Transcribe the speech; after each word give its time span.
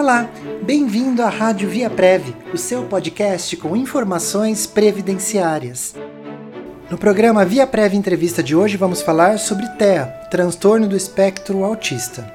Olá, 0.00 0.30
bem-vindo 0.62 1.22
à 1.22 1.28
Rádio 1.28 1.68
Via 1.68 1.90
Prev, 1.90 2.34
o 2.54 2.56
seu 2.56 2.84
podcast 2.84 3.54
com 3.58 3.76
informações 3.76 4.66
previdenciárias. 4.66 5.94
No 6.90 6.96
programa 6.96 7.44
Via 7.44 7.66
Prev 7.66 7.92
Entrevista 7.92 8.42
de 8.42 8.56
hoje 8.56 8.78
vamos 8.78 9.02
falar 9.02 9.38
sobre 9.38 9.68
TEA, 9.76 10.06
transtorno 10.30 10.88
do 10.88 10.96
espectro 10.96 11.62
autista. 11.62 12.34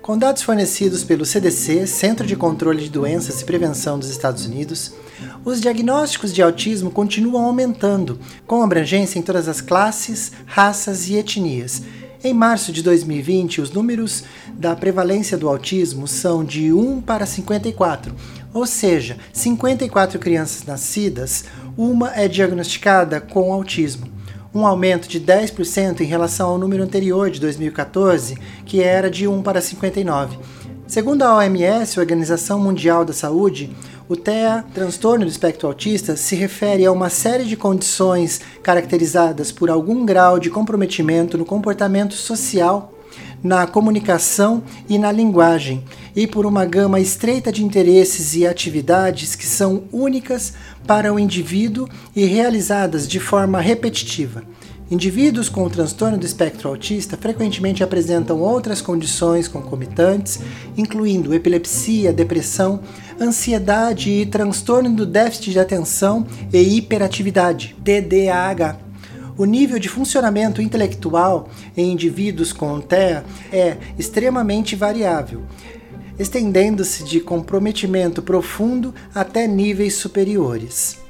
Com 0.00 0.16
dados 0.16 0.40
fornecidos 0.40 1.04
pelo 1.04 1.26
CDC, 1.26 1.86
Centro 1.86 2.26
de 2.26 2.34
Controle 2.34 2.84
de 2.84 2.88
Doenças 2.88 3.42
e 3.42 3.44
Prevenção 3.44 3.98
dos 3.98 4.08
Estados 4.08 4.46
Unidos, 4.46 4.94
os 5.44 5.60
diagnósticos 5.60 6.32
de 6.32 6.40
autismo 6.40 6.90
continuam 6.90 7.44
aumentando, 7.44 8.18
com 8.46 8.62
abrangência 8.62 9.18
em 9.18 9.22
todas 9.22 9.46
as 9.46 9.60
classes, 9.60 10.32
raças 10.46 11.06
e 11.10 11.16
etnias. 11.16 11.82
Em 12.22 12.34
março 12.34 12.72
de 12.72 12.82
2020, 12.82 13.60
os 13.60 13.70
números 13.70 14.24
da 14.52 14.74
prevalência 14.74 15.38
do 15.38 15.48
autismo 15.48 16.08
são 16.08 16.44
de 16.44 16.72
1 16.72 17.00
para 17.02 17.24
54, 17.24 18.12
ou 18.52 18.66
seja, 18.66 19.16
54 19.32 20.18
crianças 20.18 20.64
nascidas, 20.64 21.44
uma 21.76 22.12
é 22.12 22.26
diagnosticada 22.26 23.20
com 23.20 23.52
autismo 23.52 24.18
um 24.54 24.66
aumento 24.66 25.08
de 25.08 25.20
10% 25.20 26.00
em 26.00 26.04
relação 26.04 26.48
ao 26.48 26.58
número 26.58 26.82
anterior 26.82 27.30
de 27.30 27.38
2014, 27.38 28.36
que 28.64 28.82
era 28.82 29.10
de 29.10 29.28
1 29.28 29.42
para 29.42 29.60
59. 29.60 30.38
Segundo 30.86 31.22
a 31.22 31.36
OMS, 31.36 32.00
Organização 32.00 32.58
Mundial 32.58 33.04
da 33.04 33.12
Saúde, 33.12 33.76
o 34.08 34.16
TEA, 34.16 34.64
transtorno 34.72 35.24
do 35.24 35.30
espectro 35.30 35.68
autista, 35.68 36.16
se 36.16 36.34
refere 36.34 36.86
a 36.86 36.92
uma 36.92 37.10
série 37.10 37.44
de 37.44 37.56
condições 37.56 38.40
caracterizadas 38.62 39.52
por 39.52 39.68
algum 39.68 40.06
grau 40.06 40.38
de 40.38 40.48
comprometimento 40.48 41.36
no 41.36 41.44
comportamento 41.44 42.14
social 42.14 42.94
na 43.42 43.66
comunicação 43.66 44.62
e 44.88 44.98
na 44.98 45.12
linguagem, 45.12 45.84
e 46.14 46.26
por 46.26 46.44
uma 46.44 46.64
gama 46.64 46.98
estreita 46.98 47.52
de 47.52 47.64
interesses 47.64 48.34
e 48.34 48.46
atividades 48.46 49.36
que 49.36 49.46
são 49.46 49.84
únicas 49.92 50.54
para 50.86 51.12
o 51.12 51.18
indivíduo 51.18 51.88
e 52.16 52.24
realizadas 52.24 53.06
de 53.06 53.20
forma 53.20 53.60
repetitiva. 53.60 54.42
Indivíduos 54.90 55.50
com 55.50 55.64
o 55.64 55.70
transtorno 55.70 56.16
do 56.16 56.24
espectro 56.24 56.66
autista 56.66 57.14
frequentemente 57.14 57.84
apresentam 57.84 58.40
outras 58.40 58.80
condições 58.80 59.46
concomitantes, 59.46 60.40
incluindo 60.78 61.34
epilepsia, 61.34 62.10
depressão, 62.10 62.80
ansiedade 63.20 64.10
e 64.10 64.26
transtorno 64.26 64.90
do 64.94 65.04
déficit 65.04 65.52
de 65.52 65.58
atenção 65.58 66.26
e 66.52 66.76
hiperatividade, 66.76 67.76
TDAH. 67.84 68.78
O 69.36 69.44
nível 69.44 69.78
de 69.78 69.88
funcionamento 69.88 70.60
intelectual 70.60 71.48
em 71.76 71.92
indivíduos 71.92 72.52
com 72.52 72.80
TEA 72.80 73.24
é 73.52 73.76
extremamente 73.98 74.74
variável, 74.74 75.42
estendendo-se 76.18 77.04
de 77.04 77.20
comprometimento 77.20 78.20
profundo 78.20 78.92
até 79.14 79.46
níveis 79.46 79.94
superiores. 79.94 81.07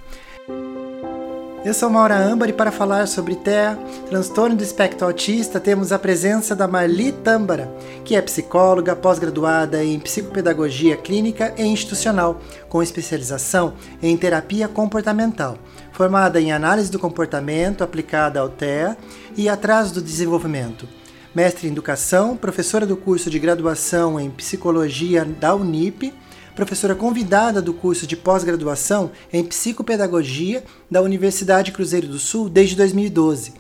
Eu 1.68 1.74
sou 1.74 1.90
Maura 1.90 2.34
e 2.48 2.52
para 2.54 2.72
falar 2.72 3.06
sobre 3.06 3.36
TEA, 3.36 3.78
transtorno 4.08 4.56
do 4.56 4.62
espectro 4.62 5.06
autista, 5.06 5.60
temos 5.60 5.92
a 5.92 5.98
presença 5.98 6.56
da 6.56 6.66
Marli 6.66 7.12
Tâmbara, 7.12 7.70
que 8.06 8.16
é 8.16 8.22
psicóloga 8.22 8.96
pós-graduada 8.96 9.84
em 9.84 10.00
psicopedagogia 10.00 10.96
clínica 10.96 11.52
e 11.58 11.62
institucional, 11.64 12.40
com 12.70 12.82
especialização 12.82 13.74
em 14.02 14.16
terapia 14.16 14.66
comportamental, 14.66 15.58
formada 15.92 16.40
em 16.40 16.52
análise 16.52 16.90
do 16.90 16.98
comportamento 16.98 17.84
aplicada 17.84 18.40
ao 18.40 18.48
TEA 18.48 18.96
e 19.36 19.46
atraso 19.46 19.92
do 19.92 20.00
desenvolvimento. 20.00 20.88
Mestre 21.34 21.68
em 21.68 21.70
educação, 21.70 22.34
professora 22.34 22.86
do 22.86 22.96
curso 22.96 23.28
de 23.28 23.38
graduação 23.38 24.18
em 24.18 24.30
psicologia 24.30 25.22
da 25.22 25.54
Unip 25.54 26.14
professora 26.58 26.96
convidada 26.96 27.62
do 27.62 27.72
curso 27.72 28.04
de 28.04 28.16
pós-graduação 28.16 29.12
em 29.32 29.44
Psicopedagogia 29.44 30.64
da 30.90 31.00
Universidade 31.00 31.70
Cruzeiro 31.70 32.08
do 32.08 32.18
Sul 32.18 32.48
desde 32.48 32.74
2012. 32.74 33.52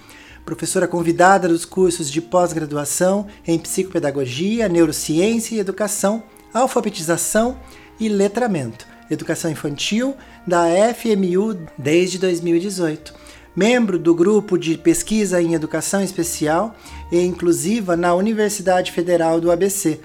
Professora 0.44 0.88
convidada 0.88 1.46
dos 1.46 1.64
cursos 1.64 2.10
de 2.10 2.20
pós-graduação 2.20 3.28
em 3.46 3.56
Psicopedagogia, 3.56 4.68
Neurociência 4.68 5.54
e 5.54 5.60
Educação, 5.60 6.24
Alfabetização 6.52 7.60
e 8.00 8.08
Letramento, 8.08 8.84
Educação 9.08 9.48
Infantil 9.48 10.16
da 10.44 10.64
FMU 10.92 11.56
desde 11.78 12.18
2018 12.18 13.14
membro 13.54 13.96
do 13.96 14.12
grupo 14.12 14.58
de 14.58 14.76
pesquisa 14.76 15.40
em 15.40 15.54
educação 15.54 16.02
especial 16.02 16.74
e 17.12 17.20
inclusiva 17.20 17.96
na 17.96 18.12
Universidade 18.14 18.90
Federal 18.90 19.40
do 19.40 19.50
ABC. 19.50 20.00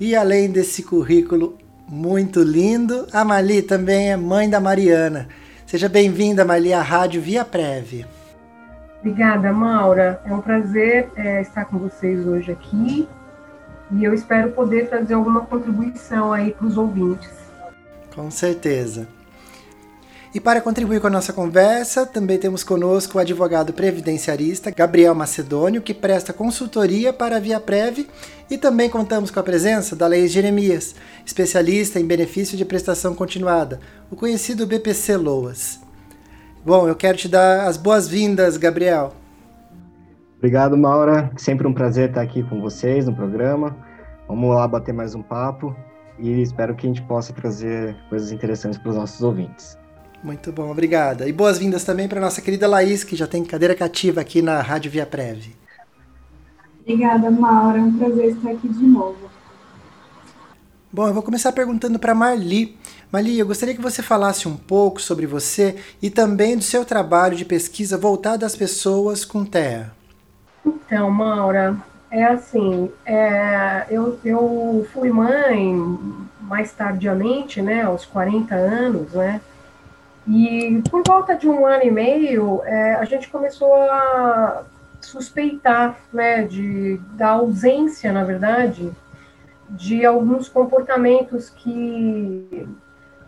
E 0.00 0.16
além 0.16 0.50
desse 0.50 0.82
currículo 0.82 1.58
muito 1.94 2.42
lindo. 2.42 3.06
A 3.12 3.24
Mali 3.24 3.62
também 3.62 4.10
é 4.10 4.16
mãe 4.16 4.50
da 4.50 4.58
Mariana. 4.58 5.28
Seja 5.64 5.88
bem-vinda, 5.88 6.44
Mali, 6.44 6.72
à 6.72 6.82
Rádio 6.82 7.22
Via 7.22 7.44
Preve. 7.44 8.04
Obrigada, 8.98 9.52
Maura. 9.52 10.20
É 10.24 10.34
um 10.34 10.40
prazer 10.40 11.08
é, 11.16 11.40
estar 11.40 11.66
com 11.66 11.78
vocês 11.78 12.26
hoje 12.26 12.50
aqui 12.50 13.08
e 13.92 14.02
eu 14.02 14.12
espero 14.12 14.50
poder 14.50 14.88
trazer 14.88 15.14
alguma 15.14 15.42
contribuição 15.42 16.32
aí 16.32 16.52
para 16.52 16.66
os 16.66 16.76
ouvintes. 16.76 17.30
Com 18.14 18.30
certeza. 18.30 19.06
E 20.34 20.40
para 20.40 20.60
contribuir 20.60 21.00
com 21.00 21.06
a 21.06 21.10
nossa 21.10 21.32
conversa, 21.32 22.04
também 22.04 22.36
temos 22.36 22.64
conosco 22.64 23.16
o 23.16 23.20
advogado 23.20 23.72
previdenciarista 23.72 24.72
Gabriel 24.72 25.14
Macedônio, 25.14 25.80
que 25.80 25.94
presta 25.94 26.32
consultoria 26.32 27.12
para 27.12 27.36
a 27.36 27.38
Via 27.38 27.60
Prev, 27.60 28.08
e 28.50 28.58
também 28.58 28.90
contamos 28.90 29.30
com 29.30 29.38
a 29.38 29.44
presença 29.44 29.94
da 29.94 30.08
Leis 30.08 30.32
Jeremias, 30.32 30.96
especialista 31.24 32.00
em 32.00 32.04
benefício 32.04 32.58
de 32.58 32.64
prestação 32.64 33.14
continuada, 33.14 33.78
o 34.10 34.16
conhecido 34.16 34.66
BPC 34.66 35.16
Loas. 35.16 35.78
Bom, 36.66 36.88
eu 36.88 36.96
quero 36.96 37.16
te 37.16 37.28
dar 37.28 37.68
as 37.68 37.76
boas-vindas, 37.76 38.56
Gabriel. 38.56 39.12
Obrigado, 40.38 40.76
Maura. 40.76 41.30
Sempre 41.36 41.68
um 41.68 41.72
prazer 41.72 42.08
estar 42.08 42.22
aqui 42.22 42.42
com 42.42 42.60
vocês 42.60 43.06
no 43.06 43.14
programa. 43.14 43.76
Vamos 44.26 44.52
lá 44.52 44.66
bater 44.66 44.92
mais 44.92 45.14
um 45.14 45.22
papo 45.22 45.76
e 46.18 46.42
espero 46.42 46.74
que 46.74 46.88
a 46.88 46.88
gente 46.88 47.02
possa 47.02 47.32
trazer 47.32 47.94
coisas 48.08 48.32
interessantes 48.32 48.80
para 48.80 48.90
os 48.90 48.96
nossos 48.96 49.22
ouvintes. 49.22 49.78
Muito 50.24 50.50
bom, 50.50 50.70
obrigada. 50.70 51.28
E 51.28 51.32
boas-vindas 51.34 51.84
também 51.84 52.08
para 52.08 52.18
nossa 52.18 52.40
querida 52.40 52.66
Laís, 52.66 53.04
que 53.04 53.14
já 53.14 53.26
tem 53.26 53.44
cadeira 53.44 53.74
cativa 53.74 54.22
aqui 54.22 54.40
na 54.40 54.62
Rádio 54.62 54.90
Via 54.90 55.04
Prev. 55.04 55.54
Obrigada, 56.80 57.30
Maura. 57.30 57.78
É 57.78 57.82
um 57.82 57.98
prazer 57.98 58.30
estar 58.30 58.52
aqui 58.52 58.66
de 58.66 58.86
novo. 58.86 59.30
Bom, 60.90 61.06
eu 61.06 61.12
vou 61.12 61.22
começar 61.22 61.52
perguntando 61.52 61.98
para 61.98 62.14
Marli. 62.14 62.74
Marli, 63.12 63.38
eu 63.38 63.46
gostaria 63.46 63.74
que 63.74 63.82
você 63.82 64.02
falasse 64.02 64.48
um 64.48 64.56
pouco 64.56 64.98
sobre 64.98 65.26
você 65.26 65.76
e 66.00 66.08
também 66.08 66.56
do 66.56 66.64
seu 66.64 66.86
trabalho 66.86 67.36
de 67.36 67.44
pesquisa 67.44 67.98
voltado 67.98 68.46
às 68.46 68.56
pessoas 68.56 69.26
com 69.26 69.44
TEA. 69.44 69.92
Então, 70.64 71.10
Maura, 71.10 71.76
é 72.10 72.24
assim, 72.24 72.90
é, 73.04 73.84
eu, 73.90 74.18
eu 74.24 74.86
fui 74.90 75.10
mãe 75.10 75.74
mais 76.40 76.72
tardiamente, 76.72 77.60
né, 77.60 77.82
aos 77.82 78.06
40 78.06 78.54
anos, 78.54 79.12
né, 79.12 79.42
e 80.26 80.82
por 80.90 81.02
volta 81.06 81.36
de 81.36 81.48
um 81.48 81.66
ano 81.66 81.84
e 81.84 81.90
meio, 81.90 82.62
é, 82.64 82.94
a 82.94 83.04
gente 83.04 83.28
começou 83.28 83.74
a 83.74 84.64
suspeitar, 85.00 85.98
né, 86.12 86.42
de, 86.44 86.98
da 87.12 87.30
ausência, 87.30 88.10
na 88.10 88.24
verdade, 88.24 88.90
de 89.68 90.04
alguns 90.04 90.48
comportamentos 90.48 91.50
que, 91.50 92.66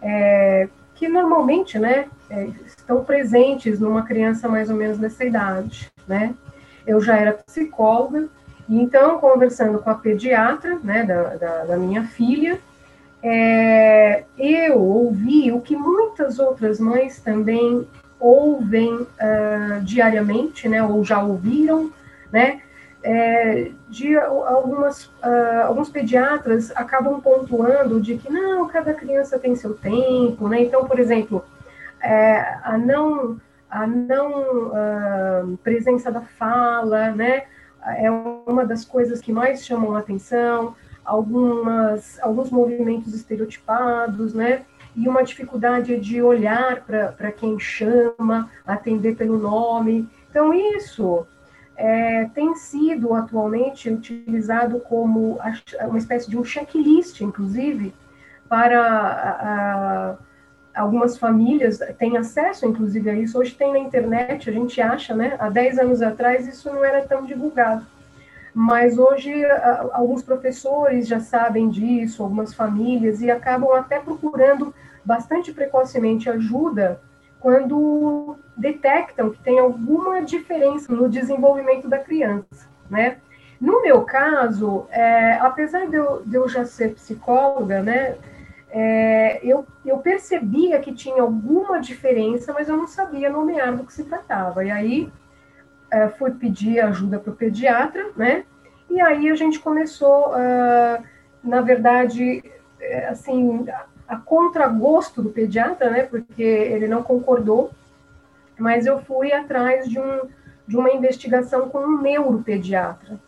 é, 0.00 0.68
que 0.94 1.06
normalmente, 1.06 1.78
né, 1.78 2.06
é, 2.30 2.46
estão 2.66 3.04
presentes 3.04 3.78
numa 3.78 4.02
criança 4.02 4.48
mais 4.48 4.70
ou 4.70 4.76
menos 4.76 4.96
dessa 4.96 5.24
idade, 5.24 5.90
né. 6.08 6.34
Eu 6.86 7.00
já 7.00 7.16
era 7.16 7.32
psicóloga, 7.32 8.28
e 8.68 8.80
então, 8.80 9.18
conversando 9.18 9.78
com 9.80 9.90
a 9.90 9.94
pediatra, 9.94 10.78
né, 10.82 11.04
da, 11.04 11.34
da, 11.34 11.64
da 11.64 11.76
minha 11.76 12.04
filha, 12.04 12.58
é, 13.28 14.24
eu 14.38 14.78
ouvi 14.78 15.50
o 15.50 15.60
que 15.60 15.74
muitas 15.74 16.38
outras 16.38 16.78
mães 16.78 17.20
também 17.20 17.84
ouvem 18.20 18.94
uh, 18.94 19.82
diariamente, 19.82 20.68
né, 20.68 20.80
ou 20.80 21.04
já 21.04 21.20
ouviram, 21.20 21.90
né, 22.32 22.60
é, 23.02 23.72
de 23.88 24.16
algumas, 24.16 25.06
uh, 25.06 25.64
alguns 25.66 25.88
pediatras 25.88 26.70
acabam 26.76 27.20
pontuando 27.20 28.00
de 28.00 28.16
que 28.16 28.32
não, 28.32 28.68
cada 28.68 28.94
criança 28.94 29.40
tem 29.40 29.56
seu 29.56 29.74
tempo, 29.74 30.48
né, 30.48 30.62
então, 30.62 30.84
por 30.84 31.00
exemplo, 31.00 31.44
é, 32.00 32.58
a 32.62 32.78
não, 32.78 33.40
a 33.68 33.88
não 33.88 34.68
uh, 34.68 35.56
presença 35.64 36.12
da 36.12 36.20
fala, 36.20 37.10
né, 37.10 37.42
é 37.96 38.08
uma 38.08 38.64
das 38.64 38.84
coisas 38.84 39.20
que 39.20 39.32
mais 39.32 39.66
chamam 39.66 39.96
a 39.96 39.98
atenção, 39.98 40.76
algumas, 41.06 42.18
alguns 42.20 42.50
movimentos 42.50 43.14
estereotipados, 43.14 44.34
né? 44.34 44.64
E 44.94 45.08
uma 45.08 45.22
dificuldade 45.22 45.98
de 46.00 46.20
olhar 46.20 46.84
para 46.84 47.30
quem 47.30 47.58
chama, 47.58 48.50
atender 48.66 49.14
pelo 49.14 49.38
nome. 49.38 50.08
Então, 50.30 50.52
isso 50.52 51.26
é, 51.76 52.24
tem 52.34 52.54
sido 52.56 53.14
atualmente 53.14 53.90
utilizado 53.90 54.80
como 54.80 55.38
uma 55.82 55.98
espécie 55.98 56.28
de 56.28 56.36
um 56.36 56.44
checklist, 56.44 57.20
inclusive, 57.20 57.94
para 58.48 58.80
a, 58.80 60.10
a, 60.10 60.16
algumas 60.74 61.18
famílias 61.18 61.78
têm 61.98 62.16
acesso, 62.16 62.66
inclusive, 62.66 63.10
a 63.10 63.14
isso. 63.14 63.38
Hoje 63.38 63.54
tem 63.54 63.72
na 63.72 63.78
internet, 63.78 64.48
a 64.48 64.52
gente 64.52 64.80
acha, 64.80 65.14
né? 65.14 65.36
Há 65.38 65.48
10 65.50 65.78
anos 65.78 66.02
atrás 66.02 66.48
isso 66.48 66.72
não 66.72 66.84
era 66.84 67.06
tão 67.06 67.24
divulgado. 67.24 67.86
Mas 68.58 68.96
hoje 68.96 69.44
alguns 69.92 70.22
professores 70.22 71.06
já 71.06 71.20
sabem 71.20 71.68
disso, 71.68 72.22
algumas 72.22 72.54
famílias, 72.54 73.20
e 73.20 73.30
acabam 73.30 73.70
até 73.72 74.00
procurando 74.00 74.74
bastante 75.04 75.52
precocemente 75.52 76.30
ajuda 76.30 76.98
quando 77.38 78.34
detectam 78.56 79.28
que 79.28 79.42
tem 79.42 79.58
alguma 79.58 80.22
diferença 80.22 80.90
no 80.90 81.06
desenvolvimento 81.06 81.86
da 81.86 81.98
criança, 81.98 82.66
né? 82.88 83.18
No 83.60 83.82
meu 83.82 84.06
caso, 84.06 84.86
é, 84.90 85.34
apesar 85.34 85.86
de 85.86 85.96
eu, 85.96 86.22
de 86.24 86.36
eu, 86.36 86.48
já 86.48 86.64
ser 86.64 86.94
psicóloga, 86.94 87.82
né, 87.82 88.16
é, 88.70 89.38
eu, 89.42 89.66
eu 89.84 89.98
percebia 89.98 90.80
que 90.80 90.94
tinha 90.94 91.20
alguma 91.20 91.78
diferença, 91.78 92.54
mas 92.54 92.70
eu 92.70 92.76
não 92.78 92.86
sabia 92.86 93.28
nomear 93.28 93.76
do 93.76 93.84
que 93.84 93.92
se 93.92 94.04
tratava. 94.04 94.64
E 94.64 94.70
aí 94.70 95.12
é, 95.96 96.08
fui 96.10 96.30
pedir 96.32 96.80
ajuda 96.80 97.18
para 97.18 97.32
o 97.32 97.36
pediatra, 97.36 98.10
né? 98.16 98.44
E 98.90 99.00
aí 99.00 99.30
a 99.30 99.34
gente 99.34 99.58
começou, 99.58 100.30
uh, 100.30 101.02
na 101.42 101.60
verdade, 101.62 102.44
é, 102.78 103.08
assim, 103.08 103.66
a 104.06 104.16
contragosto 104.16 105.22
do 105.22 105.30
pediatra, 105.30 105.90
né? 105.90 106.02
Porque 106.02 106.42
ele 106.42 106.86
não 106.86 107.02
concordou, 107.02 107.70
mas 108.58 108.86
eu 108.86 109.00
fui 109.00 109.32
atrás 109.32 109.88
de, 109.88 109.98
um, 109.98 110.20
de 110.66 110.76
uma 110.76 110.92
investigação 110.92 111.68
com 111.68 111.78
um 111.78 112.00
neuropediatra. 112.00 113.18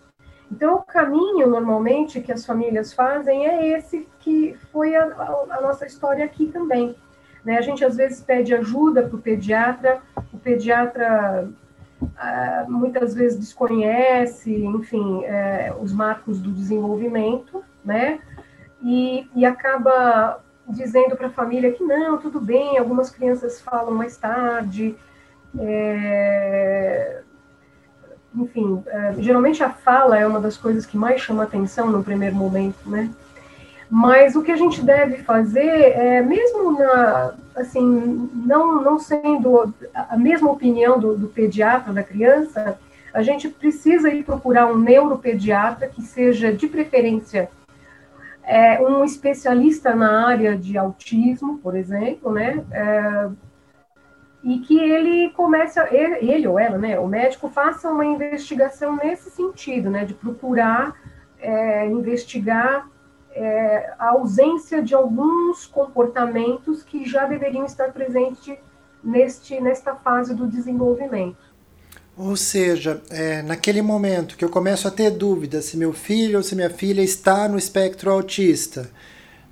Então, 0.51 0.77
o 0.77 0.83
caminho, 0.83 1.47
normalmente, 1.47 2.21
que 2.21 2.33
as 2.33 2.45
famílias 2.45 2.93
fazem 2.93 3.47
é 3.47 3.79
esse 3.79 4.07
que 4.21 4.57
foi 4.73 4.95
a, 4.95 5.05
a, 5.05 5.61
nossa 5.61 5.87
história 5.87 6.25
aqui 6.25 6.47
também. 6.47 6.97
Né? 7.45 7.59
A 7.59 7.61
gente, 7.61 7.85
às 7.85 7.97
vezes, 7.97 8.21
pede 8.21 8.55
ajuda 8.55 9.03
para 9.03 9.17
o 9.17 9.21
pediatra, 9.21 10.01
o 10.33 10.39
pediatra 10.39 11.49
ah, 12.17 12.65
muitas 12.69 13.15
vezes 13.15 13.39
desconhece, 13.39 14.55
enfim, 14.55 15.25
é, 15.25 15.75
os 15.81 15.93
marcos 15.93 16.41
do 16.41 16.53
desenvolvimento, 16.53 17.63
né? 17.85 18.21
E, 18.83 19.29
e 19.35 19.45
acaba 19.45 20.41
dizendo 20.69 21.17
para 21.17 21.29
a 21.29 21.31
família 21.31 21.73
que 21.73 21.83
não, 21.83 22.19
tudo 22.19 22.41
bem, 22.41 22.79
algumas 22.79 23.11
crianças 23.11 23.61
falam 23.61 23.95
mais 23.95 24.17
tarde, 24.17 24.95
é, 25.59 27.23
enfim, 28.35 28.83
é, 28.87 29.15
geralmente 29.19 29.63
a 29.63 29.71
fala 29.71 30.19
é 30.19 30.27
uma 30.27 30.41
das 30.41 30.57
coisas 30.57 30.85
que 30.85 30.97
mais 30.97 31.21
chama 31.21 31.45
atenção 31.45 31.91
no 31.91 32.05
primeiro 32.05 32.37
momento, 32.37 32.89
né? 32.89 33.11
Mas 33.91 34.37
o 34.37 34.43
que 34.43 34.53
a 34.53 34.57
gente 34.57 34.83
deve 34.83 35.19
fazer 35.19 35.67
é, 35.67 36.21
mesmo 36.21 36.73
na, 36.73 37.35
assim, 37.57 38.31
não, 38.35 38.83
não 38.83 38.99
sendo 38.99 39.73
a 39.95 40.17
mesma 40.17 40.51
opinião 40.51 40.99
do, 40.99 41.17
do 41.17 41.29
pediatra 41.29 41.93
da 41.93 42.03
criança, 42.03 42.79
a 43.15 43.23
gente 43.23 43.49
precisa 43.49 44.11
ir 44.11 44.25
procurar 44.25 44.67
um 44.67 44.77
neuropediatra 44.77 45.89
que 45.89 46.03
seja, 46.03 46.53
de 46.53 46.69
preferência, 46.69 47.51
é, 48.45 48.81
um 48.81 49.05
especialista 49.05 49.95
na 49.95 50.27
área 50.27 50.57
de 50.57 50.77
autismo, 50.77 51.59
por 51.59 51.77
exemplo, 51.77 52.33
né? 52.33 52.65
É, 52.71 53.29
e 54.43 54.61
que 54.61 54.79
ele 54.79 55.31
comece, 55.31 55.81
ele, 55.91 56.31
ele, 56.31 56.47
ou 56.47 56.59
ela, 56.59 56.79
né, 56.79 56.99
o 56.99 57.07
médico, 57.09 57.49
faça 57.49 57.91
uma 57.91 58.07
investigação 58.07 58.97
nesse 58.97 59.31
sentido, 59.31 59.91
né, 59.91 60.05
de 60.05 60.15
procurar 60.15 60.95
é, 61.41 61.87
investigar 61.87 62.89
é, 63.39 63.95
a 63.99 64.11
ausência 64.11 64.83
de 64.83 64.95
alguns 64.95 65.65
comportamentos 65.67 66.83
que 66.83 67.09
já 67.09 67.25
deveriam 67.25 67.65
estar 67.65 67.93
presentes 67.93 68.59
neste, 69.03 69.61
nesta 69.61 69.95
fase 69.95 70.35
do 70.35 70.47
desenvolvimento. 70.47 71.37
Ou 72.17 72.35
seja, 72.35 73.01
é, 73.11 73.43
naquele 73.43 73.81
momento 73.81 74.37
que 74.37 74.45
eu 74.45 74.49
começo 74.49 74.89
a 74.89 74.91
ter 74.91 75.13
dúvida 75.13 75.63
se 75.63 75.77
meu 75.77 75.93
filho 75.93 76.39
ou 76.39 76.43
se 76.43 76.57
minha 76.57 76.69
filha 76.69 77.01
está 77.01 77.49
no 77.49 77.57
espectro 77.57 78.11
autista, 78.11 78.91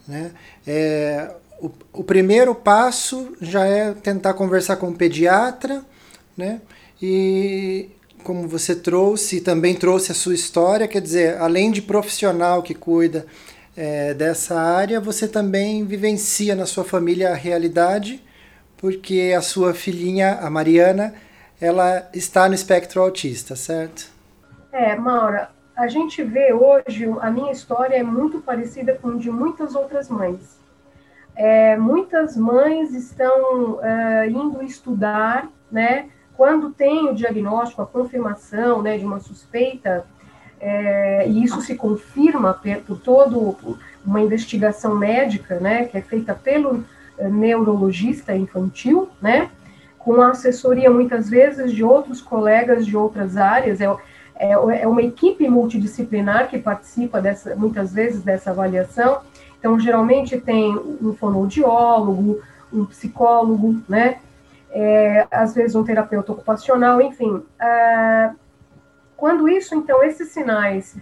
né, 0.09 0.33
é, 0.67 1.33
o, 1.61 1.71
o 1.93 2.03
primeiro 2.03 2.57
passo 2.57 3.37
já 3.41 3.65
é 3.65 3.93
tentar 3.93 4.35
conversar 4.35 4.77
com 4.77 4.89
o 4.89 4.97
pediatra, 4.97 5.85
né? 6.37 6.61
E 7.01 7.89
como 8.25 8.49
você 8.49 8.75
trouxe, 8.75 9.41
também 9.41 9.75
trouxe 9.75 10.11
a 10.11 10.15
sua 10.15 10.35
história, 10.35 10.89
quer 10.89 11.01
dizer, 11.01 11.39
além 11.39 11.71
de 11.71 11.81
profissional 11.81 12.63
que 12.63 12.75
cuida 12.75 13.25
é, 13.77 14.15
dessa 14.15 14.59
área, 14.59 15.01
você 15.01 15.29
também 15.29 15.85
vivencia 15.85 16.55
na 16.55 16.65
sua 16.65 16.85
família 16.85 17.31
a 17.31 17.35
realidade, 17.35 18.25
porque 18.77 19.35
a 19.37 19.43
sua 19.43 19.75
filhinha, 19.75 20.39
a 20.41 20.49
Mariana, 20.49 21.15
ela 21.61 22.09
está 22.13 22.49
no 22.49 22.55
espectro 22.55 23.03
autista, 23.03 23.55
certo? 23.55 24.11
É, 24.73 24.95
Maura, 24.97 25.51
a 25.77 25.87
gente 25.89 26.23
vê 26.23 26.53
hoje, 26.53 27.05
a 27.21 27.31
minha 27.31 27.53
história 27.53 27.97
é 27.97 28.03
muito 28.03 28.41
parecida 28.41 28.95
com 28.95 29.17
de 29.17 29.31
muitas 29.31 29.75
outras 29.75 30.09
mães. 30.09 30.59
É, 31.35 31.77
muitas 31.77 32.35
mães 32.37 32.95
estão 32.95 33.79
é, 33.83 34.29
indo 34.29 34.63
estudar, 34.63 35.51
né? 35.71 36.09
Quando 36.35 36.71
tem 36.71 37.09
o 37.09 37.15
diagnóstico, 37.15 37.83
a 37.83 37.87
confirmação, 37.87 38.83
né, 38.83 38.99
de 38.99 39.05
uma 39.05 39.21
suspeita, 39.21 40.07
é, 40.69 41.29
e 41.29 41.45
isso 41.45 41.61
se 41.61 41.77
confirma 41.77 42.61
por 42.85 42.99
todo 42.99 43.57
uma 44.05 44.21
investigação 44.21 44.97
médica, 44.97 45.61
né, 45.61 45.85
que 45.85 45.97
é 45.97 46.01
feita 46.01 46.35
pelo 46.35 46.85
é, 47.17 47.29
neurologista 47.29 48.35
infantil, 48.35 49.09
né, 49.23 49.49
com 49.99 50.21
a 50.21 50.31
assessoria 50.31 50.91
muitas 50.91 51.31
vezes 51.31 51.73
de 51.73 51.85
outros 51.85 52.21
colegas 52.21 52.85
de 52.85 52.97
outras 52.97 53.37
áreas, 53.37 53.81
é, 53.81 53.87
é, 54.37 54.51
é 54.51 54.89
uma 54.89 55.03
equipe 55.03 55.49
multidisciplinar 55.49 56.49
que 56.49 56.59
participa 56.59 57.21
dessa, 57.21 57.55
muitas 57.55 57.93
vezes 57.93 58.23
dessa 58.23 58.51
avaliação, 58.51 59.21
então, 59.59 59.81
geralmente 59.81 60.41
tem 60.41 60.77
um 61.03 61.13
fonoaudiólogo, 61.15 62.41
um 62.73 62.85
psicólogo, 62.85 63.81
né? 63.89 64.19
É, 64.71 65.27
às 65.31 65.55
vezes 65.55 65.75
um 65.75 65.83
terapeuta 65.83 66.33
ocupacional, 66.33 67.01
enfim. 67.01 67.43
É, 67.61 68.31
quando 69.17 69.49
isso, 69.49 69.75
então, 69.75 70.03
esses 70.03 70.29
sinais 70.29 70.97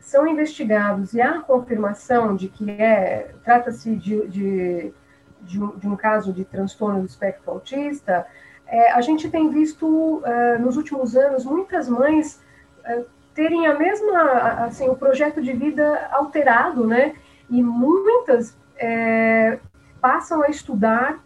são 0.00 0.26
investigados 0.26 1.12
e 1.12 1.20
há 1.20 1.40
confirmação 1.40 2.34
de 2.34 2.48
que 2.48 2.70
é 2.70 3.34
trata-se 3.44 3.94
de, 3.94 4.26
de, 4.28 4.92
de, 5.42 5.62
um, 5.62 5.76
de, 5.76 5.88
um, 5.88 5.96
caso 5.96 6.32
de 6.32 6.44
transtorno 6.44 7.00
do 7.00 7.06
espectro 7.06 7.50
autista, 7.50 8.26
é, 8.66 8.92
a 8.92 9.00
gente 9.00 9.28
tem 9.28 9.50
visto 9.50 10.22
é, 10.24 10.58
nos 10.58 10.76
últimos 10.76 11.14
anos 11.14 11.44
muitas 11.44 11.88
mães 11.88 12.40
é, 12.84 13.04
terem 13.34 13.66
a 13.66 13.78
mesma, 13.78 14.64
assim, 14.64 14.88
o 14.88 14.96
projeto 14.96 15.42
de 15.42 15.52
vida 15.52 16.08
alterado, 16.10 16.86
né? 16.86 17.14
e 17.50 17.62
muitas 17.62 18.56
é, 18.76 19.58
passam 20.00 20.42
a 20.42 20.48
estudar 20.48 21.22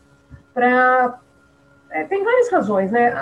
para. 0.55 1.19
É, 1.93 2.05
tem 2.05 2.25
várias 2.25 2.51
razões, 2.51 2.91
né? 2.91 3.15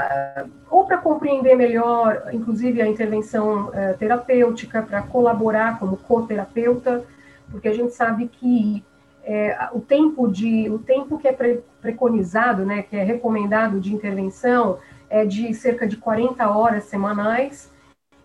Ou 0.71 0.85
para 0.85 0.97
compreender 0.99 1.57
melhor, 1.57 2.29
inclusive, 2.33 2.81
a 2.81 2.87
intervenção 2.87 3.71
é, 3.75 3.95
terapêutica, 3.95 4.81
para 4.81 5.03
colaborar 5.03 5.79
como 5.79 5.97
coterapeuta, 5.97 7.05
porque 7.51 7.69
a 7.69 7.75
gente 7.75 7.93
sabe 7.93 8.29
que 8.29 8.85
é, 9.25 9.69
o 9.73 9.81
tempo 9.81 10.29
de 10.29 10.71
o 10.71 10.79
tempo 10.79 11.19
que 11.19 11.29
é 11.29 11.33
pre, 11.33 11.63
preconizado, 11.81 12.65
né, 12.65 12.83
que 12.83 12.97
é 12.97 13.03
recomendado 13.03 13.81
de 13.81 13.93
intervenção 13.93 14.79
é 15.09 15.25
de 15.25 15.53
cerca 15.53 15.87
de 15.87 15.97
40 15.97 16.49
horas 16.49 16.85
semanais. 16.85 17.71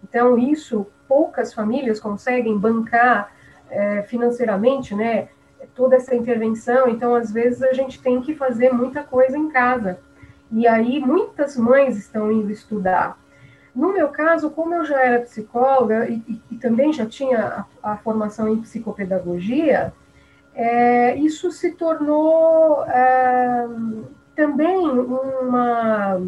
Então 0.04 0.38
isso 0.38 0.86
poucas 1.08 1.54
famílias 1.54 2.00
conseguem 2.00 2.58
bancar 2.58 3.32
é, 3.70 4.04
financeiramente, 4.04 4.94
né? 4.94 5.30
Toda 5.74 5.96
essa 5.96 6.16
intervenção, 6.16 6.88
então 6.88 7.16
às 7.16 7.32
vezes 7.32 7.64
a 7.64 7.74
gente 7.74 8.02
tem 8.02 8.22
que 8.22 8.36
fazer 8.36 8.72
muita 8.72 9.04
coisa 9.04 9.38
em 9.38 9.50
casa. 9.50 10.00
E 10.52 10.68
aí 10.68 11.00
muitas 11.00 11.58
mães 11.58 11.98
estão 11.98 12.32
indo 12.32 12.52
estudar. 12.52 13.18
No 13.76 13.92
meu 13.92 14.08
caso, 14.08 14.50
como 14.50 14.74
eu 14.74 14.86
já 14.86 15.02
era 15.02 15.22
psicóloga 15.22 16.08
e, 16.08 16.24
e, 16.28 16.42
e 16.52 16.56
também 16.58 16.94
já 16.94 17.06
tinha 17.06 17.66
a, 17.84 17.92
a, 17.92 17.98
formação 17.98 18.48
em 18.48 18.62
psicopedagogia, 18.62 19.92
é, 20.54 21.16
isso 21.18 21.52
se 21.52 21.72
tornou 21.72 22.86
é, 22.86 23.68
também 24.34 24.88
uma, 24.88 26.22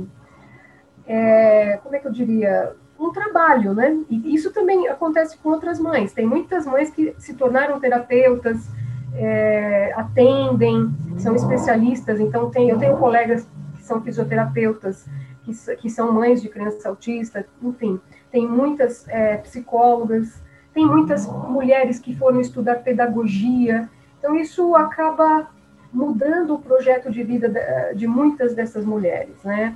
é, 1.08 1.80
como 1.82 1.96
é 1.96 2.00
que 2.00 2.08
eu 2.08 2.12
diria, 2.12 2.74
um 3.00 3.12
trabalho, 3.14 3.74
né? 3.74 3.98
E 4.10 4.34
isso 4.34 4.52
também 4.52 4.88
acontece 4.90 5.38
com 5.38 5.50
outras 5.50 5.80
mães. 5.80 6.12
Tem 6.12 6.26
muitas 6.26 6.66
mães 6.66 6.90
que 6.90 7.16
se 7.18 7.34
tornaram 7.36 7.80
terapeutas, 7.80 8.68
é, 9.14 9.94
atendem, 9.96 10.92
são 11.18 11.36
especialistas. 11.36 12.20
Então, 12.20 12.50
tem, 12.50 12.70
eu 12.70 12.78
tenho 12.78 12.98
colegas 12.98 13.48
são 13.88 14.02
fisioterapeutas, 14.02 15.06
que, 15.44 15.76
que 15.78 15.90
são 15.90 16.12
mães 16.12 16.42
de 16.42 16.50
criança 16.50 16.90
autista, 16.90 17.46
enfim. 17.62 18.00
Tem 18.32 18.48
muitas 18.48 19.08
é, 19.08 19.38
psicólogas, 19.38 20.42
tem 20.74 20.86
muitas 20.86 21.26
mulheres 21.26 21.98
que 22.00 22.16
foram 22.16 22.40
estudar 22.40 22.76
pedagogia 22.84 23.90
Então, 24.20 24.36
isso 24.36 24.76
acaba 24.76 25.50
mudando 25.92 26.54
o 26.54 26.60
projeto 26.60 27.10
de 27.10 27.24
vida 27.24 27.50
de, 27.50 27.96
de 27.96 28.08
muitas 28.08 28.54
dessas 28.54 28.86
mulheres, 28.86 29.42
né? 29.44 29.76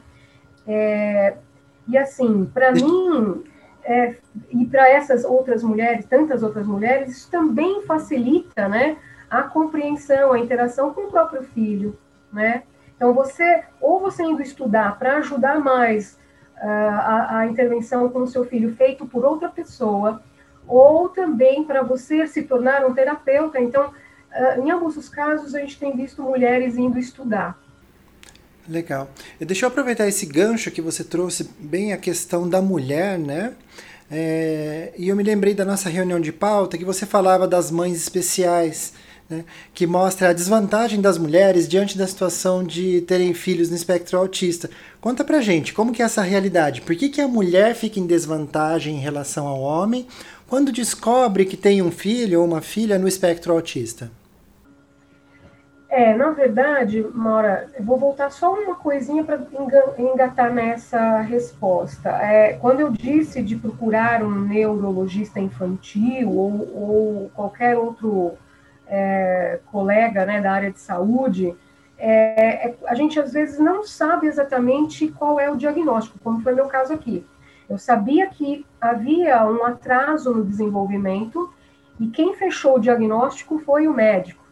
É, 0.67 1.35
e 1.87 1.97
assim, 1.97 2.45
para 2.53 2.71
mim, 2.71 3.43
é, 3.83 4.15
e 4.51 4.65
para 4.65 4.89
essas 4.89 5.23
outras 5.23 5.63
mulheres, 5.63 6.05
tantas 6.05 6.43
outras 6.43 6.67
mulheres, 6.67 7.17
isso 7.17 7.31
também 7.31 7.81
facilita, 7.83 8.67
né, 8.69 8.97
a 9.29 9.41
compreensão, 9.41 10.33
a 10.33 10.39
interação 10.39 10.93
com 10.93 11.07
o 11.07 11.11
próprio 11.11 11.43
filho, 11.43 11.97
né? 12.31 12.63
Então 13.01 13.15
você, 13.15 13.63
ou 13.81 13.99
você 13.99 14.21
indo 14.21 14.43
estudar 14.43 14.99
para 14.99 15.17
ajudar 15.17 15.59
mais 15.59 16.19
uh, 16.57 16.67
a, 16.67 17.37
a 17.39 17.47
intervenção 17.47 18.07
com 18.09 18.19
o 18.19 18.27
seu 18.27 18.45
filho 18.45 18.75
feito 18.75 19.07
por 19.07 19.25
outra 19.25 19.49
pessoa, 19.49 20.21
ou 20.67 21.09
também 21.09 21.63
para 21.63 21.81
você 21.81 22.27
se 22.27 22.43
tornar 22.43 22.85
um 22.85 22.93
terapeuta. 22.93 23.59
Então, 23.59 23.87
uh, 23.87 24.61
em 24.61 24.69
ambos 24.69 24.97
os 24.97 25.09
casos, 25.09 25.55
a 25.55 25.61
gente 25.61 25.79
tem 25.79 25.97
visto 25.97 26.21
mulheres 26.21 26.77
indo 26.77 26.99
estudar. 26.99 27.59
Legal. 28.69 29.09
Deixa 29.39 29.65
eu 29.65 29.69
aproveitar 29.69 30.07
esse 30.07 30.27
gancho 30.27 30.69
que 30.69 30.79
você 30.79 31.03
trouxe 31.03 31.49
bem 31.57 31.93
a 31.93 31.97
questão 31.97 32.47
da 32.47 32.61
mulher, 32.61 33.17
né? 33.17 33.55
É, 34.11 34.93
e 34.95 35.09
eu 35.09 35.15
me 35.15 35.23
lembrei 35.23 35.55
da 35.55 35.65
nossa 35.65 35.89
reunião 35.89 36.19
de 36.19 36.31
pauta 36.31 36.77
que 36.77 36.85
você 36.85 37.07
falava 37.07 37.47
das 37.47 37.71
mães 37.71 37.97
especiais, 37.97 38.93
né, 39.31 39.45
que 39.73 39.87
mostra 39.87 40.29
a 40.29 40.33
desvantagem 40.33 40.99
das 40.99 41.17
mulheres 41.17 41.67
diante 41.67 41.97
da 41.97 42.05
situação 42.05 42.63
de 42.63 43.01
terem 43.01 43.33
filhos 43.33 43.69
no 43.69 43.75
espectro 43.75 44.19
autista. 44.19 44.69
Conta 44.99 45.23
pra 45.23 45.41
gente, 45.41 45.73
como 45.73 45.93
que 45.93 46.01
é 46.01 46.05
essa 46.05 46.21
realidade? 46.21 46.81
Por 46.81 46.95
que, 46.95 47.09
que 47.09 47.21
a 47.21 47.27
mulher 47.27 47.73
fica 47.73 47.99
em 47.99 48.05
desvantagem 48.05 48.97
em 48.97 48.99
relação 48.99 49.47
ao 49.47 49.61
homem 49.61 50.05
quando 50.47 50.71
descobre 50.71 51.45
que 51.45 51.55
tem 51.55 51.81
um 51.81 51.91
filho 51.91 52.41
ou 52.41 52.45
uma 52.45 52.61
filha 52.61 52.99
no 52.99 53.07
espectro 53.07 53.53
autista? 53.53 54.11
É, 55.91 56.13
na 56.15 56.31
verdade, 56.31 57.05
Maura, 57.13 57.67
eu 57.77 57.83
vou 57.83 57.97
voltar 57.97 58.29
só 58.29 58.53
uma 58.53 58.75
coisinha 58.75 59.25
para 59.25 59.41
engatar 59.97 60.53
nessa 60.53 61.19
resposta. 61.19 62.09
É, 62.11 62.53
quando 62.53 62.79
eu 62.79 62.89
disse 62.89 63.41
de 63.41 63.57
procurar 63.57 64.23
um 64.23 64.39
neurologista 64.39 65.41
infantil 65.41 66.31
ou, 66.31 66.51
ou 66.73 67.31
qualquer 67.35 67.77
outro 67.77 68.37
é, 68.91 69.59
colega 69.71 70.25
né, 70.25 70.41
da 70.41 70.51
área 70.51 70.69
de 70.69 70.79
saúde, 70.79 71.55
é, 71.97 72.67
é, 72.67 72.75
a 72.87 72.93
gente 72.93 73.17
às 73.19 73.31
vezes 73.31 73.57
não 73.57 73.83
sabe 73.83 74.27
exatamente 74.27 75.07
qual 75.07 75.39
é 75.39 75.49
o 75.49 75.55
diagnóstico, 75.55 76.19
como 76.21 76.41
foi 76.41 76.53
meu 76.53 76.67
caso 76.67 76.93
aqui. 76.93 77.25
Eu 77.69 77.77
sabia 77.77 78.27
que 78.27 78.65
havia 78.81 79.45
um 79.49 79.63
atraso 79.63 80.33
no 80.33 80.43
desenvolvimento 80.43 81.53
e 81.97 82.07
quem 82.07 82.35
fechou 82.35 82.75
o 82.75 82.79
diagnóstico 82.79 83.59
foi 83.59 83.87
o 83.87 83.93
médico. 83.93 84.43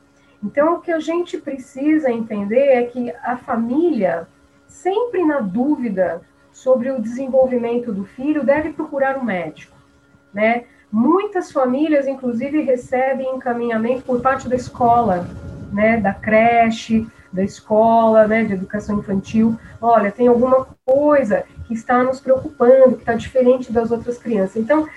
Então, 0.41 0.75
o 0.75 0.79
que 0.79 0.91
a 0.91 0.99
gente 0.99 1.37
precisa 1.37 2.09
entender 2.09 2.67
é 2.67 2.83
que 2.83 3.11
a 3.21 3.35
família, 3.35 4.25
sempre 4.67 5.25
na 5.25 5.41
dúvida 5.41 6.21
sobre 6.53 6.91
o 6.91 7.01
desenvolvimento 7.01 7.91
do 7.91 8.05
filho, 8.05 8.45
deve 8.45 8.71
procurar 8.71 9.17
um 9.17 9.23
médico, 9.23 9.75
né? 10.33 10.63
Muitas 10.91 11.51
famílias, 11.51 12.07
inclusive, 12.07 12.61
recebem 12.61 13.35
encaminhamento 13.35 14.03
por 14.03 14.21
parte 14.21 14.49
da 14.49 14.55
escola, 14.55 15.27
né, 15.71 15.97
da 15.97 16.13
creche, 16.13 17.07
da 17.31 17.43
escola, 17.43 18.27
né, 18.27 18.43
de 18.43 18.53
educação 18.53 18.99
infantil. 18.99 19.57
Olha, 19.79 20.11
tem 20.11 20.27
alguma 20.27 20.67
coisa 20.85 21.43
que 21.67 21.73
está 21.73 22.03
nos 22.03 22.19
preocupando, 22.19 22.95
que 22.95 23.01
está 23.01 23.13
diferente 23.13 23.71
das 23.71 23.91
outras 23.91 24.17
crianças. 24.17 24.57
Então, 24.57 24.87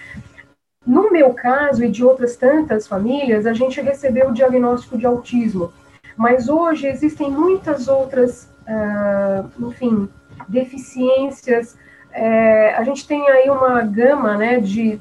no 0.87 1.13
meu 1.13 1.35
caso 1.35 1.85
e 1.85 1.91
de 1.91 2.03
outras 2.05 2.37
tantas 2.37 2.87
famílias, 2.89 3.47
a 3.47 3.53
gente 3.53 3.81
recebeu 3.81 4.31
o 4.31 4.33
diagnóstico 4.33 4.99
de 4.99 5.07
autismo, 5.07 5.73
mas 6.17 6.49
hoje 6.49 6.87
existem 6.87 7.31
muitas 7.31 7.87
outras, 7.87 8.49
uh, 8.67 9.69
enfim, 9.69 10.09
deficiências. 10.49 11.77
É, 12.11 12.75
a 12.75 12.83
gente 12.83 13.07
tem 13.07 13.29
aí 13.29 13.49
uma 13.49 13.83
gama 13.83 14.37
né, 14.37 14.59
de, 14.61 14.99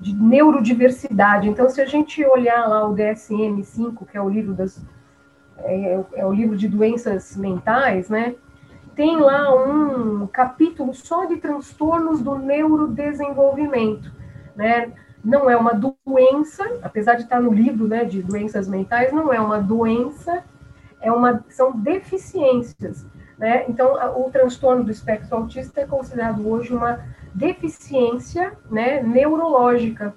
de 0.00 0.14
neurodiversidade. 0.14 1.48
Então, 1.48 1.68
se 1.68 1.80
a 1.80 1.86
gente 1.86 2.24
olhar 2.24 2.66
lá 2.66 2.88
o 2.88 2.94
DSM-5, 2.94 4.06
que 4.06 4.16
é 4.16 4.22
o 4.22 4.28
livro 4.28 4.54
das 4.54 4.82
é, 5.58 6.02
é, 6.14 6.26
o 6.26 6.32
livro 6.32 6.56
de 6.56 6.66
doenças 6.66 7.36
mentais, 7.36 8.08
né? 8.08 8.34
Tem 8.96 9.18
lá 9.18 9.54
um 9.54 10.26
capítulo 10.26 10.94
só 10.94 11.26
de 11.26 11.36
transtornos 11.36 12.22
do 12.22 12.36
neurodesenvolvimento, 12.36 14.10
né? 14.56 14.92
não 15.24 15.48
é 15.48 15.56
uma 15.56 15.72
doença, 15.72 16.64
apesar 16.82 17.14
de 17.14 17.22
estar 17.22 17.40
no 17.40 17.52
livro 17.52 17.86
né, 17.86 18.04
de 18.04 18.22
doenças 18.22 18.66
mentais, 18.66 19.12
não 19.12 19.32
é 19.32 19.40
uma 19.40 19.58
doença, 19.58 20.42
é 21.00 21.12
uma, 21.12 21.44
são 21.48 21.72
deficiências. 21.72 23.06
Né? 23.38 23.64
Então, 23.68 23.94
o 24.18 24.30
transtorno 24.30 24.84
do 24.84 24.90
espectro 24.90 25.36
autista 25.36 25.80
é 25.80 25.86
considerado 25.86 26.46
hoje 26.46 26.74
uma 26.74 27.00
deficiência 27.34 28.52
né, 28.70 29.02
neurológica. 29.02 30.14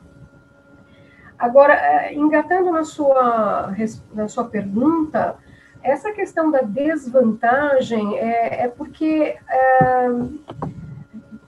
Agora, 1.38 1.74
é, 1.74 2.14
engatando 2.14 2.72
na 2.72 2.84
sua, 2.84 3.74
na 4.14 4.28
sua 4.28 4.46
pergunta, 4.46 5.36
essa 5.82 6.12
questão 6.12 6.50
da 6.50 6.62
desvantagem 6.62 8.18
é, 8.18 8.64
é 8.64 8.68
porque 8.68 9.38
é, 9.50 10.08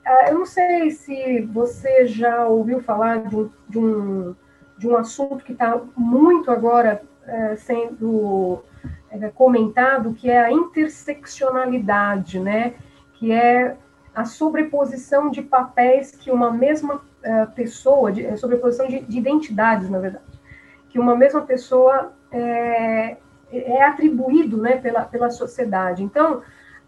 ah, 0.05 0.29
eu 0.29 0.39
não 0.39 0.45
sei 0.45 0.91
se 0.91 1.41
você 1.41 2.05
já 2.05 2.45
ouviu 2.47 2.81
falar 2.81 3.23
de 3.23 3.49
de 3.69 3.79
um, 3.79 4.35
de 4.77 4.87
um 4.87 4.95
assunto 4.95 5.43
que 5.43 5.51
está 5.51 5.81
muito 5.95 6.49
agora 6.51 7.01
é, 7.27 7.55
sendo 7.55 8.63
é, 9.09 9.29
comentado, 9.29 10.13
que 10.13 10.29
é 10.29 10.39
a 10.39 10.51
interseccionalidade, 10.51 12.39
né? 12.39 12.75
Que 13.15 13.31
é 13.31 13.75
a 14.15 14.23
sobreposição 14.23 15.29
de 15.29 15.41
papéis 15.41 16.11
que 16.11 16.31
uma 16.31 16.49
mesma 16.49 17.01
é, 17.21 17.45
pessoa, 17.47 18.11
de, 18.11 18.25
é, 18.25 18.37
sobreposição 18.37 18.87
de, 18.87 19.01
de, 19.01 19.17
identidades, 19.17 19.89
na 19.89 19.99
verdade, 19.99 20.23
que 20.89 20.97
uma 20.97 21.15
mesma 21.15 21.41
pessoa 21.41 22.13
é, 22.31 23.17
é 23.51 23.83
atribuído, 23.83 24.57
né, 24.57 24.77
pela, 24.77 25.03
pela 25.03 25.29
sociedade. 25.29 26.01
Então, 26.01 26.41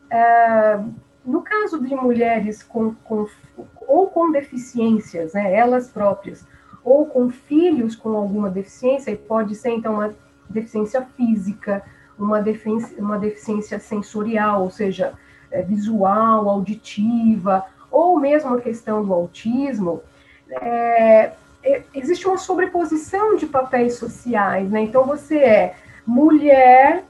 é, 0.10 0.80
no 1.26 1.42
caso 1.42 1.84
de 1.84 1.94
mulheres 1.94 2.64
com, 2.64 2.96
com, 3.04 3.28
ou 3.86 4.08
com 4.08 4.32
deficiências, 4.32 5.34
né, 5.34 5.54
elas 5.54 5.90
próprias, 5.90 6.48
ou 6.84 7.06
com 7.06 7.30
filhos 7.30 7.96
com 7.96 8.16
alguma 8.16 8.50
deficiência, 8.50 9.12
e 9.12 9.18
pode 9.18 9.54
ser 9.56 9.72
então 9.72 9.96
uma 9.96 10.16
deficiência 10.50 11.02
física, 11.18 11.84
uma 12.18 12.42
deficiência, 12.42 12.98
uma 12.98 13.20
deficiência 13.20 13.80
sensorial, 13.80 14.64
ou 14.64 14.72
seja, 14.72 15.14
é, 15.52 15.62
visual, 15.62 16.50
auditiva, 16.50 17.66
ou 17.90 18.20
mesmo 18.20 18.56
a 18.56 18.62
questão 18.62 19.04
do 19.04 19.14
autismo, 19.14 20.02
é, 20.50 21.32
é, 21.64 21.84
existe 21.94 22.28
uma 22.28 22.38
sobreposição 22.38 23.36
de 23.36 23.46
papéis 23.46 23.96
sociais, 23.96 24.70
né? 24.70 24.82
Então 24.82 25.06
você 25.06 25.38
é 25.40 25.76
mulher 26.06 27.04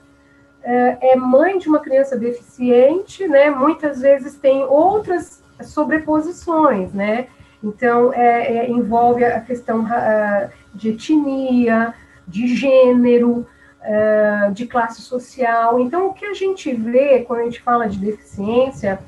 é, 0.64 1.12
é 1.12 1.16
mãe 1.16 1.58
de 1.58 1.70
uma 1.70 1.80
criança 1.80 2.18
deficiente, 2.18 3.28
né? 3.28 3.50
Muitas 3.50 4.02
vezes 4.02 4.36
tem 4.36 4.64
outras 4.64 5.42
sobreposições, 5.64 6.94
né? 6.94 7.28
Então, 7.64 8.14
é, 8.14 8.58
é, 8.58 8.70
envolve 8.70 9.24
a 9.24 9.40
questão 9.42 9.82
uh, 9.82 10.50
de 10.74 10.90
etnia, 10.90 11.94
de 12.28 12.48
gênero, 12.56 13.48
uh, 13.82 14.52
de 14.54 14.68
classe 14.68 15.02
social. 15.02 15.80
Então, 15.80 16.08
o 16.08 16.14
que 16.14 16.26
a 16.26 16.34
gente 16.34 16.74
vê 16.74 17.22
quando 17.22 17.42
a 17.42 17.44
gente 17.44 17.62
fala 17.62 17.88
de 17.88 18.00
deficiência, 18.00 19.00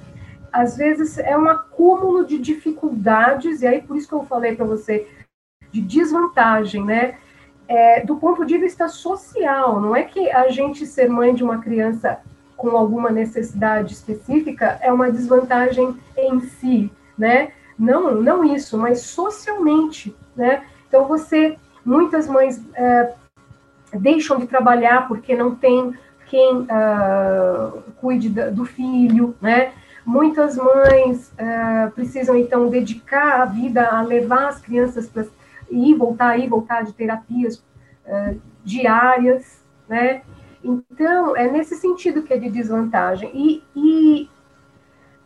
às 0.52 0.78
vezes 0.78 1.18
é 1.18 1.38
um 1.38 1.50
acúmulo 1.50 2.26
de 2.26 2.38
dificuldades, 2.40 3.62
e 3.62 3.68
aí 3.68 3.82
por 3.82 3.96
isso 3.98 4.08
que 4.08 4.16
eu 4.16 4.26
falei 4.26 4.56
para 4.56 4.66
você 4.66 5.08
de 5.72 5.82
desvantagem, 5.82 6.84
né? 6.84 7.16
é, 7.70 8.04
do 8.04 8.16
ponto 8.16 8.44
de 8.44 8.58
vista 8.58 8.88
social, 8.88 9.80
não 9.80 9.96
é 9.96 10.04
que 10.04 10.32
a 10.32 10.50
gente 10.50 10.88
ser 10.88 11.08
mãe 11.08 11.36
de 11.36 11.44
uma 11.44 11.60
criança 11.60 12.20
com 12.58 12.76
alguma 12.76 13.12
necessidade 13.12 13.94
específica 13.94 14.80
é 14.82 14.92
uma 14.92 15.12
desvantagem 15.12 15.96
em 16.18 16.42
si, 16.42 16.92
né? 17.16 17.52
Não, 17.78 18.16
não 18.16 18.44
isso, 18.44 18.76
mas 18.76 19.02
socialmente, 19.02 20.14
né? 20.36 20.64
Então 20.88 21.08
você, 21.08 21.58
muitas 21.86 22.28
mães 22.28 22.60
é, 22.74 23.14
deixam 23.94 24.38
de 24.38 24.48
trabalhar 24.48 25.08
porque 25.08 25.36
não 25.36 25.56
tem 25.56 25.94
quem 26.28 26.62
uh, 26.62 27.82
cuide 28.00 28.30
do 28.30 28.64
filho, 28.64 29.36
né? 29.42 29.72
Muitas 30.06 30.56
mães 30.56 31.32
uh, 31.34 31.92
precisam 31.92 32.38
então 32.38 32.70
dedicar 32.70 33.42
a 33.42 33.46
vida 33.46 33.88
a 33.88 34.02
levar 34.02 34.48
as 34.48 34.62
crianças 34.62 35.08
para 35.08 35.26
e 35.72 35.94
voltar 35.94 36.38
e 36.40 36.48
voltar 36.48 36.84
de 36.84 36.94
terapias 36.94 37.58
uh, 38.06 38.40
diárias, 38.64 39.64
né? 39.88 40.22
Então, 40.64 41.36
é 41.36 41.50
nesse 41.50 41.76
sentido 41.76 42.24
que 42.24 42.34
é 42.34 42.38
de 42.38 42.50
desvantagem. 42.50 43.32
E, 43.34 43.64
e 43.76 44.30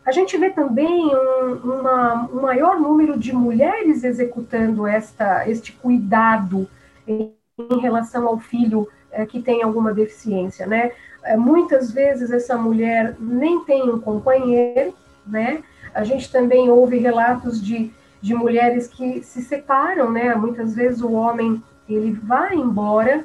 a 0.04 0.12
gente 0.12 0.36
vê 0.36 0.50
também 0.50 1.10
um, 1.14 1.54
uma, 1.54 2.30
um 2.30 2.40
maior 2.42 2.78
número 2.78 3.18
de 3.18 3.32
mulheres 3.32 4.04
executando 4.04 4.86
esta, 4.86 5.48
este 5.48 5.72
cuidado 5.72 6.68
em, 7.58 7.80
relação 7.80 8.26
ao 8.26 8.38
filho 8.38 8.88
é, 9.12 9.24
que 9.24 9.40
tem 9.40 9.62
alguma 9.62 9.92
deficiência, 9.94 10.66
né? 10.66 10.92
É, 11.22 11.36
muitas 11.36 11.90
vezes 11.90 12.30
essa 12.30 12.56
mulher 12.56 13.14
nem 13.18 13.64
tem 13.64 13.88
um 13.88 14.00
companheiro, 14.00 14.94
né? 15.26 15.62
A 15.94 16.02
gente 16.02 16.30
também 16.30 16.68
ouve 16.68 16.98
relatos 16.98 17.62
de, 17.62 17.92
de 18.20 18.34
mulheres 18.34 18.88
que 18.88 19.22
se 19.22 19.42
separam, 19.42 20.10
né? 20.10 20.34
Muitas 20.34 20.74
vezes 20.74 21.00
o 21.00 21.12
homem 21.12 21.62
ele 21.88 22.12
vai 22.12 22.56
embora, 22.56 23.24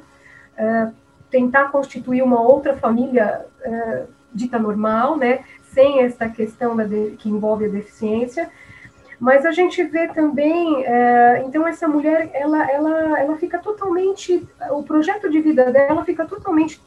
uh, 0.58 0.94
tentar 1.30 1.70
constituir 1.70 2.22
uma 2.22 2.40
outra 2.40 2.76
família 2.76 3.44
uh, 3.66 4.06
dita 4.32 4.58
normal, 4.58 5.16
né? 5.16 5.40
Sem 5.62 6.02
essa 6.02 6.28
questão 6.28 6.76
da 6.76 6.84
de, 6.84 7.16
que 7.18 7.28
envolve 7.28 7.64
a 7.64 7.68
deficiência. 7.68 8.48
Mas 9.20 9.44
a 9.44 9.52
gente 9.52 9.84
vê 9.84 10.08
também, 10.08 10.76
uh, 10.76 11.46
então 11.46 11.68
essa 11.68 11.86
mulher, 11.86 12.30
ela, 12.32 12.70
ela, 12.70 13.20
ela 13.20 13.36
fica 13.36 13.58
totalmente, 13.58 14.48
o 14.70 14.82
projeto 14.82 15.28
de 15.28 15.40
vida 15.42 15.70
dela 15.70 16.02
fica 16.06 16.24
totalmente 16.24 16.80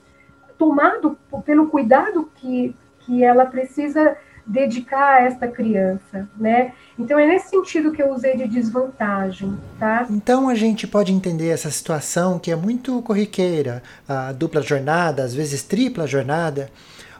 tomado 0.57 1.15
pelo 1.45 1.67
cuidado 1.67 2.31
que, 2.35 2.75
que 3.01 3.23
ela 3.23 3.45
precisa 3.45 4.17
dedicar 4.45 5.15
a 5.15 5.21
esta 5.21 5.47
criança, 5.47 6.27
né? 6.37 6.73
Então 6.99 7.17
é 7.17 7.25
nesse 7.25 7.49
sentido 7.49 7.91
que 7.91 8.01
eu 8.01 8.11
usei 8.11 8.35
de 8.35 8.47
desvantagem, 8.47 9.57
tá? 9.79 10.05
Então 10.09 10.49
a 10.49 10.55
gente 10.55 10.85
pode 10.85 11.13
entender 11.13 11.49
essa 11.49 11.69
situação 11.71 12.37
que 12.39 12.51
é 12.51 12.55
muito 12.55 13.01
corriqueira, 13.03 13.81
a 14.07 14.31
dupla 14.33 14.61
jornada, 14.61 15.23
às 15.23 15.33
vezes 15.33 15.63
tripla 15.63 16.05
jornada. 16.05 16.69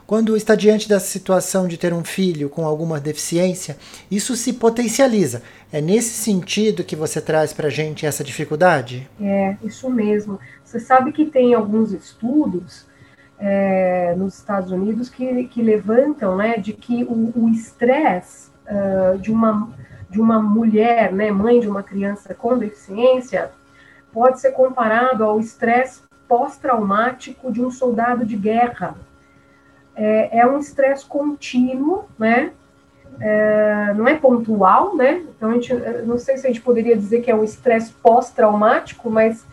Quando 0.06 0.36
está 0.36 0.54
diante 0.54 0.86
da 0.88 1.00
situação 1.00 1.66
de 1.66 1.78
ter 1.78 1.94
um 1.94 2.04
filho 2.04 2.50
com 2.50 2.66
alguma 2.66 3.00
deficiência, 3.00 3.76
isso 4.10 4.36
se 4.36 4.52
potencializa. 4.52 5.42
É 5.72 5.80
nesse 5.80 6.10
sentido 6.10 6.84
que 6.84 6.94
você 6.94 7.20
traz 7.20 7.54
para 7.54 7.68
a 7.68 7.70
gente 7.70 8.04
essa 8.04 8.22
dificuldade? 8.22 9.08
É, 9.20 9.56
isso 9.62 9.88
mesmo. 9.88 10.38
Você 10.62 10.78
sabe 10.78 11.10
que 11.10 11.24
tem 11.24 11.54
alguns 11.54 11.92
estudos 11.92 12.86
é, 13.38 14.14
nos 14.16 14.36
Estados 14.36 14.70
Unidos 14.70 15.08
que, 15.08 15.44
que 15.44 15.62
levantam 15.62 16.36
né, 16.36 16.58
de 16.58 16.72
que 16.72 17.04
o 17.04 17.48
estresse 17.48 18.50
uh, 18.66 19.18
de, 19.18 19.30
uma, 19.30 19.70
de 20.10 20.20
uma 20.20 20.40
mulher, 20.40 21.12
né, 21.12 21.30
mãe 21.30 21.60
de 21.60 21.68
uma 21.68 21.82
criança 21.82 22.34
com 22.34 22.58
deficiência, 22.58 23.50
pode 24.12 24.40
ser 24.40 24.52
comparado 24.52 25.24
ao 25.24 25.40
estresse 25.40 26.02
pós-traumático 26.28 27.52
de 27.52 27.62
um 27.62 27.70
soldado 27.70 28.24
de 28.24 28.36
guerra. 28.36 28.94
É, 29.96 30.40
é 30.40 30.46
um 30.46 30.58
estresse 30.58 31.04
contínuo, 31.06 32.04
né? 32.18 32.52
É, 33.20 33.92
não 33.94 34.08
é 34.08 34.14
pontual, 34.14 34.96
né? 34.96 35.22
Então, 35.36 35.50
a 35.50 35.54
gente, 35.54 35.72
não 36.04 36.18
sei 36.18 36.36
se 36.36 36.46
a 36.46 36.50
gente 36.50 36.60
poderia 36.60 36.96
dizer 36.96 37.20
que 37.20 37.30
é 37.30 37.34
um 37.34 37.44
estresse 37.44 37.92
pós-traumático, 37.92 39.08
mas 39.08 39.46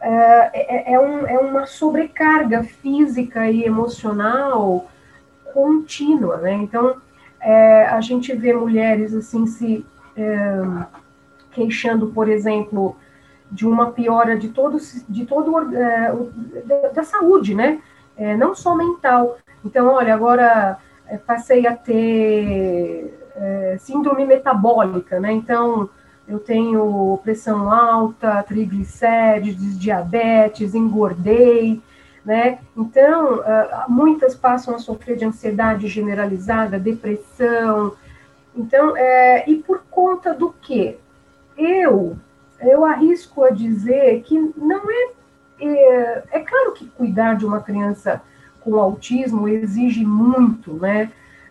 é, 0.00 0.50
é, 0.52 0.92
é, 0.92 1.00
um, 1.00 1.26
é 1.26 1.38
uma 1.38 1.66
sobrecarga 1.66 2.62
física 2.62 3.50
e 3.50 3.64
emocional 3.64 4.86
contínua, 5.54 6.36
né? 6.36 6.52
Então, 6.52 6.96
é, 7.40 7.86
a 7.86 8.00
gente 8.00 8.34
vê 8.34 8.52
mulheres 8.52 9.14
assim 9.14 9.46
se 9.46 9.86
é, 10.16 10.62
queixando, 11.52 12.08
por 12.08 12.28
exemplo, 12.28 12.96
de 13.50 13.66
uma 13.66 13.90
piora 13.92 14.36
de 14.36 14.48
todo, 14.48 14.78
de 15.08 15.24
todo 15.24 15.74
é, 15.74 16.12
da, 16.64 16.88
da, 16.88 17.04
saúde, 17.04 17.54
né? 17.54 17.80
É, 18.16 18.36
não 18.36 18.54
só 18.54 18.74
mental. 18.74 19.38
Então, 19.66 19.88
olha, 19.88 20.14
agora 20.14 20.78
é, 21.08 21.18
passei 21.18 21.66
a 21.66 21.74
ter 21.76 23.12
síndrome 23.80 24.24
metabólica, 24.24 25.20
né? 25.20 25.30
Então, 25.30 25.90
eu 26.26 26.38
tenho 26.38 27.20
pressão 27.22 27.70
alta, 27.70 28.42
triglicérides, 28.42 29.78
diabetes, 29.78 30.74
engordei, 30.74 31.82
né? 32.24 32.58
Então, 32.76 33.42
ah, 33.44 33.86
muitas 33.88 34.34
passam 34.34 34.74
a 34.74 34.78
sofrer 34.78 35.16
de 35.16 35.24
ansiedade 35.24 35.86
generalizada, 35.86 36.78
depressão. 36.78 37.92
Então, 38.54 38.96
é, 38.96 39.48
e 39.48 39.56
por 39.56 39.82
conta 39.90 40.32
do 40.32 40.52
quê? 40.62 40.98
Eu, 41.56 42.16
eu 42.60 42.84
arrisco 42.84 43.44
a 43.44 43.50
dizer 43.50 44.22
que 44.22 44.38
não 44.56 44.82
é, 44.90 45.10
é, 45.60 46.24
é 46.32 46.40
claro 46.40 46.72
que 46.72 46.86
cuidar 46.86 47.34
de 47.36 47.44
uma 47.44 47.60
criança 47.60 48.22
com 48.66 48.80
autismo 48.80 49.46
exige 49.46 50.04
muito, 50.04 50.74
né? 50.74 51.10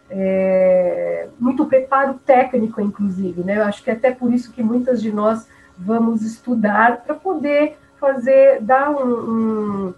é, 0.10 1.28
muito 1.40 1.66
preparo 1.66 2.16
técnico, 2.26 2.82
inclusive, 2.82 3.44
né? 3.44 3.58
Eu 3.58 3.64
acho 3.64 3.84
que 3.84 3.90
é 3.90 3.94
até 3.94 4.12
por 4.12 4.32
isso 4.34 4.52
que 4.52 4.62
muitas 4.62 5.02
de 5.02 5.12
nós 5.12 5.48
vamos 5.78 6.22
estudar 6.22 7.04
para 7.04 7.16
poder 7.16 7.78
fazer, 8.00 8.62
dar 8.62 8.90
um, 8.92 9.88
um 9.88 9.94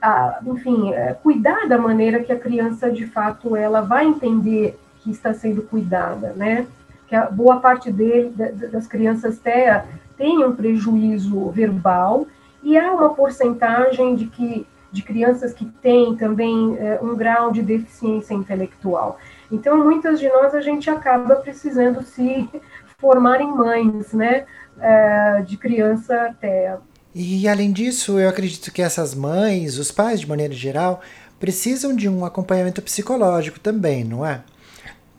a, 0.00 0.40
enfim, 0.46 0.92
é, 0.92 1.14
cuidar 1.14 1.68
da 1.68 1.78
maneira 1.78 2.22
que 2.22 2.32
a 2.32 2.38
criança, 2.38 2.90
de 2.90 3.06
fato, 3.06 3.54
ela 3.54 3.80
vai 3.80 4.06
entender 4.06 4.78
que 5.00 5.10
está 5.10 5.34
sendo 5.34 5.62
cuidada, 5.62 6.32
né? 6.34 6.66
Que 7.06 7.14
a 7.14 7.26
boa 7.26 7.60
parte 7.60 7.92
dele, 7.92 8.30
das 8.72 8.86
crianças 8.86 9.38
TEA 9.38 9.84
tem 10.16 10.44
um 10.44 10.54
prejuízo 10.54 11.50
verbal 11.50 12.26
e 12.62 12.78
há 12.78 12.92
uma 12.92 13.10
porcentagem 13.10 14.14
de 14.14 14.26
que 14.26 14.66
de 14.92 15.02
crianças 15.02 15.52
que 15.52 15.64
têm 15.64 16.14
também 16.14 16.76
é, 16.78 17.00
um 17.02 17.16
grau 17.16 17.50
de 17.50 17.62
deficiência 17.62 18.34
intelectual. 18.34 19.18
Então, 19.50 19.82
muitas 19.82 20.20
de 20.20 20.28
nós 20.28 20.54
a 20.54 20.60
gente 20.60 20.90
acaba 20.90 21.36
precisando 21.36 22.02
se 22.02 22.48
formar 22.98 23.40
em 23.40 23.50
mães, 23.50 24.12
né, 24.12 24.44
é, 24.78 25.42
de 25.42 25.56
criança 25.56 26.26
até. 26.26 26.76
E 27.14 27.48
além 27.48 27.72
disso, 27.72 28.18
eu 28.18 28.28
acredito 28.28 28.70
que 28.72 28.80
essas 28.80 29.14
mães, 29.14 29.78
os 29.78 29.90
pais 29.90 30.20
de 30.20 30.28
maneira 30.28 30.54
geral, 30.54 31.00
precisam 31.40 31.94
de 31.94 32.08
um 32.08 32.24
acompanhamento 32.24 32.80
psicológico 32.80 33.58
também, 33.58 34.04
não 34.04 34.24
é? 34.24 34.42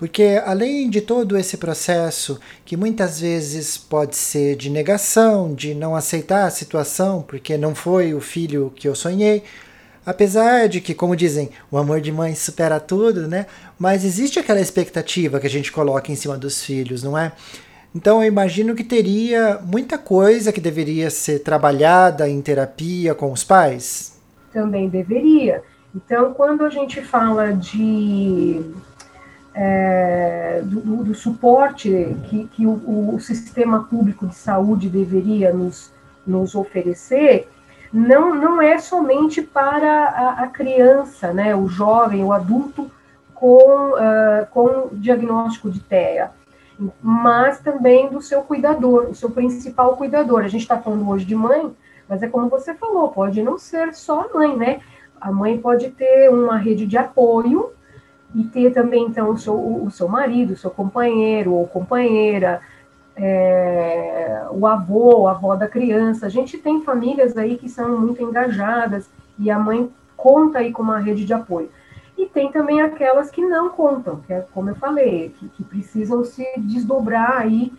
Porque 0.04 0.42
além 0.46 0.90
de 0.90 1.00
todo 1.00 1.38
esse 1.38 1.56
processo, 1.56 2.38
que 2.66 2.76
muitas 2.76 3.22
vezes 3.22 3.78
pode 3.78 4.18
ser 4.18 4.58
de 4.58 4.70
negação, 4.70 5.56
de 5.56 5.74
não 5.74 5.96
aceitar 5.96 6.46
a 6.46 6.50
situação, 6.50 7.22
porque 7.22 7.56
não 7.56 7.74
foi 7.74 8.14
o 8.14 8.20
filho 8.20 8.74
que 8.76 8.86
eu 8.86 8.96
sonhei, 8.96 9.44
Apesar 10.06 10.68
de 10.68 10.82
que, 10.82 10.94
como 10.94 11.16
dizem, 11.16 11.50
o 11.72 11.78
amor 11.78 12.02
de 12.02 12.12
mãe 12.12 12.36
supera 12.36 12.78
tudo, 12.78 13.26
né? 13.26 13.46
Mas 13.80 14.04
existe 14.04 14.38
aquela 14.38 14.60
expectativa 14.60 15.40
que 15.40 15.48
a 15.48 15.50
gente 15.50 15.72
coloca 15.72 16.12
em 16.12 16.16
cima 16.16 16.38
dos 16.38 16.62
filhos, 16.62 17.02
não 17.02 17.18
é? 17.18 17.32
Então 17.96 18.22
eu 18.22 18.28
imagino 18.28 18.76
que 18.76 18.84
teria 18.84 19.62
muita 19.64 19.98
coisa 19.98 20.52
que 20.52 20.60
deveria 20.60 21.10
ser 21.10 21.40
trabalhada 21.40 22.28
em 22.28 22.42
terapia 22.42 23.16
com 23.16 23.32
os 23.32 23.46
pais. 23.46 24.20
Também 24.52 24.90
deveria. 24.90 25.64
Então, 25.96 26.34
quando 26.34 26.66
a 26.66 26.70
gente 26.70 27.02
fala 27.02 27.54
de 27.54 28.62
é, 29.54 30.62
do, 30.64 31.04
do, 31.04 31.14
suporte 31.14 32.18
que, 32.26 32.48
que 32.48 32.66
o, 32.66 33.16
o, 33.16 33.20
sistema 33.20 33.84
público 33.84 34.26
de 34.26 34.36
saúde 34.36 34.90
deveria 34.90 35.54
nos, 35.54 35.92
nos 36.26 36.56
oferecer, 36.56 37.48
não, 37.92 38.34
não 38.34 38.62
é 38.62 38.80
somente 38.80 39.42
para 39.44 40.06
a, 40.06 40.44
a 40.44 40.48
criança, 40.48 41.32
né, 41.32 41.56
o 41.56 41.68
jovem, 41.68 42.24
o 42.24 42.34
adulto 42.34 42.90
com, 43.36 43.92
uh, 43.92 44.48
com 44.50 44.90
diagnóstico 44.94 45.70
de 45.70 45.80
TEA, 45.82 46.32
mas 47.02 47.60
também 47.60 48.10
do 48.10 48.22
seu 48.22 48.42
cuidador, 48.42 49.10
o 49.10 49.16
seu 49.16 49.30
principal 49.30 49.96
cuidador. 49.96 50.44
A 50.44 50.48
gente 50.48 50.62
está 50.62 50.80
falando 50.80 51.08
hoje 51.08 51.26
de 51.26 51.36
mãe, 51.36 51.72
mas 52.10 52.24
é 52.24 52.28
como 52.28 52.50
você 52.50 52.74
falou, 52.74 53.10
pode 53.10 53.44
não 53.44 53.60
ser 53.60 53.94
só 53.94 54.22
a 54.22 54.34
mãe, 54.34 54.58
né? 54.58 54.80
A 55.22 55.32
mãe 55.32 55.58
pode 55.58 55.92
ter 55.92 56.30
uma 56.30 56.58
rede 56.58 56.88
de 56.88 56.98
apoio 56.98 57.72
e 58.34 58.44
ter 58.44 58.72
também, 58.72 59.06
então, 59.06 59.30
o 59.30 59.38
seu, 59.38 59.54
o 59.54 59.92
seu 59.92 60.08
marido, 60.08 60.54
o 60.54 60.58
seu 60.58 60.72
companheiro 60.72 61.54
ou 61.54 61.68
companheira, 61.68 62.62
é, 63.16 64.46
o 64.52 64.66
avô, 64.66 65.28
a 65.28 65.32
avó 65.32 65.56
da 65.56 65.68
criança. 65.68 66.26
A 66.26 66.30
gente 66.30 66.58
tem 66.58 66.82
famílias 66.82 67.38
aí 67.38 67.58
que 67.58 67.70
são 67.70 68.00
muito 68.00 68.22
engajadas 68.22 69.10
e 69.38 69.52
a 69.52 69.60
mãe 69.60 69.90
conta 70.18 70.60
aí 70.60 70.72
com 70.72 70.82
uma 70.82 71.00
rede 71.00 71.26
de 71.26 71.34
apoio. 71.34 71.70
E 72.18 72.26
tem 72.26 72.52
também 72.52 72.82
aquelas 72.82 73.30
que 73.30 73.42
não 73.42 73.70
contam, 73.70 74.22
que 74.22 74.34
é 74.34 74.46
como 74.54 74.70
eu 74.70 74.76
falei, 74.76 75.34
que, 75.38 75.50
que 75.50 75.64
precisam 75.64 76.24
se 76.24 76.46
desdobrar 76.58 77.42
aí 77.42 77.72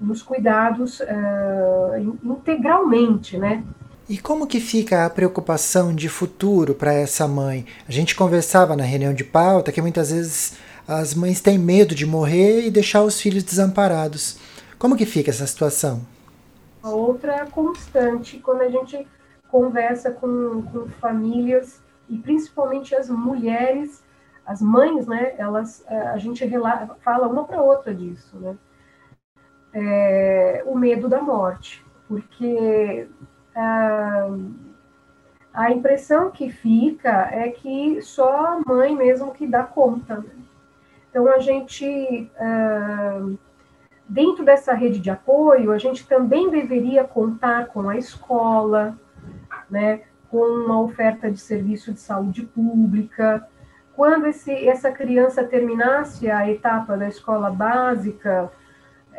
nos 0.00 0.22
cuidados 0.22 1.00
é, 1.00 2.02
integralmente, 2.22 3.36
né? 3.36 3.64
E 4.08 4.16
como 4.16 4.46
que 4.46 4.58
fica 4.58 5.04
a 5.04 5.10
preocupação 5.10 5.94
de 5.94 6.08
futuro 6.08 6.74
para 6.74 6.94
essa 6.94 7.28
mãe? 7.28 7.66
A 7.86 7.92
gente 7.92 8.16
conversava 8.16 8.74
na 8.74 8.82
reunião 8.82 9.12
de 9.12 9.22
pauta 9.22 9.70
que 9.70 9.82
muitas 9.82 10.10
vezes 10.10 10.58
as 10.88 11.14
mães 11.14 11.42
têm 11.42 11.58
medo 11.58 11.94
de 11.94 12.06
morrer 12.06 12.66
e 12.66 12.70
deixar 12.70 13.02
os 13.02 13.20
filhos 13.20 13.42
desamparados. 13.42 14.40
Como 14.78 14.96
que 14.96 15.04
fica 15.04 15.28
essa 15.28 15.46
situação? 15.46 16.00
A 16.82 16.88
outra 16.88 17.34
é 17.34 17.44
constante 17.44 18.38
quando 18.38 18.62
a 18.62 18.70
gente 18.70 19.06
conversa 19.50 20.10
com, 20.10 20.62
com 20.62 20.88
famílias 20.98 21.82
e 22.08 22.16
principalmente 22.16 22.94
as 22.94 23.10
mulheres, 23.10 24.02
as 24.46 24.62
mães, 24.62 25.06
né? 25.06 25.34
Elas, 25.36 25.84
é, 25.86 25.98
a 26.08 26.16
gente 26.16 26.42
fala 27.04 27.28
uma 27.28 27.44
para 27.44 27.60
outra 27.60 27.94
disso, 27.94 28.38
né? 28.38 28.56
É, 29.74 30.62
o 30.64 30.74
medo 30.74 31.10
da 31.10 31.20
morte, 31.20 31.84
porque 32.08 33.06
a 35.52 35.72
impressão 35.72 36.30
que 36.30 36.50
fica 36.50 37.28
é 37.32 37.48
que 37.50 38.00
só 38.02 38.46
a 38.46 38.60
mãe 38.64 38.94
mesmo 38.94 39.32
que 39.32 39.46
dá 39.46 39.64
conta. 39.64 40.18
Né? 40.18 40.30
Então, 41.10 41.26
a 41.26 41.38
gente, 41.38 42.30
uh, 42.38 43.38
dentro 44.08 44.44
dessa 44.44 44.72
rede 44.74 45.00
de 45.00 45.10
apoio, 45.10 45.72
a 45.72 45.78
gente 45.78 46.06
também 46.06 46.50
deveria 46.50 47.02
contar 47.02 47.66
com 47.68 47.88
a 47.88 47.96
escola, 47.96 48.96
né, 49.68 50.02
com 50.30 50.38
uma 50.38 50.80
oferta 50.80 51.30
de 51.30 51.38
serviço 51.38 51.92
de 51.92 52.00
saúde 52.00 52.42
pública. 52.42 53.46
Quando 53.96 54.26
esse, 54.26 54.52
essa 54.68 54.92
criança 54.92 55.42
terminasse 55.42 56.30
a 56.30 56.48
etapa 56.48 56.96
da 56.96 57.08
escola 57.08 57.50
básica, 57.50 58.52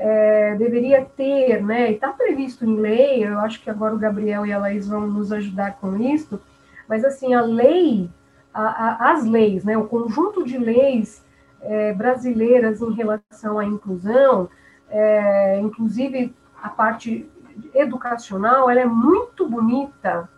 é, 0.01 0.55
deveria 0.55 1.03
ter, 1.03 1.61
né, 1.61 1.91
e 1.91 1.95
está 1.95 2.07
previsto 2.13 2.63
em 2.63 2.77
lei, 2.77 3.25
eu 3.25 3.37
acho 3.39 3.61
que 3.61 3.69
agora 3.69 3.93
o 3.93 3.99
Gabriel 3.99 4.45
e 4.45 4.53
a 4.53 4.57
Laís 4.57 4.87
vão 4.87 5.05
nos 5.05 5.29
ajudar 5.33 5.73
com 5.73 5.97
isso, 5.97 6.41
mas 6.87 7.03
assim, 7.03 7.33
a 7.33 7.41
lei, 7.41 8.09
a, 8.53 8.63
a, 8.63 9.11
as 9.11 9.25
leis, 9.25 9.65
né, 9.65 9.77
o 9.77 9.87
conjunto 9.87 10.45
de 10.45 10.57
leis 10.57 11.21
é, 11.61 11.91
brasileiras 11.93 12.81
em 12.81 12.93
relação 12.93 13.59
à 13.59 13.65
inclusão, 13.65 14.49
é, 14.89 15.59
inclusive 15.59 16.33
a 16.63 16.69
parte 16.69 17.29
educacional, 17.75 18.69
ela 18.69 18.79
é 18.79 18.85
muito 18.85 19.49
bonita, 19.49 20.29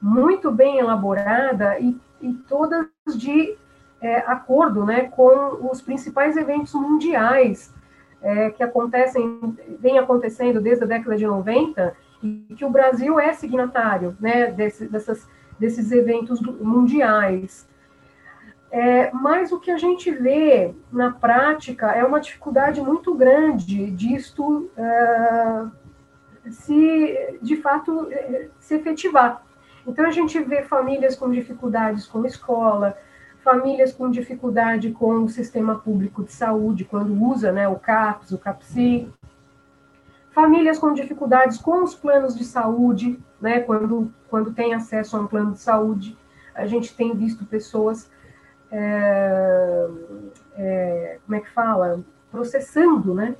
muito 0.00 0.50
bem 0.50 0.78
elaborada 0.78 1.78
e, 1.78 1.94
e 2.22 2.32
todas 2.48 2.88
de 3.14 3.54
é, 4.00 4.20
acordo 4.20 4.86
né, 4.86 5.02
com 5.02 5.68
os 5.70 5.82
principais 5.82 6.38
eventos 6.38 6.72
mundiais 6.72 7.70
é, 8.22 8.50
que 8.50 8.62
acontecem, 8.62 9.56
vem 9.78 9.98
acontecendo 9.98 10.60
desde 10.60 10.84
a 10.84 10.86
década 10.86 11.16
de 11.16 11.26
90 11.26 11.94
e 12.22 12.54
que 12.54 12.64
o 12.64 12.70
Brasil 12.70 13.18
é 13.18 13.32
signatário 13.32 14.16
né, 14.20 14.50
desse, 14.50 14.86
dessas, 14.86 15.26
desses 15.58 15.90
eventos 15.90 16.40
mundiais. 16.40 17.68
É, 18.70 19.10
mas 19.12 19.50
o 19.50 19.58
que 19.58 19.70
a 19.70 19.76
gente 19.76 20.10
vê 20.12 20.72
na 20.92 21.10
prática 21.10 21.90
é 21.92 22.04
uma 22.04 22.20
dificuldade 22.20 22.80
muito 22.80 23.14
grande 23.14 23.90
disto 23.90 24.70
é, 24.76 25.64
se, 26.50 27.38
de 27.42 27.56
fato, 27.56 28.08
é, 28.12 28.48
se 28.60 28.74
efetivar. 28.74 29.44
Então, 29.86 30.06
a 30.06 30.10
gente 30.10 30.38
vê 30.40 30.62
famílias 30.62 31.16
com 31.16 31.30
dificuldades 31.30 32.06
com 32.06 32.24
escola, 32.24 32.96
famílias 33.42 33.92
com 33.92 34.10
dificuldade 34.10 34.90
com 34.90 35.24
o 35.24 35.28
sistema 35.28 35.78
público 35.78 36.22
de 36.22 36.32
saúde, 36.32 36.84
quando 36.84 37.12
usa 37.12 37.50
né, 37.50 37.66
o 37.68 37.76
CAPS, 37.76 38.32
o 38.32 38.38
CAPSI, 38.38 39.10
famílias 40.32 40.78
com 40.78 40.92
dificuldades 40.92 41.58
com 41.58 41.82
os 41.82 41.94
planos 41.94 42.36
de 42.36 42.44
saúde, 42.44 43.18
né, 43.40 43.60
quando, 43.60 44.12
quando 44.28 44.52
tem 44.52 44.74
acesso 44.74 45.16
a 45.16 45.20
um 45.20 45.26
plano 45.26 45.52
de 45.52 45.60
saúde, 45.60 46.16
a 46.54 46.66
gente 46.66 46.94
tem 46.94 47.14
visto 47.14 47.44
pessoas, 47.46 48.10
é, 48.70 49.88
é, 50.56 51.18
como 51.24 51.36
é 51.36 51.40
que 51.40 51.50
fala, 51.50 52.00
processando, 52.30 53.14
né, 53.14 53.34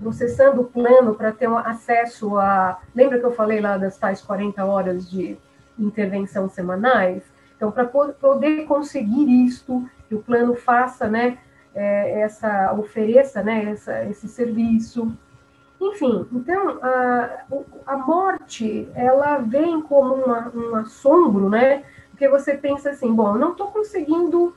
processando 0.00 0.62
o 0.62 0.64
plano 0.64 1.14
para 1.14 1.32
ter 1.32 1.48
um 1.48 1.58
acesso 1.58 2.38
a, 2.38 2.80
lembra 2.94 3.18
que 3.18 3.26
eu 3.26 3.32
falei 3.32 3.60
lá 3.60 3.76
das 3.76 3.98
tais 3.98 4.22
40 4.22 4.64
horas 4.64 5.10
de 5.10 5.36
intervenção 5.78 6.48
semanais? 6.48 7.33
Então, 7.64 7.72
para 7.72 7.86
poder 7.86 8.66
conseguir 8.66 9.46
isto, 9.46 9.88
que 10.06 10.14
o 10.14 10.22
plano 10.22 10.54
faça, 10.54 11.08
né, 11.08 11.38
é, 11.74 12.20
essa, 12.20 12.74
ofereça, 12.74 13.42
né, 13.42 13.70
essa, 13.70 14.04
esse 14.04 14.28
serviço. 14.28 15.10
Enfim, 15.80 16.26
então, 16.30 16.78
a, 16.82 17.44
a 17.86 17.96
morte, 17.96 18.86
ela 18.94 19.38
vem 19.38 19.80
como 19.80 20.14
uma, 20.14 20.52
um 20.54 20.76
assombro, 20.76 21.48
né, 21.48 21.84
porque 22.10 22.28
você 22.28 22.54
pensa 22.54 22.90
assim, 22.90 23.12
bom, 23.12 23.34
não 23.34 23.52
estou 23.52 23.68
conseguindo 23.68 24.54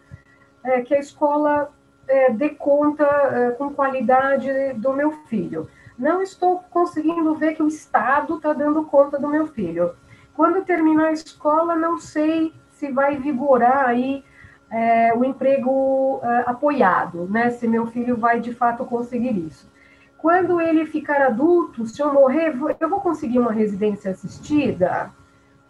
é, 0.63 0.81
que 0.81 0.93
a 0.93 0.99
escola 0.99 1.71
é, 2.09 2.31
dê 2.31 2.49
conta 2.49 3.05
é, 3.05 3.51
com 3.51 3.73
qualidade 3.73 4.73
do 4.73 4.91
meu 4.91 5.11
filho. 5.27 5.69
Não 5.97 6.21
estou 6.21 6.59
conseguindo 6.69 7.33
ver 7.35 7.55
que 7.55 7.63
o 7.63 7.67
Estado 7.67 8.35
está 8.35 8.51
dando 8.51 8.83
conta 8.83 9.17
do 9.17 9.29
meu 9.29 9.47
filho. 9.47 9.95
Quando 10.35 10.63
terminar 10.65 11.07
a 11.07 11.13
escola, 11.13 11.75
não 11.75 11.97
sei 11.97 12.53
se 12.77 12.91
vai 12.91 13.17
vigorar 13.17 13.87
aí 13.87 14.23
é, 14.69 15.13
o 15.15 15.23
emprego 15.23 16.19
é, 16.23 16.43
apoiado, 16.45 17.27
né? 17.27 17.49
Se 17.49 17.67
meu 17.67 17.87
filho 17.87 18.15
vai 18.15 18.39
de 18.39 18.53
fato 18.53 18.85
conseguir 18.85 19.35
isso. 19.47 19.69
Quando 20.17 20.61
ele 20.61 20.85
ficar 20.85 21.21
adulto, 21.21 21.85
se 21.85 22.01
eu 22.01 22.13
morrer, 22.13 22.55
eu 22.79 22.89
vou 22.89 23.01
conseguir 23.01 23.39
uma 23.39 23.51
residência 23.51 24.11
assistida? 24.11 25.11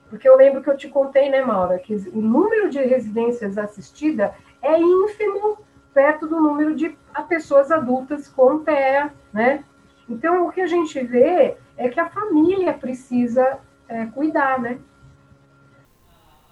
Porque 0.10 0.28
eu 0.28 0.38
lembro 0.38 0.62
que 0.62 0.70
eu 0.70 0.78
te 0.78 0.88
contei, 0.88 1.30
né, 1.30 1.43
Maura, 1.43 1.80
que 1.80 1.93
o 2.13 2.22
número 2.22 2.70
de 2.70 2.80
residências 2.80 3.58
assistidas 3.58 4.32
é 4.62 4.80
ínfimo 4.80 5.58
perto 5.93 6.28
do 6.28 6.39
número 6.39 6.76
de 6.76 6.98
pessoas 7.28 7.72
adultas 7.72 8.28
com 8.28 8.60
TEA, 8.60 9.12
né? 9.34 9.63
Então, 10.10 10.48
o 10.48 10.52
que 10.52 10.62
a 10.62 10.67
gente 10.67 11.00
vê 11.04 11.58
é 11.76 11.89
que 11.89 12.00
a 12.00 12.10
família 12.10 12.74
precisa 12.74 13.60
é, 13.88 14.06
cuidar, 14.06 14.60
né? 14.60 14.78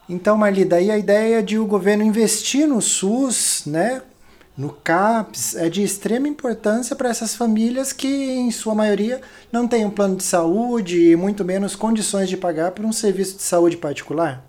Então, 0.07 0.37
Marli, 0.37 0.63
daí 0.63 0.91
a 0.91 0.97
ideia 0.97 1.41
de 1.41 1.57
o 1.57 1.65
governo 1.65 2.03
investir 2.03 2.67
no 2.67 2.79
SUS, 2.79 3.63
né, 3.65 4.03
no 4.55 4.69
CAPS, 4.71 5.55
é 5.55 5.67
de 5.67 5.81
extrema 5.83 6.27
importância 6.27 6.95
para 6.95 7.09
essas 7.09 7.35
famílias 7.35 7.91
que, 7.91 8.07
em 8.07 8.51
sua 8.51 8.75
maioria, 8.75 9.19
não 9.51 9.67
têm 9.67 9.83
um 9.85 9.89
plano 9.89 10.15
de 10.15 10.23
saúde 10.23 11.11
e 11.11 11.15
muito 11.15 11.43
menos 11.43 11.75
condições 11.75 12.29
de 12.29 12.37
pagar 12.37 12.71
por 12.71 12.85
um 12.85 12.93
serviço 12.93 13.37
de 13.37 13.41
saúde 13.41 13.77
particular? 13.77 14.45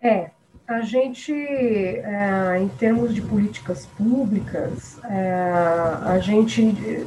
É, 0.00 0.30
a 0.66 0.80
gente, 0.80 1.32
é, 1.32 2.58
em 2.60 2.68
termos 2.68 3.14
de 3.14 3.22
políticas 3.22 3.86
públicas, 3.86 4.98
é, 5.04 5.42
a 6.04 6.18
gente, 6.18 7.06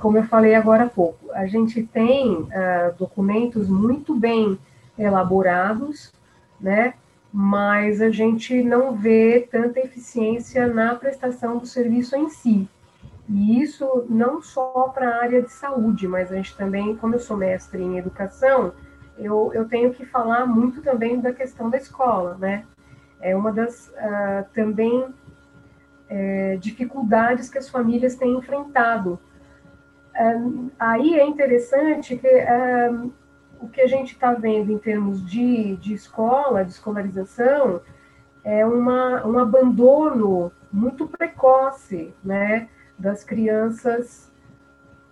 como 0.00 0.18
eu 0.18 0.24
falei 0.24 0.54
agora 0.56 0.84
há 0.84 0.88
pouco, 0.88 1.30
a 1.32 1.46
gente 1.46 1.84
tem 1.84 2.46
é, 2.50 2.92
documentos 2.98 3.68
muito 3.68 4.14
bem 4.14 4.58
elaborados, 4.98 6.12
né? 6.60 6.94
Mas 7.32 8.00
a 8.00 8.10
gente 8.10 8.62
não 8.62 8.94
vê 8.94 9.48
tanta 9.50 9.80
eficiência 9.80 10.66
na 10.66 10.94
prestação 10.94 11.58
do 11.58 11.66
serviço 11.66 12.16
em 12.16 12.28
si. 12.28 12.68
E 13.28 13.60
isso 13.60 14.06
não 14.08 14.42
só 14.42 14.88
para 14.94 15.08
a 15.08 15.22
área 15.22 15.42
de 15.42 15.50
saúde, 15.50 16.06
mas 16.06 16.30
a 16.30 16.36
gente 16.36 16.56
também, 16.56 16.94
como 16.96 17.14
eu 17.14 17.18
sou 17.18 17.36
mestre 17.36 17.82
em 17.82 17.98
educação, 17.98 18.72
eu, 19.18 19.50
eu 19.54 19.66
tenho 19.66 19.92
que 19.92 20.04
falar 20.04 20.46
muito 20.46 20.82
também 20.82 21.20
da 21.20 21.32
questão 21.32 21.70
da 21.70 21.76
escola, 21.76 22.36
né? 22.38 22.64
É 23.20 23.34
uma 23.34 23.50
das 23.50 23.88
uh, 23.88 24.44
também 24.52 25.06
é, 26.08 26.56
dificuldades 26.56 27.48
que 27.48 27.58
as 27.58 27.68
famílias 27.68 28.14
têm 28.14 28.36
enfrentado. 28.36 29.18
Uh, 30.14 30.70
aí 30.78 31.18
é 31.18 31.26
interessante 31.26 32.16
que 32.16 32.28
uh, 32.28 33.12
o 33.64 33.68
que 33.68 33.80
a 33.80 33.86
gente 33.86 34.12
está 34.12 34.34
vendo 34.34 34.70
em 34.70 34.78
termos 34.78 35.24
de, 35.24 35.76
de 35.76 35.94
escola, 35.94 36.64
de 36.64 36.70
escolarização, 36.70 37.80
é 38.44 38.64
uma, 38.66 39.26
um 39.26 39.38
abandono 39.38 40.52
muito 40.70 41.06
precoce 41.06 42.12
né, 42.22 42.68
das 42.98 43.24
crianças 43.24 44.30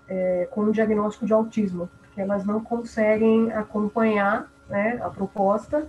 é, 0.06 0.46
com 0.50 0.70
diagnóstico 0.70 1.24
de 1.24 1.32
autismo, 1.32 1.88
que 2.14 2.20
elas 2.20 2.44
não 2.44 2.62
conseguem 2.62 3.50
acompanhar 3.52 4.50
né, 4.68 5.00
a 5.02 5.08
proposta 5.08 5.88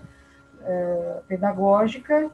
é, 0.62 1.20
pedagógica 1.28 2.32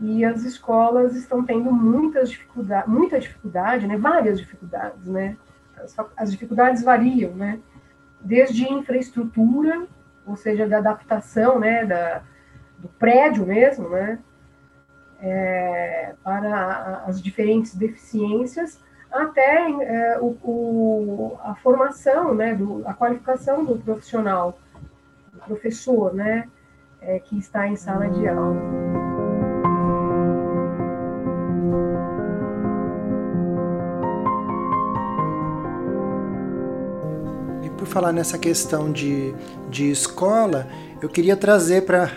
e 0.00 0.24
as 0.24 0.44
escolas 0.44 1.14
estão 1.14 1.44
tendo 1.44 1.70
muitas 1.70 2.30
dificuldades, 2.30 2.88
muita 2.90 3.20
dificuldade, 3.20 3.86
né, 3.86 3.98
várias 3.98 4.38
dificuldades, 4.38 5.04
né, 5.04 5.36
as, 5.76 5.94
as 6.16 6.30
dificuldades 6.30 6.82
variam, 6.82 7.32
né, 7.34 7.60
desde 8.20 8.70
infraestrutura, 8.70 9.86
ou 10.26 10.36
seja, 10.36 10.68
da 10.68 10.78
adaptação, 10.78 11.58
né, 11.58 11.84
da, 11.84 12.22
do 12.78 12.88
prédio 12.88 13.46
mesmo, 13.46 13.88
né, 13.88 14.18
é, 15.20 16.14
para 16.22 17.04
as 17.06 17.20
diferentes 17.20 17.74
deficiências, 17.74 18.80
até 19.10 19.70
é, 19.70 20.18
o, 20.20 20.36
o, 20.42 21.38
a 21.42 21.54
formação, 21.54 22.34
né, 22.34 22.54
do, 22.54 22.86
a 22.86 22.92
qualificação 22.92 23.64
do 23.64 23.76
profissional, 23.78 24.58
do 25.32 25.40
professor, 25.40 26.12
né, 26.12 26.48
é, 27.00 27.18
que 27.18 27.38
está 27.38 27.66
em 27.66 27.76
sala 27.76 28.08
de 28.08 28.28
aula. 28.28 28.97
Falar 37.88 38.12
nessa 38.12 38.38
questão 38.38 38.92
de, 38.92 39.34
de 39.70 39.90
escola, 39.90 40.68
eu 41.02 41.08
queria 41.08 41.36
trazer 41.36 41.82
para 41.82 42.10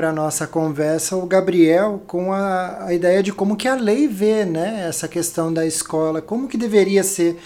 para 0.00 0.08
a 0.08 0.12
nossa 0.14 0.46
conversa 0.46 1.14
o 1.14 1.26
Gabriel 1.26 2.02
com 2.06 2.32
a, 2.32 2.86
a 2.86 2.94
ideia 2.94 3.22
de 3.22 3.32
como 3.32 3.54
que 3.54 3.68
a 3.68 3.74
lei 3.74 4.08
vê 4.08 4.46
né, 4.46 4.86
essa 4.88 5.06
questão 5.06 5.52
da 5.52 5.66
escola, 5.66 6.22
como 6.22 6.48
que 6.48 6.56
deveria 6.56 7.04
ser, 7.04 7.36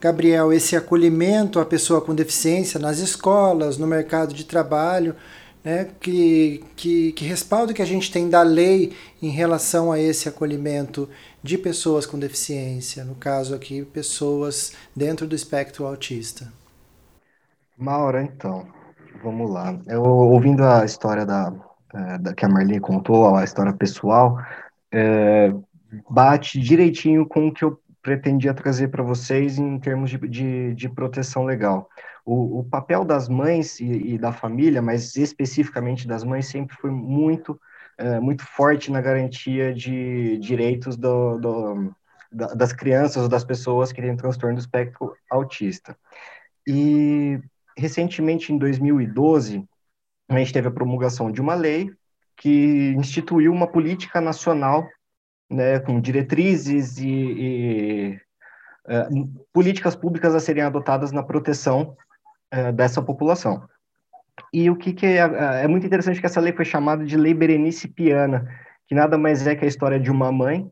Gabriel, 0.00 0.52
esse 0.52 0.76
acolhimento 0.76 1.58
à 1.58 1.64
pessoa 1.64 2.02
com 2.02 2.14
deficiência 2.14 2.78
nas 2.78 2.98
escolas, 2.98 3.78
no 3.78 3.86
mercado 3.86 4.34
de 4.34 4.44
trabalho, 4.44 5.16
né, 5.64 5.88
que, 5.98 6.62
que, 6.76 7.12
que 7.12 7.24
respaldo 7.24 7.72
que 7.72 7.80
a 7.80 7.86
gente 7.86 8.12
tem 8.12 8.28
da 8.28 8.42
lei 8.42 8.92
em 9.22 9.30
relação 9.30 9.90
a 9.90 9.98
esse 9.98 10.28
acolhimento 10.28 11.08
de 11.42 11.56
pessoas 11.56 12.04
com 12.04 12.18
deficiência, 12.18 13.02
no 13.02 13.14
caso 13.14 13.54
aqui, 13.54 13.82
pessoas 13.82 14.72
dentro 14.94 15.26
do 15.26 15.34
espectro 15.34 15.86
autista? 15.86 16.52
Maura, 17.76 18.22
então, 18.22 18.66
vamos 19.22 19.50
lá. 19.50 19.78
Eu, 19.86 20.02
ouvindo 20.02 20.64
a 20.64 20.84
história 20.84 21.26
da, 21.26 21.52
é, 21.92 22.18
da 22.18 22.34
que 22.34 22.44
a 22.44 22.48
Marli 22.48 22.78
contou, 22.78 23.34
a 23.34 23.44
história 23.44 23.72
pessoal, 23.72 24.38
é, 24.92 25.52
bate 26.08 26.60
direitinho 26.60 27.26
com 27.26 27.48
o 27.48 27.52
que 27.52 27.64
eu 27.64 27.80
pretendia 28.02 28.52
trazer 28.52 28.88
para 28.88 29.02
vocês 29.02 29.58
em 29.58 29.78
termos 29.78 30.10
de, 30.10 30.18
de, 30.18 30.74
de 30.74 30.88
proteção 30.88 31.44
legal. 31.44 31.88
O, 32.24 32.60
o, 32.60 32.64
papel 32.64 33.04
das 33.04 33.28
mães 33.28 33.80
e, 33.80 34.14
e, 34.14 34.18
da 34.18 34.32
família, 34.32 34.82
mas 34.82 35.16
especificamente 35.16 36.06
das 36.06 36.22
mães, 36.22 36.46
sempre 36.46 36.76
foi 36.76 36.90
muito, 36.90 37.58
é, 37.98 38.20
muito 38.20 38.44
forte 38.44 38.90
na 38.90 39.00
garantia 39.00 39.74
de 39.74 40.38
direitos 40.38 40.96
do, 40.96 41.38
do, 41.38 41.94
das 42.30 42.72
crianças 42.72 43.22
ou 43.22 43.28
das 43.28 43.44
pessoas 43.44 43.90
que 43.90 44.02
têm 44.02 44.16
transtorno 44.16 44.56
do 44.56 44.60
espectro 44.60 45.16
autista. 45.30 45.96
E, 46.66 47.40
recentemente, 47.76 48.52
em 48.52 48.58
2012, 48.58 49.64
a 50.28 50.38
gente 50.38 50.52
teve 50.52 50.68
a 50.68 50.72
promulgação 50.72 51.30
de 51.30 51.40
uma 51.40 51.54
lei 51.54 51.90
que 52.36 52.94
instituiu 52.96 53.52
uma 53.52 53.66
política 53.66 54.20
nacional 54.20 54.86
né, 55.50 55.78
com 55.80 56.00
diretrizes 56.00 56.98
e, 56.98 57.08
e 57.08 58.20
uh, 58.86 59.44
políticas 59.52 59.94
públicas 59.94 60.34
a 60.34 60.40
serem 60.40 60.62
adotadas 60.62 61.12
na 61.12 61.22
proteção 61.22 61.96
uh, 62.52 62.72
dessa 62.72 63.02
população. 63.02 63.68
E 64.52 64.68
o 64.70 64.76
que, 64.76 64.92
que 64.92 65.06
é, 65.06 65.18
é, 65.62 65.68
muito 65.68 65.86
interessante 65.86 66.18
que 66.18 66.26
essa 66.26 66.40
lei 66.40 66.52
foi 66.52 66.64
chamada 66.64 67.04
de 67.04 67.16
Lei 67.16 67.34
Berenice 67.34 67.86
Piana, 67.86 68.48
que 68.86 68.94
nada 68.94 69.16
mais 69.16 69.46
é 69.46 69.54
que 69.54 69.64
a 69.64 69.68
história 69.68 69.98
de 69.98 70.10
uma 70.10 70.32
mãe 70.32 70.70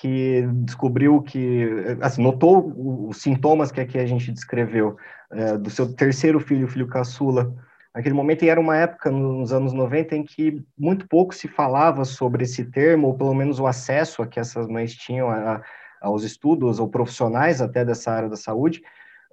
que 0.00 0.46
descobriu 0.64 1.20
que, 1.22 1.96
assim, 2.00 2.22
notou 2.22 3.08
os 3.08 3.16
sintomas 3.16 3.72
que 3.72 3.80
aqui 3.80 3.98
a 3.98 4.06
gente 4.06 4.30
descreveu 4.30 4.96
uh, 5.32 5.58
do 5.58 5.68
seu 5.70 5.92
terceiro 5.92 6.38
filho, 6.38 6.66
o 6.66 6.70
filho 6.70 6.86
caçula, 6.86 7.52
naquele 7.92 8.14
momento, 8.14 8.44
e 8.44 8.48
era 8.48 8.60
uma 8.60 8.76
época, 8.76 9.10
nos 9.10 9.52
anos 9.52 9.72
90, 9.72 10.14
em 10.14 10.22
que 10.22 10.64
muito 10.78 11.08
pouco 11.08 11.34
se 11.34 11.48
falava 11.48 12.04
sobre 12.04 12.44
esse 12.44 12.64
termo, 12.64 13.08
ou 13.08 13.14
pelo 13.14 13.34
menos 13.34 13.58
o 13.58 13.66
acesso 13.66 14.22
a 14.22 14.26
que 14.28 14.38
essas 14.38 14.68
mães 14.68 14.94
tinham 14.94 15.28
a, 15.28 15.62
aos 16.00 16.22
estudos, 16.22 16.78
ou 16.78 16.88
profissionais 16.88 17.60
até 17.60 17.84
dessa 17.84 18.12
área 18.12 18.28
da 18.28 18.36
saúde, 18.36 18.80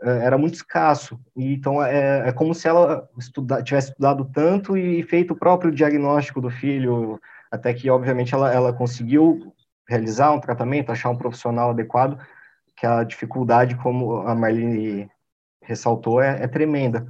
eh, 0.02 0.20
era 0.24 0.36
muito 0.36 0.56
escasso. 0.56 1.20
E, 1.36 1.54
então, 1.54 1.84
é, 1.84 2.30
é 2.30 2.32
como 2.32 2.56
se 2.56 2.68
ela 2.68 3.08
estuda, 3.20 3.62
tivesse 3.62 3.90
estudado 3.90 4.26
tanto 4.34 4.76
e 4.76 5.04
feito 5.04 5.34
o 5.36 5.38
próprio 5.38 5.72
diagnóstico 5.72 6.42
do 6.42 6.50
filho, 6.50 7.22
até 7.52 7.72
que, 7.72 7.88
obviamente, 7.88 8.34
ela, 8.34 8.52
ela 8.52 8.74
conseguiu 8.74 9.54
realizar 9.88 10.32
um 10.32 10.40
tratamento, 10.40 10.92
achar 10.92 11.10
um 11.10 11.18
profissional 11.18 11.72
adequado, 11.72 12.20
que 12.76 12.86
a 12.86 13.04
dificuldade, 13.04 13.76
como 13.76 14.28
a 14.28 14.36
Marlene 14.36 15.10
ressaltou, 15.62 16.22
é, 16.22 16.44
é 16.44 16.48
tremenda. 16.48 17.08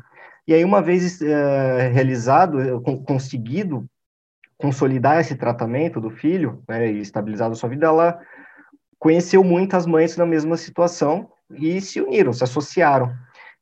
E 0.47 0.53
aí, 0.53 0.63
uma 0.63 0.81
vez 0.81 1.21
é, 1.21 1.87
realizado, 1.87 2.81
conseguido 3.07 3.85
consolidar 4.57 5.19
esse 5.19 5.35
tratamento 5.35 5.99
do 5.99 6.09
filho 6.09 6.63
né, 6.67 6.91
e 6.91 6.99
estabilizado 6.99 7.53
a 7.53 7.55
sua 7.55 7.69
vida, 7.69 7.87
ela 7.87 8.19
conheceu 8.99 9.43
muitas 9.43 9.85
mães 9.85 10.15
na 10.17 10.25
mesma 10.25 10.55
situação 10.55 11.29
e 11.51 11.81
se 11.81 12.01
uniram, 12.01 12.31
se 12.31 12.43
associaram. 12.43 13.13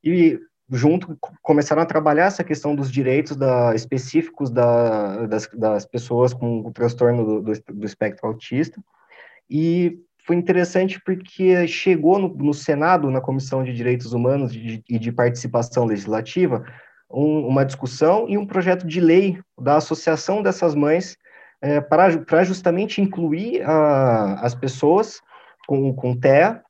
E 0.03 0.39
junto 0.69 1.17
começaram 1.41 1.81
a 1.81 1.85
trabalhar 1.85 2.25
essa 2.25 2.43
questão 2.43 2.75
dos 2.75 2.91
direitos 2.91 3.35
da, 3.35 3.75
específicos 3.75 4.49
da, 4.49 5.25
das, 5.25 5.47
das, 5.53 5.85
pessoas 5.85 6.33
com 6.33 6.61
o 6.61 6.71
transtorno 6.71 7.25
do, 7.25 7.41
do, 7.41 7.73
do 7.73 7.85
espectro 7.85 8.27
autista. 8.27 8.81
E 9.55 9.99
foi 10.25 10.35
interessante 10.35 10.99
porque 11.05 11.67
chegou 11.67 12.17
no, 12.17 12.27
no 12.29 12.55
Senado, 12.55 13.11
na 13.11 13.21
Comissão 13.21 13.63
de 13.63 13.71
Direitos 13.71 14.11
Humanos 14.11 14.51
e 14.55 14.81
de, 14.81 14.99
de, 14.99 15.11
Participação 15.11 15.85
Legislativa, 15.85 16.65
um, 17.07 17.45
uma 17.45 17.63
discussão 17.63 18.27
e 18.27 18.35
um 18.35 18.47
projeto 18.47 18.87
de 18.87 18.99
lei 18.99 19.39
da 19.61 19.75
associação 19.75 20.41
dessas 20.41 20.73
mães 20.73 21.15
é, 21.61 21.79
para 21.79 22.43
justamente 22.43 22.99
incluir 22.99 23.61
a, 23.61 24.39
as 24.41 24.55
pessoas 24.55 25.21
com, 25.67 25.93
com 25.93 26.17
TEA 26.19 26.63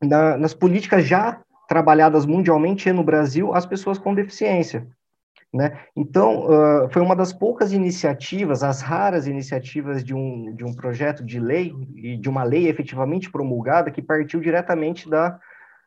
na, 0.00 0.36
nas 0.38 0.54
políticas 0.54 1.04
já 1.04 1.42
trabalhadas 1.68 2.24
mundialmente 2.24 2.88
e 2.88 2.92
no 2.92 3.02
Brasil, 3.02 3.52
as 3.52 3.66
pessoas 3.66 3.98
com 3.98 4.14
deficiência. 4.14 4.86
Né? 5.52 5.78
Então, 5.94 6.46
uh, 6.46 6.88
foi 6.90 7.02
uma 7.02 7.14
das 7.14 7.30
poucas 7.30 7.72
iniciativas, 7.74 8.62
as 8.62 8.80
raras 8.80 9.26
iniciativas 9.26 10.02
de 10.02 10.14
um, 10.14 10.54
de 10.54 10.64
um 10.64 10.74
projeto 10.74 11.22
de 11.22 11.38
lei, 11.38 11.74
e 11.94 12.16
de 12.16 12.28
uma 12.28 12.42
lei 12.42 12.68
efetivamente 12.68 13.30
promulgada, 13.30 13.90
que 13.90 14.00
partiu 14.00 14.40
diretamente 14.40 15.10
da, 15.10 15.38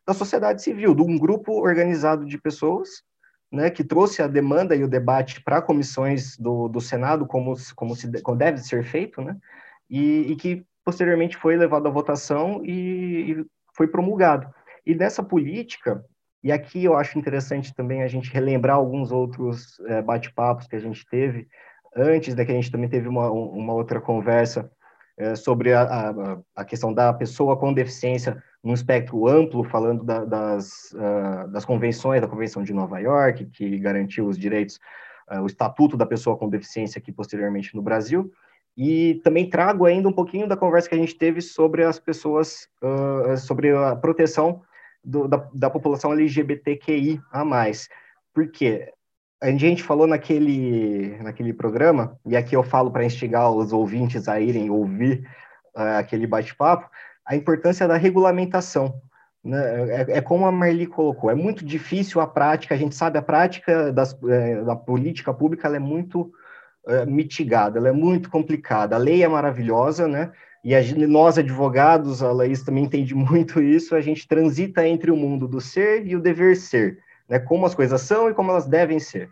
da 0.05 0.13
sociedade 0.13 0.61
civil, 0.61 0.93
de 0.93 1.01
um 1.01 1.17
grupo 1.17 1.51
organizado 1.53 2.25
de 2.25 2.37
pessoas, 2.37 3.03
né, 3.51 3.71
que 3.71 3.83
trouxe 3.83 4.21
a 4.21 4.27
demanda 4.27 4.75
e 4.75 4.83
o 4.83 4.87
debate 4.87 5.41
para 5.41 5.61
comissões 5.61 6.37
do, 6.37 6.67
do 6.67 6.79
Senado, 6.79 7.25
como, 7.25 7.55
como, 7.75 7.95
se, 7.95 8.21
como 8.21 8.37
deve 8.37 8.59
ser 8.59 8.83
feito, 8.83 9.19
né, 9.19 9.35
e, 9.89 10.31
e 10.31 10.35
que 10.35 10.63
posteriormente 10.83 11.37
foi 11.37 11.55
levado 11.55 11.87
à 11.87 11.91
votação 11.91 12.61
e, 12.63 13.31
e 13.31 13.45
foi 13.73 13.87
promulgado. 13.87 14.47
E 14.85 14.93
nessa 14.93 15.23
política, 15.23 16.05
e 16.45 16.51
aqui 16.51 16.83
eu 16.83 16.95
acho 16.95 17.17
interessante 17.17 17.73
também 17.73 18.03
a 18.03 18.07
gente 18.07 18.31
relembrar 18.31 18.75
alguns 18.75 19.11
outros 19.11 19.79
é, 19.87 19.99
bate-papos 19.99 20.67
que 20.67 20.75
a 20.75 20.79
gente 20.79 21.03
teve. 21.07 21.47
Antes, 21.95 22.35
da 22.35 22.45
que 22.45 22.51
a 22.51 22.53
gente 22.53 22.69
também 22.69 22.87
teve 22.87 23.07
uma, 23.07 23.31
uma 23.31 23.73
outra 23.73 23.99
conversa 23.99 24.71
é, 25.17 25.33
sobre 25.33 25.73
a, 25.73 25.81
a, 25.81 26.37
a, 26.57 26.63
questão 26.63 26.93
da 26.93 27.11
pessoa 27.11 27.57
com 27.57 27.73
deficiência 27.73 28.43
num 28.63 28.75
espectro 28.75 29.27
amplo, 29.27 29.63
falando 29.63 30.03
da, 30.03 30.23
das, 30.23 30.93
uh, 30.93 31.47
das 31.47 31.65
convenções, 31.65 32.21
da 32.21 32.27
Convenção 32.27 32.61
de 32.61 32.75
Nova 32.75 32.99
York, 32.99 33.45
que 33.45 33.79
garantiu 33.79 34.27
os 34.27 34.37
direitos, 34.37 34.79
uh, 35.31 35.41
o 35.41 35.47
Estatuto 35.47 35.97
da 35.97 36.05
Pessoa 36.05 36.37
com 36.37 36.47
Deficiência 36.47 36.99
aqui 36.99 37.11
posteriormente 37.11 37.75
no 37.75 37.81
Brasil, 37.81 38.31
e 38.77 39.19
também 39.23 39.49
trago 39.49 39.85
ainda 39.85 40.07
um 40.07 40.13
pouquinho 40.13 40.47
da 40.47 40.55
conversa 40.55 40.89
que 40.89 40.95
a 40.95 40.99
gente 40.99 41.15
teve 41.15 41.41
sobre 41.41 41.83
as 41.83 41.97
pessoas, 41.97 42.67
uh, 42.83 43.35
sobre 43.35 43.75
a 43.75 43.95
proteção 43.95 44.61
do, 45.05 45.27
da, 45.27 45.47
da 45.53 45.69
população 45.69 46.11
LGBTQI 46.11 47.21
a 47.31 47.45
mais. 47.45 47.87
Por 48.33 48.49
quê? 48.51 48.91
A 49.41 49.51
gente 49.51 49.83
falou 49.83 50.07
naquele, 50.07 51.17
naquele 51.21 51.53
programa, 51.53 52.17
e 52.25 52.35
aqui 52.35 52.55
eu 52.55 52.63
falo 52.63 52.89
para 52.89 53.05
instigar 53.05 53.51
os 53.51 53.71
ouvintes 53.71 54.27
a 54.27 54.39
irem 54.39 54.69
ouvir 54.69 55.27
uh, 55.75 55.99
aquele 55.99 56.25
bate-papo, 56.25 56.89
a 57.25 57.35
importância 57.35 57.87
da 57.87 57.97
regulamentação. 57.97 58.99
Né? 59.43 59.59
É, 59.91 60.17
é, 60.17 60.21
como 60.21 60.47
a 60.47 60.51
Marli 60.51 60.87
colocou, 60.87 61.29
é 61.29 61.35
muito 61.35 61.63
difícil 61.63 62.19
a 62.19 62.25
prática, 62.25 62.73
a 62.73 62.77
gente 62.77 62.95
sabe, 62.95 63.19
a 63.19 63.21
prática 63.21 63.91
das, 63.93 64.17
é, 64.23 64.63
da 64.63 64.75
política 64.75 65.31
pública 65.31 65.67
ela 65.67 65.75
é 65.75 65.79
muito 65.79 66.31
é, 66.87 67.05
mitigada, 67.05 67.77
ela 67.77 67.89
é 67.89 67.91
muito 67.91 68.29
complicada. 68.29 68.95
A 68.95 68.99
lei 68.99 69.23
é 69.23 69.27
maravilhosa, 69.27 70.07
né? 70.07 70.31
E 70.65 70.73
a, 70.73 70.81
nós 71.07 71.37
advogados, 71.37 72.23
a 72.23 72.31
Laís 72.31 72.63
também 72.63 72.85
entende 72.85 73.13
muito 73.15 73.61
isso, 73.61 73.95
a 73.95 74.01
gente 74.01 74.27
transita 74.27 74.85
entre 74.85 75.11
o 75.11 75.15
mundo 75.15 75.47
do 75.47 75.61
ser 75.61 76.07
e 76.07 76.15
o 76.15 76.19
dever 76.19 76.57
ser, 76.57 76.97
né, 77.29 77.37
como 77.37 77.67
as 77.67 77.75
coisas 77.75 78.01
são 78.01 78.31
e 78.31 78.33
como 78.33 78.49
elas 78.49 78.65
devem 78.65 78.99
ser. 78.99 79.29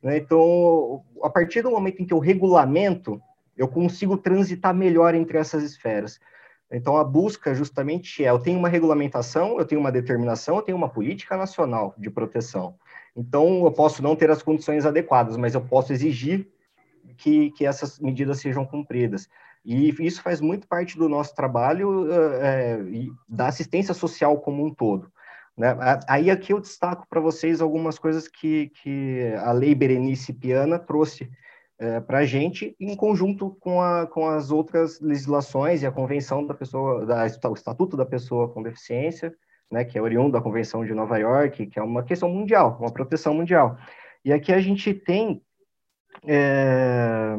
Né? 0.00 0.18
Então, 0.18 1.02
a 1.24 1.28
partir 1.28 1.62
do 1.62 1.72
momento 1.72 2.00
em 2.00 2.06
que 2.06 2.14
eu 2.14 2.20
regulamento, 2.20 3.20
eu 3.56 3.66
consigo 3.66 4.16
transitar 4.16 4.72
melhor 4.72 5.12
entre 5.12 5.38
essas 5.38 5.64
esferas. 5.64 6.20
Então, 6.70 6.96
a 6.96 7.02
busca 7.02 7.52
justamente 7.52 8.24
é: 8.24 8.30
eu 8.30 8.38
tenho 8.38 8.58
uma 8.58 8.68
regulamentação, 8.68 9.58
eu 9.58 9.64
tenho 9.64 9.80
uma 9.80 9.90
determinação, 9.90 10.56
eu 10.56 10.62
tenho 10.62 10.78
uma 10.78 10.88
política 10.88 11.36
nacional 11.36 11.94
de 11.96 12.10
proteção. 12.10 12.76
Então, 13.16 13.64
eu 13.64 13.72
posso 13.72 14.02
não 14.02 14.14
ter 14.14 14.30
as 14.30 14.42
condições 14.42 14.84
adequadas, 14.84 15.36
mas 15.36 15.54
eu 15.54 15.60
posso 15.60 15.92
exigir 15.92 16.48
que, 17.16 17.50
que 17.52 17.64
essas 17.64 17.98
medidas 17.98 18.40
sejam 18.40 18.64
cumpridas. 18.64 19.28
E 19.66 19.88
isso 19.98 20.22
faz 20.22 20.40
muito 20.40 20.68
parte 20.68 20.96
do 20.96 21.08
nosso 21.08 21.34
trabalho 21.34 22.06
é, 22.12 22.78
da 23.28 23.48
assistência 23.48 23.92
social 23.92 24.38
como 24.38 24.64
um 24.64 24.72
todo. 24.72 25.10
Né? 25.58 25.76
Aí 26.08 26.30
aqui 26.30 26.52
eu 26.52 26.60
destaco 26.60 27.04
para 27.08 27.20
vocês 27.20 27.60
algumas 27.60 27.98
coisas 27.98 28.28
que, 28.28 28.70
que 28.80 29.34
a 29.38 29.50
Lei 29.50 29.74
Berenice 29.74 30.32
Piana 30.32 30.78
trouxe 30.78 31.28
é, 31.80 31.98
para 31.98 32.18
a 32.18 32.24
gente, 32.24 32.76
em 32.78 32.94
conjunto 32.94 33.56
com, 33.58 33.82
a, 33.82 34.06
com 34.06 34.28
as 34.28 34.52
outras 34.52 35.00
legislações 35.00 35.82
e 35.82 35.86
a 35.86 35.90
Convenção 35.90 36.46
da 36.46 36.54
Pessoa, 36.54 37.04
da, 37.04 37.24
o 37.50 37.54
Estatuto 37.54 37.96
da 37.96 38.06
Pessoa 38.06 38.48
com 38.48 38.62
Deficiência, 38.62 39.34
né, 39.68 39.84
que 39.84 39.98
é 39.98 40.02
oriundo 40.02 40.32
da 40.32 40.40
Convenção 40.40 40.84
de 40.84 40.94
Nova 40.94 41.18
York, 41.18 41.66
que 41.66 41.78
é 41.78 41.82
uma 41.82 42.04
questão 42.04 42.28
mundial, 42.28 42.78
uma 42.80 42.92
proteção 42.92 43.34
mundial. 43.34 43.76
E 44.24 44.32
aqui 44.32 44.52
a 44.52 44.60
gente 44.60 44.94
tem 44.94 45.42
é, 46.24 47.36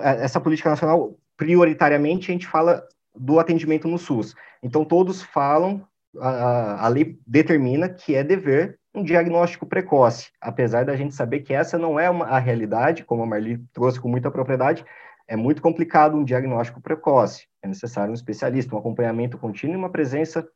essa 0.00 0.40
política 0.40 0.70
nacional, 0.70 1.16
prioritariamente, 1.36 2.30
a 2.30 2.32
gente 2.32 2.46
fala 2.46 2.86
do 3.14 3.38
atendimento 3.38 3.88
no 3.88 3.98
SUS. 3.98 4.34
Então, 4.62 4.84
todos 4.84 5.22
falam, 5.22 5.86
a, 6.18 6.86
a 6.86 6.88
lei 6.88 7.18
determina 7.26 7.88
que 7.88 8.14
é 8.14 8.22
dever 8.22 8.78
um 8.94 9.02
diagnóstico 9.02 9.66
precoce, 9.66 10.30
apesar 10.40 10.84
da 10.84 10.96
gente 10.96 11.14
saber 11.14 11.40
que 11.40 11.54
essa 11.54 11.78
não 11.78 11.98
é 11.98 12.10
uma, 12.10 12.26
a 12.26 12.38
realidade, 12.38 13.04
como 13.04 13.22
a 13.22 13.26
Marli 13.26 13.58
trouxe 13.72 13.98
com 13.98 14.08
muita 14.08 14.30
propriedade, 14.30 14.84
é 15.26 15.36
muito 15.36 15.62
complicado 15.62 16.16
um 16.16 16.24
diagnóstico 16.24 16.80
precoce. 16.80 17.46
É 17.62 17.68
necessário 17.68 18.10
um 18.10 18.14
especialista, 18.14 18.74
um 18.74 18.78
acompanhamento 18.78 19.38
contínuo 19.38 19.76
e 19.76 19.78
uma 19.78 19.90
presença 19.90 20.46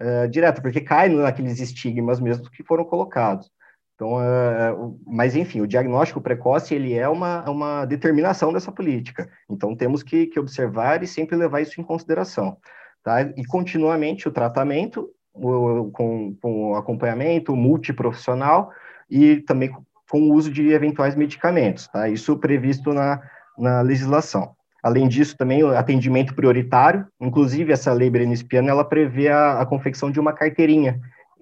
uh, 0.00 0.28
direta, 0.28 0.60
porque 0.60 0.80
cai 0.80 1.08
naqueles 1.08 1.60
estigmas 1.60 2.18
mesmo 2.18 2.50
que 2.50 2.64
foram 2.64 2.84
colocados. 2.84 3.50
Então, 3.98 4.12
uh, 4.12 4.96
mas 5.04 5.34
enfim, 5.34 5.60
o 5.60 5.66
diagnóstico 5.66 6.20
precoce 6.20 6.72
ele 6.72 6.94
é 6.94 7.08
uma, 7.08 7.50
uma 7.50 7.84
determinação 7.84 8.52
dessa 8.52 8.70
política. 8.70 9.28
Então, 9.50 9.74
temos 9.74 10.04
que, 10.04 10.28
que 10.28 10.38
observar 10.38 11.02
e 11.02 11.06
sempre 11.06 11.34
levar 11.34 11.62
isso 11.62 11.80
em 11.80 11.84
consideração. 11.84 12.56
Tá? 13.02 13.22
E 13.22 13.44
continuamente 13.44 14.28
o 14.28 14.30
tratamento 14.30 15.10
o, 15.34 15.90
com, 15.90 16.32
com 16.40 16.76
acompanhamento 16.76 17.56
multiprofissional 17.56 18.70
e 19.10 19.38
também 19.38 19.74
com 20.08 20.20
o 20.20 20.32
uso 20.32 20.52
de 20.52 20.68
eventuais 20.70 21.16
medicamentos. 21.16 21.88
Tá? 21.88 22.08
Isso 22.08 22.38
previsto 22.38 22.92
na, 22.92 23.20
na 23.58 23.80
legislação. 23.80 24.54
Além 24.80 25.08
disso, 25.08 25.36
também 25.36 25.64
o 25.64 25.76
atendimento 25.76 26.36
prioritário, 26.36 27.04
inclusive 27.20 27.72
essa 27.72 27.92
lei 27.92 28.08
Brenispiana, 28.08 28.70
ela 28.70 28.84
prevê 28.84 29.28
a, 29.28 29.60
a 29.60 29.66
confecção 29.66 30.08
de 30.08 30.20
uma 30.20 30.32
carteirinha, 30.32 31.00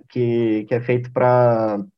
que, 0.09 0.65
que 0.67 0.75
é 0.75 0.81
feito 0.81 1.13
para 1.13 1.79
é, 1.79 1.96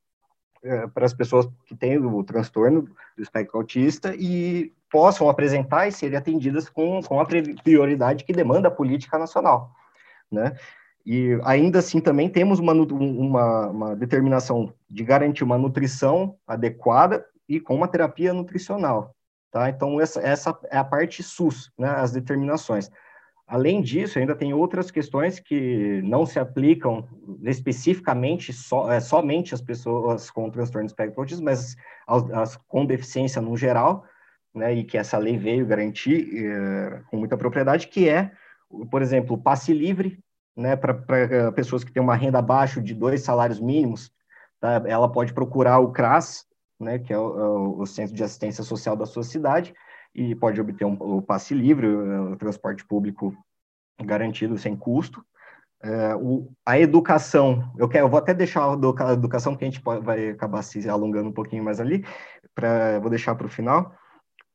para 0.94 1.06
as 1.06 1.14
pessoas 1.14 1.48
que 1.66 1.74
têm 1.74 1.98
o 1.98 2.22
transtorno 2.24 2.82
do 3.16 3.22
espectro 3.22 3.58
autista 3.58 4.14
e 4.16 4.72
possam 4.90 5.28
apresentar 5.28 5.86
e 5.86 5.92
serem 5.92 6.16
atendidas 6.16 6.68
com, 6.68 7.02
com 7.02 7.20
a 7.20 7.26
prioridade 7.62 8.24
que 8.24 8.32
demanda 8.32 8.68
a 8.68 8.72
política 8.72 9.18
nacional, 9.18 9.70
né? 10.30 10.56
E 11.04 11.38
ainda 11.44 11.78
assim 11.78 12.00
também 12.00 12.28
temos 12.28 12.58
uma, 12.58 12.72
uma, 12.72 13.66
uma 13.68 13.96
determinação 13.96 14.74
de 14.90 15.02
garantir 15.04 15.42
uma 15.42 15.56
nutrição 15.56 16.36
adequada 16.46 17.24
e 17.48 17.58
com 17.58 17.74
uma 17.74 17.88
terapia 17.88 18.34
nutricional, 18.34 19.14
Tá? 19.50 19.70
Então, 19.70 20.00
essa, 20.00 20.20
essa 20.20 20.58
é 20.70 20.76
a 20.76 20.84
parte 20.84 21.22
SUS, 21.22 21.72
né, 21.78 21.88
as 21.88 22.12
determinações. 22.12 22.90
Além 23.48 23.80
disso, 23.80 24.18
ainda 24.18 24.36
tem 24.36 24.52
outras 24.52 24.90
questões 24.90 25.40
que 25.40 26.02
não 26.02 26.26
se 26.26 26.38
aplicam 26.38 27.08
especificamente 27.42 28.52
so, 28.52 28.90
é, 28.92 29.00
somente 29.00 29.54
às 29.54 29.62
pessoas 29.62 30.30
com 30.30 30.50
transtorno 30.50 30.86
de 30.86 30.92
espectro 30.92 31.18
autismo, 31.18 31.46
mas 31.46 31.74
as, 32.06 32.30
as, 32.30 32.56
com 32.56 32.84
deficiência 32.84 33.40
no 33.40 33.56
geral, 33.56 34.04
né, 34.54 34.74
e 34.74 34.84
que 34.84 34.98
essa 34.98 35.16
lei 35.16 35.38
veio 35.38 35.64
garantir 35.64 36.28
é, 36.44 37.00
com 37.10 37.16
muita 37.16 37.38
propriedade, 37.38 37.88
que 37.88 38.06
é, 38.06 38.30
por 38.90 39.00
exemplo, 39.00 39.38
passe 39.38 39.72
livre, 39.72 40.18
né, 40.54 40.76
para 40.76 41.52
pessoas 41.52 41.82
que 41.82 41.92
têm 41.92 42.02
uma 42.02 42.16
renda 42.16 42.40
abaixo 42.40 42.82
de 42.82 42.92
dois 42.92 43.22
salários 43.22 43.58
mínimos, 43.58 44.12
tá, 44.60 44.82
ela 44.86 45.10
pode 45.10 45.32
procurar 45.32 45.78
o 45.78 45.90
CRAS, 45.90 46.44
né, 46.78 46.98
que 46.98 47.14
é 47.14 47.18
o, 47.18 47.78
o, 47.78 47.86
Centro 47.86 48.14
de 48.14 48.22
Assistência 48.22 48.62
Social 48.62 48.94
da 48.94 49.06
sua 49.06 49.22
cidade, 49.22 49.74
e 50.14 50.34
pode 50.34 50.60
obter 50.60 50.84
um, 50.84 50.96
o 51.00 51.22
passe 51.22 51.54
livre, 51.54 51.86
o, 51.86 52.32
o 52.32 52.36
transporte 52.36 52.84
público 52.84 53.36
garantido 54.02 54.56
sem 54.58 54.76
custo. 54.76 55.24
É, 55.80 56.14
o, 56.16 56.50
a 56.66 56.78
educação, 56.78 57.72
eu, 57.78 57.88
quero, 57.88 58.06
eu 58.06 58.10
vou 58.10 58.18
até 58.18 58.34
deixar 58.34 58.68
a 58.68 59.12
educação, 59.12 59.54
que 59.54 59.64
a 59.64 59.68
gente 59.68 59.80
pode, 59.80 60.04
vai 60.04 60.30
acabar 60.30 60.62
se 60.62 60.88
alongando 60.88 61.28
um 61.28 61.32
pouquinho 61.32 61.62
mais 61.62 61.80
ali, 61.80 62.04
pra, 62.54 62.98
vou 62.98 63.10
deixar 63.10 63.34
para 63.34 63.46
o 63.46 63.50
final. 63.50 63.94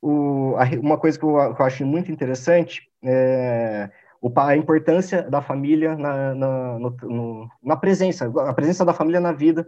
uma 0.01 0.97
coisa 0.97 1.17
que 1.17 1.23
eu, 1.23 1.55
que 1.55 1.61
eu, 1.61 1.65
acho 1.65 1.85
muito 1.85 2.11
interessante 2.11 2.89
é 3.03 3.89
a 4.37 4.55
importância 4.55 5.23
da 5.23 5.41
família 5.41 5.95
na, 5.97 6.33
na, 6.33 6.79
no, 6.79 6.89
no, 7.03 7.49
na 7.61 7.75
presença, 7.75 8.31
a 8.41 8.53
presença 8.53 8.85
da 8.85 8.93
família 8.93 9.19
na 9.19 9.33
vida 9.33 9.67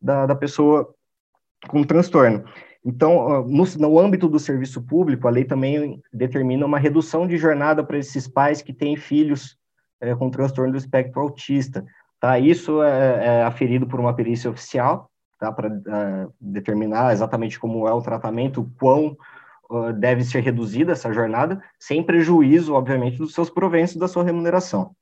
da, 0.00 0.26
da 0.26 0.34
pessoa 0.36 0.94
com 1.68 1.82
transtorno. 1.82 2.44
Então, 2.84 3.44
no, 3.46 3.64
no, 3.78 3.98
âmbito 3.98 4.28
do 4.28 4.38
serviço 4.38 4.82
público, 4.82 5.26
a 5.26 5.30
lei 5.30 5.44
também 5.44 6.00
determina 6.12 6.64
uma 6.64 6.78
redução 6.78 7.26
de 7.26 7.36
jornada 7.36 7.82
para 7.84 7.98
esses 7.98 8.26
pais 8.28 8.62
que 8.62 8.72
têm 8.72 8.96
filhos 8.96 9.58
é, 10.00 10.14
com 10.14 10.30
transtorno 10.30 10.72
do 10.72 10.78
espectro 10.78 11.20
autista. 11.20 11.84
Tá? 12.20 12.38
Isso 12.38 12.82
é, 12.82 13.26
é 13.26 13.42
aferido 13.42 13.86
por 13.86 14.00
uma 14.00 14.14
perícia 14.14 14.50
oficial, 14.50 15.10
tá? 15.38 15.52
para 15.52 15.68
é, 15.68 16.28
determinar 16.40 17.12
exatamente 17.12 17.58
como 17.58 17.86
é 17.86 17.92
o 17.92 18.02
tratamento, 18.02 18.70
quão 18.78 19.16
deve 19.98 20.24
ser 20.24 20.40
reduzida 20.40 20.92
essa 20.92 21.12
jornada, 21.12 21.62
sem 21.78 22.02
prejuízo, 22.02 22.72
obviamente, 22.72 23.18
dos 23.18 23.34
seus 23.34 23.50
proventos 23.50 23.96
da 23.96 24.08
sua 24.08 24.24
remuneração. 24.24 24.96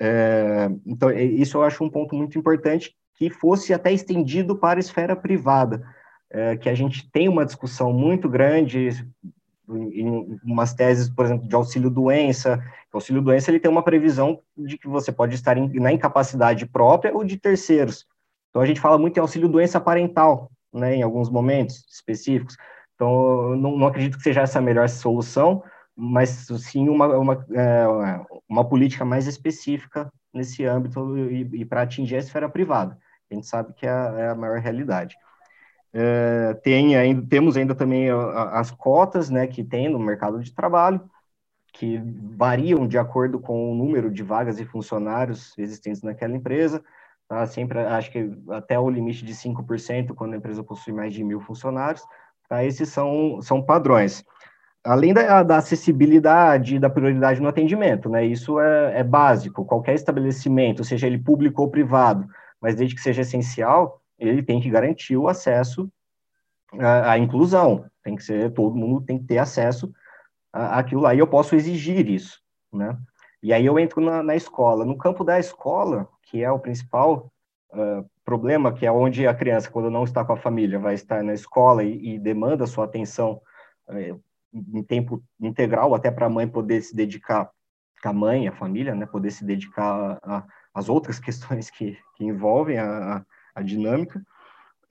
É, 0.00 0.68
então, 0.86 1.12
isso 1.12 1.58
eu 1.58 1.62
acho 1.62 1.84
um 1.84 1.90
ponto 1.90 2.16
muito 2.16 2.38
importante 2.38 2.92
que 3.14 3.28
fosse 3.28 3.74
até 3.74 3.92
estendido 3.92 4.56
para 4.56 4.78
a 4.78 4.80
esfera 4.80 5.14
privada, 5.14 5.86
é, 6.30 6.56
que 6.56 6.68
a 6.68 6.74
gente 6.74 7.10
tem 7.10 7.28
uma 7.28 7.44
discussão 7.44 7.92
muito 7.92 8.28
grande 8.28 9.06
em 9.68 10.38
umas 10.44 10.74
teses, 10.74 11.08
por 11.08 11.24
exemplo, 11.24 11.48
de 11.48 11.54
auxílio-doença. 11.54 12.62
O 12.92 12.96
auxílio-doença 12.96 13.50
ele 13.50 13.60
tem 13.60 13.70
uma 13.70 13.84
previsão 13.84 14.40
de 14.56 14.76
que 14.76 14.88
você 14.88 15.12
pode 15.12 15.34
estar 15.34 15.56
em, 15.56 15.68
na 15.78 15.92
incapacidade 15.92 16.66
própria 16.66 17.14
ou 17.14 17.24
de 17.24 17.36
terceiros. 17.36 18.06
Então, 18.48 18.62
a 18.62 18.66
gente 18.66 18.80
fala 18.80 18.98
muito 18.98 19.16
em 19.16 19.20
auxílio-doença 19.20 19.80
parental, 19.80 20.50
né, 20.72 20.96
em 20.96 21.02
alguns 21.02 21.30
momentos 21.30 21.84
específicos. 21.88 22.56
Então, 22.94 23.56
não, 23.56 23.76
não 23.76 23.86
acredito 23.86 24.16
que 24.16 24.24
seja 24.24 24.40
essa 24.40 24.58
a 24.58 24.62
melhor 24.62 24.88
solução, 24.88 25.62
mas 25.94 26.48
sim 26.58 26.88
uma, 26.88 27.16
uma, 27.16 27.46
é, 27.52 27.86
uma 28.48 28.68
política 28.68 29.04
mais 29.04 29.26
específica 29.28 30.12
nesse 30.34 30.64
âmbito 30.64 31.16
e, 31.16 31.48
e 31.60 31.64
para 31.64 31.82
atingir 31.82 32.16
a 32.16 32.20
esfera 32.20 32.48
privada 32.48 32.98
a 33.30 33.34
gente 33.34 33.46
sabe 33.46 33.72
que 33.72 33.86
é 33.86 33.90
a, 33.90 34.14
é 34.18 34.28
a 34.28 34.34
maior 34.34 34.58
realidade. 34.58 35.16
É, 35.92 36.54
tem 36.62 36.96
ainda, 36.96 37.26
temos 37.26 37.56
ainda 37.56 37.74
também 37.74 38.08
as 38.10 38.70
cotas 38.70 39.28
né, 39.28 39.46
que 39.46 39.64
tem 39.64 39.88
no 39.88 39.98
mercado 39.98 40.40
de 40.40 40.52
trabalho, 40.52 41.00
que 41.72 42.00
variam 42.36 42.86
de 42.86 42.98
acordo 42.98 43.40
com 43.40 43.72
o 43.72 43.74
número 43.74 44.10
de 44.10 44.22
vagas 44.22 44.60
e 44.60 44.64
funcionários 44.64 45.56
existentes 45.58 46.02
naquela 46.02 46.34
empresa. 46.34 46.82
Tá? 47.28 47.46
Sempre, 47.46 47.80
acho 47.80 48.10
que 48.10 48.30
até 48.50 48.78
o 48.78 48.90
limite 48.90 49.24
de 49.24 49.34
5% 49.34 50.14
quando 50.14 50.34
a 50.34 50.36
empresa 50.36 50.64
possui 50.64 50.92
mais 50.92 51.12
de 51.12 51.22
mil 51.24 51.40
funcionários. 51.40 52.04
Tá? 52.48 52.64
Esses 52.64 52.88
são, 52.88 53.40
são 53.40 53.62
padrões. 53.62 54.24
Além 54.82 55.12
da, 55.12 55.42
da 55.42 55.58
acessibilidade 55.58 56.76
e 56.76 56.78
da 56.78 56.88
prioridade 56.88 57.40
no 57.40 57.48
atendimento, 57.48 58.08
né? 58.08 58.24
isso 58.24 58.58
é, 58.58 59.00
é 59.00 59.04
básico. 59.04 59.64
Qualquer 59.64 59.94
estabelecimento, 59.94 60.84
seja 60.84 61.06
ele 61.06 61.18
público 61.18 61.62
ou 61.62 61.70
privado, 61.70 62.26
mas 62.60 62.74
desde 62.74 62.94
que 62.94 63.00
seja 63.00 63.22
essencial, 63.22 64.00
ele 64.20 64.42
tem 64.42 64.60
que 64.60 64.70
garantir 64.70 65.16
o 65.16 65.26
acesso 65.26 65.90
à, 66.78 67.12
à 67.12 67.18
inclusão. 67.18 67.86
Tem 68.04 68.14
que 68.14 68.22
ser, 68.22 68.52
todo 68.52 68.76
mundo 68.76 69.00
tem 69.04 69.18
que 69.18 69.24
ter 69.24 69.38
acesso 69.38 69.92
àquilo 70.52 71.00
lá, 71.00 71.14
e 71.14 71.18
eu 71.18 71.26
posso 71.26 71.54
exigir 71.54 72.08
isso, 72.08 72.40
né? 72.72 72.96
E 73.42 73.52
aí 73.52 73.64
eu 73.64 73.78
entro 73.78 74.00
na, 74.02 74.22
na 74.22 74.36
escola. 74.36 74.84
No 74.84 74.98
campo 74.98 75.24
da 75.24 75.38
escola, 75.38 76.06
que 76.24 76.44
é 76.44 76.50
o 76.50 76.58
principal 76.58 77.32
uh, 77.72 78.08
problema, 78.24 78.72
que 78.72 78.84
é 78.84 78.92
onde 78.92 79.26
a 79.26 79.34
criança, 79.34 79.70
quando 79.70 79.90
não 79.90 80.04
está 80.04 80.24
com 80.24 80.34
a 80.34 80.36
família, 80.36 80.78
vai 80.78 80.94
estar 80.94 81.22
na 81.22 81.32
escola 81.32 81.82
e, 81.82 82.14
e 82.14 82.18
demanda 82.18 82.66
sua 82.66 82.84
atenção 82.84 83.40
uh, 83.88 84.20
em 84.52 84.82
tempo 84.82 85.22
integral, 85.40 85.94
até 85.94 86.10
para 86.10 86.26
a 86.26 86.30
mãe 86.30 86.46
poder 86.46 86.82
se 86.82 86.94
dedicar, 86.94 87.50
a 88.04 88.12
mãe, 88.12 88.48
a 88.48 88.52
família, 88.52 88.94
né, 88.94 89.06
poder 89.06 89.30
se 89.30 89.44
dedicar 89.44 90.20
as 90.74 90.88
outras 90.88 91.18
questões 91.20 91.70
que, 91.70 91.96
que 92.16 92.24
envolvem 92.24 92.78
a 92.78 93.24
dinâmica. 93.62 94.22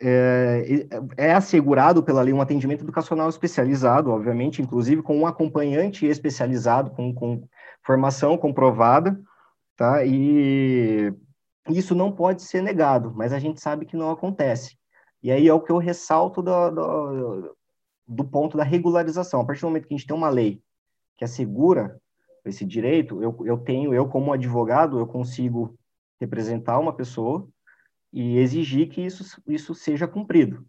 É, 0.02 0.88
é, 1.18 1.34
assegurado 1.34 2.02
pela 2.02 2.22
lei 2.22 2.34
um 2.34 2.40
atendimento 2.40 2.86
educacional 2.86 3.28
especializado, 3.28 4.12
obviamente, 4.12 4.62
inclusive 4.62 5.02
com 5.02 5.18
um 5.18 5.28
acompanhante 5.28 6.06
especializado, 6.06 6.92
com, 6.92 7.14
com 7.14 7.44
formação 7.84 8.38
comprovada, 8.38 9.20
tá? 9.76 10.06
E 10.06 11.14
isso 11.68 11.94
não 11.94 12.12
pode 12.12 12.44
ser 12.44 12.64
negado, 12.64 13.12
mas 13.14 13.34
a 13.34 13.40
gente 13.40 13.60
sabe 13.60 13.86
que 13.86 13.98
não 13.98 14.10
acontece. 14.10 14.78
E 15.22 15.32
aí 15.32 15.48
é 15.48 15.54
o 15.54 15.60
que 15.60 15.72
eu 15.72 15.78
ressalto 15.78 16.42
do, 16.42 16.72
do, 16.72 17.56
do 18.08 18.24
ponto 18.24 18.58
da 18.58 18.64
regularização. 18.64 19.42
A 19.42 19.46
partir 19.46 19.62
do 19.62 19.68
momento 19.68 19.88
que 19.88 19.94
a 19.94 19.98
gente 19.98 20.08
tem 20.08 20.16
uma 20.16 20.30
lei 20.30 20.62
que 21.18 21.26
assegura 21.26 22.00
esse 22.46 22.66
direito, 22.66 23.22
eu, 23.22 23.36
eu 23.46 23.58
tenho, 23.58 23.94
eu 23.94 24.08
como 24.08 24.32
advogado, 24.32 24.98
eu 24.98 25.06
consigo 25.06 25.78
representar 26.20 26.80
uma 26.80 26.94
pessoa 26.94 27.48
e 28.12 28.38
exigir 28.38 28.90
que 28.90 29.02
isso, 29.02 29.42
isso 29.48 29.76
seja 29.76 30.08
cumprido. 30.08 30.66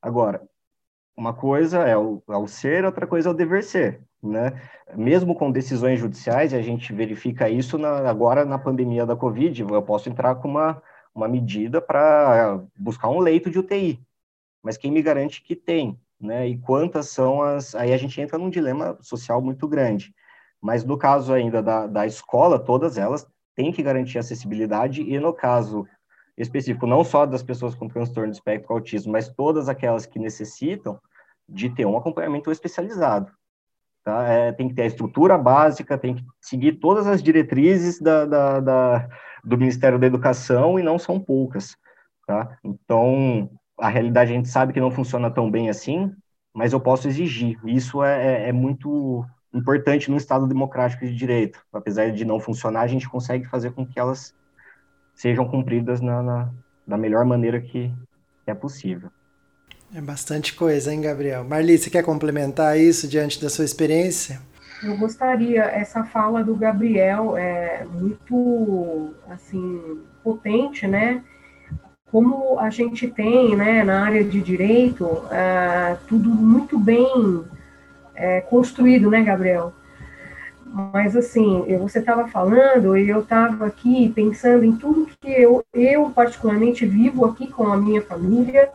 Agora, 0.00 0.42
uma 1.16 1.34
coisa 1.34 1.80
é 1.80 1.96
o, 1.96 2.22
é 2.28 2.36
o 2.36 2.46
ser, 2.46 2.84
outra 2.84 3.06
coisa 3.06 3.28
é 3.28 3.32
o 3.32 3.34
dever 3.34 3.62
ser, 3.62 4.02
né? 4.22 4.60
Mesmo 4.96 5.34
com 5.34 5.52
decisões 5.52 6.00
judiciais, 6.00 6.54
a 6.54 6.62
gente 6.62 6.92
verifica 6.92 7.48
isso 7.48 7.76
na, 7.78 8.08
agora 8.08 8.44
na 8.44 8.58
pandemia 8.58 9.04
da 9.04 9.14
Covid, 9.14 9.62
eu 9.62 9.82
posso 9.82 10.08
entrar 10.08 10.34
com 10.36 10.48
uma, 10.48 10.82
uma 11.14 11.28
medida 11.28 11.80
para 11.80 12.62
buscar 12.76 13.08
um 13.10 13.18
leito 13.20 13.50
de 13.50 13.58
UTI, 13.58 14.00
mas 14.62 14.76
quem 14.76 14.90
me 14.90 15.02
garante 15.02 15.42
que 15.42 15.54
tem, 15.54 15.98
né? 16.20 16.48
E 16.48 16.58
quantas 16.58 17.08
são 17.08 17.42
as... 17.42 17.74
Aí 17.74 17.92
a 17.92 17.96
gente 17.96 18.20
entra 18.20 18.38
num 18.38 18.50
dilema 18.50 18.96
social 19.00 19.42
muito 19.42 19.68
grande. 19.68 20.14
Mas 20.60 20.84
no 20.84 20.96
caso 20.96 21.32
ainda 21.32 21.60
da, 21.60 21.86
da 21.88 22.06
escola, 22.06 22.58
todas 22.58 22.96
elas 22.96 23.26
têm 23.54 23.72
que 23.72 23.82
garantir 23.82 24.18
acessibilidade, 24.18 25.02
e 25.02 25.18
no 25.18 25.32
caso 25.32 25.86
específico, 26.36 26.86
não 26.86 27.04
só 27.04 27.26
das 27.26 27.42
pessoas 27.42 27.74
com 27.74 27.88
transtorno 27.88 28.30
de 28.30 28.36
espectro 28.36 28.72
autismo, 28.72 29.12
mas 29.12 29.28
todas 29.28 29.68
aquelas 29.68 30.06
que 30.06 30.18
necessitam 30.18 30.98
de 31.48 31.68
ter 31.70 31.86
um 31.86 31.96
acompanhamento 31.96 32.50
especializado. 32.50 33.30
Tá? 34.04 34.24
É, 34.26 34.52
tem 34.52 34.68
que 34.68 34.74
ter 34.74 34.82
a 34.82 34.86
estrutura 34.86 35.38
básica, 35.38 35.98
tem 35.98 36.16
que 36.16 36.24
seguir 36.40 36.72
todas 36.80 37.06
as 37.06 37.22
diretrizes 37.22 38.00
da, 38.00 38.24
da, 38.24 38.60
da, 38.60 39.08
do 39.44 39.58
Ministério 39.58 39.98
da 39.98 40.06
Educação, 40.06 40.78
e 40.78 40.82
não 40.82 40.98
são 40.98 41.20
poucas. 41.20 41.76
Tá? 42.26 42.58
Então, 42.64 43.50
a 43.78 43.88
realidade 43.88 44.32
a 44.32 44.34
gente 44.34 44.48
sabe 44.48 44.72
que 44.72 44.80
não 44.80 44.90
funciona 44.90 45.30
tão 45.30 45.50
bem 45.50 45.68
assim, 45.68 46.12
mas 46.52 46.72
eu 46.72 46.80
posso 46.80 47.06
exigir. 47.08 47.58
Isso 47.64 48.02
é, 48.02 48.44
é, 48.44 48.48
é 48.48 48.52
muito 48.52 49.24
importante 49.54 50.10
no 50.10 50.16
Estado 50.16 50.46
democrático 50.46 51.04
de 51.04 51.14
direito. 51.14 51.60
Apesar 51.72 52.10
de 52.10 52.24
não 52.24 52.40
funcionar, 52.40 52.82
a 52.82 52.86
gente 52.86 53.08
consegue 53.08 53.46
fazer 53.46 53.72
com 53.72 53.86
que 53.86 53.98
elas 53.98 54.34
sejam 55.14 55.48
cumpridas 55.48 56.00
na, 56.00 56.22
na 56.22 56.50
da 56.86 56.96
melhor 56.96 57.24
maneira 57.24 57.60
que 57.60 57.92
é 58.46 58.54
possível. 58.54 59.08
É 59.94 60.00
bastante 60.00 60.54
coisa, 60.54 60.92
hein, 60.92 61.00
Gabriel? 61.00 61.44
Marli, 61.44 61.76
você 61.76 61.90
quer 61.90 62.02
complementar 62.02 62.78
isso 62.78 63.06
diante 63.06 63.40
da 63.40 63.48
sua 63.48 63.64
experiência? 63.64 64.40
Eu 64.82 64.96
gostaria, 64.96 65.62
essa 65.64 66.02
fala 66.02 66.42
do 66.42 66.56
Gabriel 66.56 67.36
é 67.36 67.84
muito, 67.84 69.14
assim, 69.30 70.00
potente, 70.24 70.88
né? 70.88 71.22
Como 72.10 72.58
a 72.58 72.68
gente 72.68 73.06
tem, 73.06 73.54
né, 73.54 73.84
na 73.84 74.04
área 74.04 74.24
de 74.24 74.40
direito, 74.40 75.06
é, 75.30 75.96
tudo 76.08 76.28
muito 76.28 76.78
bem 76.78 77.44
é, 78.14 78.40
construído, 78.40 79.10
né, 79.10 79.22
Gabriel? 79.22 79.72
Mas, 80.72 81.14
assim, 81.14 81.64
você 81.78 81.98
estava 81.98 82.26
falando 82.28 82.96
e 82.96 83.06
eu 83.06 83.20
estava 83.20 83.66
aqui 83.66 84.10
pensando 84.14 84.64
em 84.64 84.74
tudo 84.74 85.06
que 85.20 85.30
eu, 85.30 85.62
eu, 85.74 86.08
particularmente, 86.08 86.86
vivo 86.86 87.26
aqui 87.26 87.46
com 87.46 87.70
a 87.70 87.76
minha 87.76 88.00
família 88.00 88.70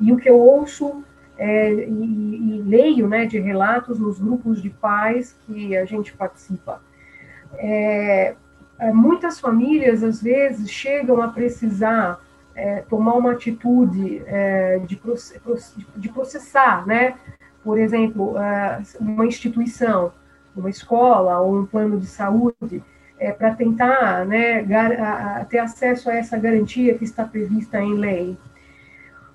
e 0.00 0.10
o 0.10 0.16
que 0.16 0.30
eu 0.30 0.38
ouço 0.38 1.04
é, 1.36 1.70
e, 1.74 2.56
e, 2.56 2.62
leio 2.62 3.06
né, 3.06 3.26
de 3.26 3.38
relatos 3.38 3.98
nos 3.98 4.18
grupos 4.18 4.62
de 4.62 4.70
pais 4.70 5.36
que 5.44 5.76
a 5.76 5.84
gente 5.84 6.14
participa. 6.14 6.80
É, 7.58 8.34
é 8.78 8.90
muitas 8.90 9.38
famílias, 9.38 10.02
às 10.02 10.22
vezes, 10.22 10.70
chegam 10.70 11.20
a 11.20 11.28
precisar 11.28 12.18
é, 12.54 12.80
tomar 12.88 13.12
uma 13.12 13.32
atitude 13.32 14.22
é, 14.24 14.78
de, 14.86 14.98
de 15.96 16.08
processar, 16.08 16.86
né? 16.86 17.14
Por 17.62 17.78
exemplo, 17.78 18.38
é, 18.38 18.80
uma 18.98 19.26
instituição 19.26 20.12
uma 20.56 20.70
escola 20.70 21.38
ou 21.40 21.60
um 21.60 21.66
plano 21.66 21.98
de 21.98 22.06
saúde, 22.06 22.82
é, 23.18 23.30
para 23.32 23.54
tentar 23.54 24.26
né, 24.26 24.66
ter 25.48 25.58
acesso 25.58 26.10
a 26.10 26.14
essa 26.14 26.36
garantia 26.36 26.98
que 26.98 27.04
está 27.04 27.24
prevista 27.24 27.80
em 27.80 27.94
lei. 27.94 28.36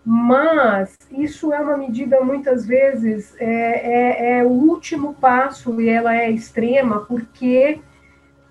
Mas 0.06 0.98
isso 1.12 1.52
é 1.54 1.60
uma 1.60 1.76
medida, 1.76 2.22
muitas 2.22 2.66
vezes, 2.66 3.36
é, 3.40 3.46
é, 3.46 4.40
é 4.40 4.44
o 4.44 4.50
último 4.50 5.14
passo 5.14 5.82
e 5.82 5.90
ela 5.90 6.16
é 6.16 6.30
extrema, 6.32 7.02
porque 7.02 7.82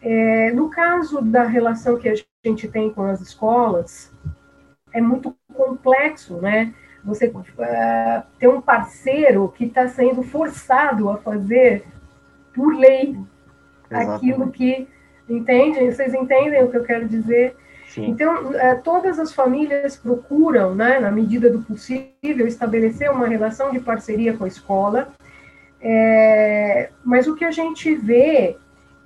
é, 0.03 0.53
no 0.53 0.69
caso 0.69 1.23
da 1.23 1.45
relação 1.45 1.99
que 1.99 2.09
a 2.09 2.15
gente 2.45 2.69
tem 2.69 2.91
com 2.91 3.03
as 3.03 3.21
escolas, 3.21 4.13
é 4.93 5.01
muito 5.01 5.35
complexo, 5.55 6.37
né? 6.37 6.75
Você 7.05 7.29
uh, 7.29 8.23
ter 8.39 8.49
um 8.49 8.61
parceiro 8.61 9.53
que 9.57 9.65
está 9.65 9.87
sendo 9.89 10.23
forçado 10.23 11.09
a 11.09 11.17
fazer 11.17 11.85
por 12.57 12.75
lei 12.75 13.15
Exatamente. 13.91 14.17
aquilo 14.17 14.51
que 14.51 14.89
entende 15.29 15.93
vocês 15.93 16.15
entendem 16.15 16.65
o 16.65 16.71
que 16.71 16.79
eu 16.79 16.85
quero 16.85 17.07
dizer 17.07 17.55
Sim. 17.89 18.07
então 18.07 18.55
é, 18.55 18.75
todas 18.75 19.19
as 19.19 19.33
famílias 19.33 19.97
procuram 19.97 20.75
né 20.75 20.99
na 20.99 21.13
medida 21.13 21.51
do 21.51 21.61
possível 21.61 22.47
estabelecer 22.47 23.11
uma 23.11 23.29
relação 23.29 23.71
de 23.71 23.79
parceria 23.79 24.37
com 24.37 24.45
a 24.45 24.49
escola 24.49 25.09
é, 25.81 26.91
mas 27.05 27.29
o 27.29 27.37
que 27.37 27.45
a 27.45 27.51
gente 27.51 27.95
vê 27.95 28.57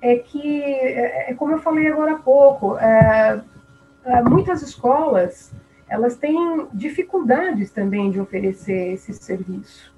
é 0.01 0.15
que 0.15 0.63
é, 0.63 1.31
é 1.31 1.33
como 1.33 1.51
eu 1.51 1.59
falei 1.59 1.87
agora 1.87 2.13
há 2.13 2.19
pouco 2.19 2.77
é, 2.77 3.41
é, 4.05 4.21
muitas 4.23 4.61
escolas 4.61 5.53
elas 5.89 6.15
têm 6.15 6.67
dificuldades 6.73 7.69
também 7.69 8.09
de 8.11 8.19
oferecer 8.19 8.93
esse 8.93 9.13
serviço 9.13 9.93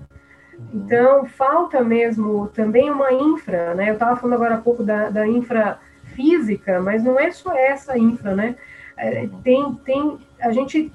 então, 0.72 1.26
falta 1.26 1.84
mesmo 1.84 2.47
também 2.47 2.89
uma 2.89 3.11
infra, 3.11 3.74
né? 3.74 3.89
Eu 3.89 3.93
estava 3.93 4.16
falando 4.16 4.36
agora 4.36 4.55
há 4.55 4.61
pouco 4.61 4.84
da, 4.84 5.09
da 5.09 5.28
infra 5.28 5.80
física, 6.16 6.80
mas 6.82 7.03
não 7.03 7.20
é 7.20 7.32
só 7.32 7.55
essa 7.55 7.97
infra, 7.97 8.36
né? 8.36 8.55
É, 8.95 9.28
tem, 9.43 9.74
tem, 9.84 10.20
a 10.39 10.51
gente 10.51 10.91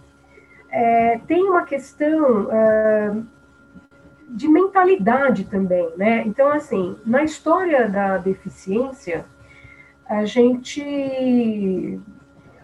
é, 0.71 1.19
tem 1.27 1.49
uma 1.49 1.65
questão 1.65 2.49
é, 2.51 3.17
de 4.29 4.49
mentalidade 4.49 5.45
também, 5.45 5.91
né? 5.97 6.23
Então, 6.27 6.49
assim, 6.51 6.97
na 7.05 7.23
história 7.25 7.89
da 7.89 8.19
deficiência, 8.19 9.25
a 10.07 10.25
gente 10.25 12.01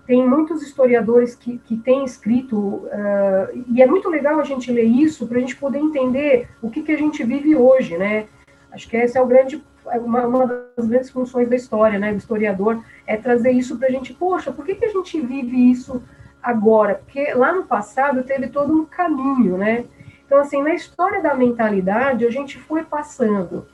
tem 0.07 0.27
muitos 0.27 0.63
historiadores 0.63 1.35
que, 1.35 1.59
que 1.59 1.77
têm 1.77 2.05
escrito, 2.05 2.59
uh, 2.59 3.65
e 3.69 3.81
é 3.81 3.87
muito 3.87 4.09
legal 4.09 4.39
a 4.39 4.45
gente 4.45 4.71
ler 4.71 4.85
isso 4.85 5.27
para 5.27 5.39
a 5.39 5.41
gente 5.41 5.57
poder 5.57 5.79
entender 5.79 6.49
o 6.61 6.71
que, 6.71 6.83
que 6.83 6.93
a 6.93 6.99
gente 6.99 7.25
vive 7.25 7.57
hoje, 7.57 7.97
né? 7.97 8.27
Acho 8.71 8.89
que 8.89 8.97
essa 8.97 9.19
é 9.19 9.23
o 9.23 9.27
grande, 9.27 9.65
uma, 10.03 10.27
uma 10.27 10.47
das 10.77 10.87
grandes 10.87 11.11
funções 11.11 11.49
da 11.49 11.57
história, 11.57 11.99
né, 11.99 12.13
do 12.13 12.19
historiador, 12.19 12.83
é 13.07 13.17
trazer 13.17 13.53
isso 13.53 13.79
para 13.79 13.89
a 13.89 13.91
gente, 13.91 14.13
poxa, 14.13 14.53
por 14.53 14.65
que, 14.65 14.75
que 14.75 14.85
a 14.85 14.91
gente 14.91 15.21
vive 15.21 15.71
isso 15.71 16.03
agora? 16.43 16.97
Porque 16.97 17.33
lá 17.33 17.53
no 17.53 17.65
passado 17.65 18.25
teve 18.25 18.49
todo 18.49 18.73
um 18.73 18.85
caminho, 18.85 19.57
né? 19.57 19.85
Então, 20.27 20.39
assim, 20.39 20.63
na 20.63 20.75
história 20.75 21.23
da 21.23 21.35
mentalidade, 21.35 22.27
a 22.27 22.31
gente 22.31 22.59
foi 22.59 22.83
passando, 22.83 23.67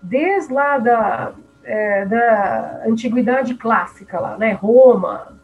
desde 0.00 0.52
lá 0.52 0.78
da, 0.78 1.32
é, 1.64 2.04
da 2.06 2.82
antiguidade 2.86 3.54
clássica, 3.54 4.20
lá, 4.20 4.36
né, 4.36 4.52
Roma, 4.52 5.41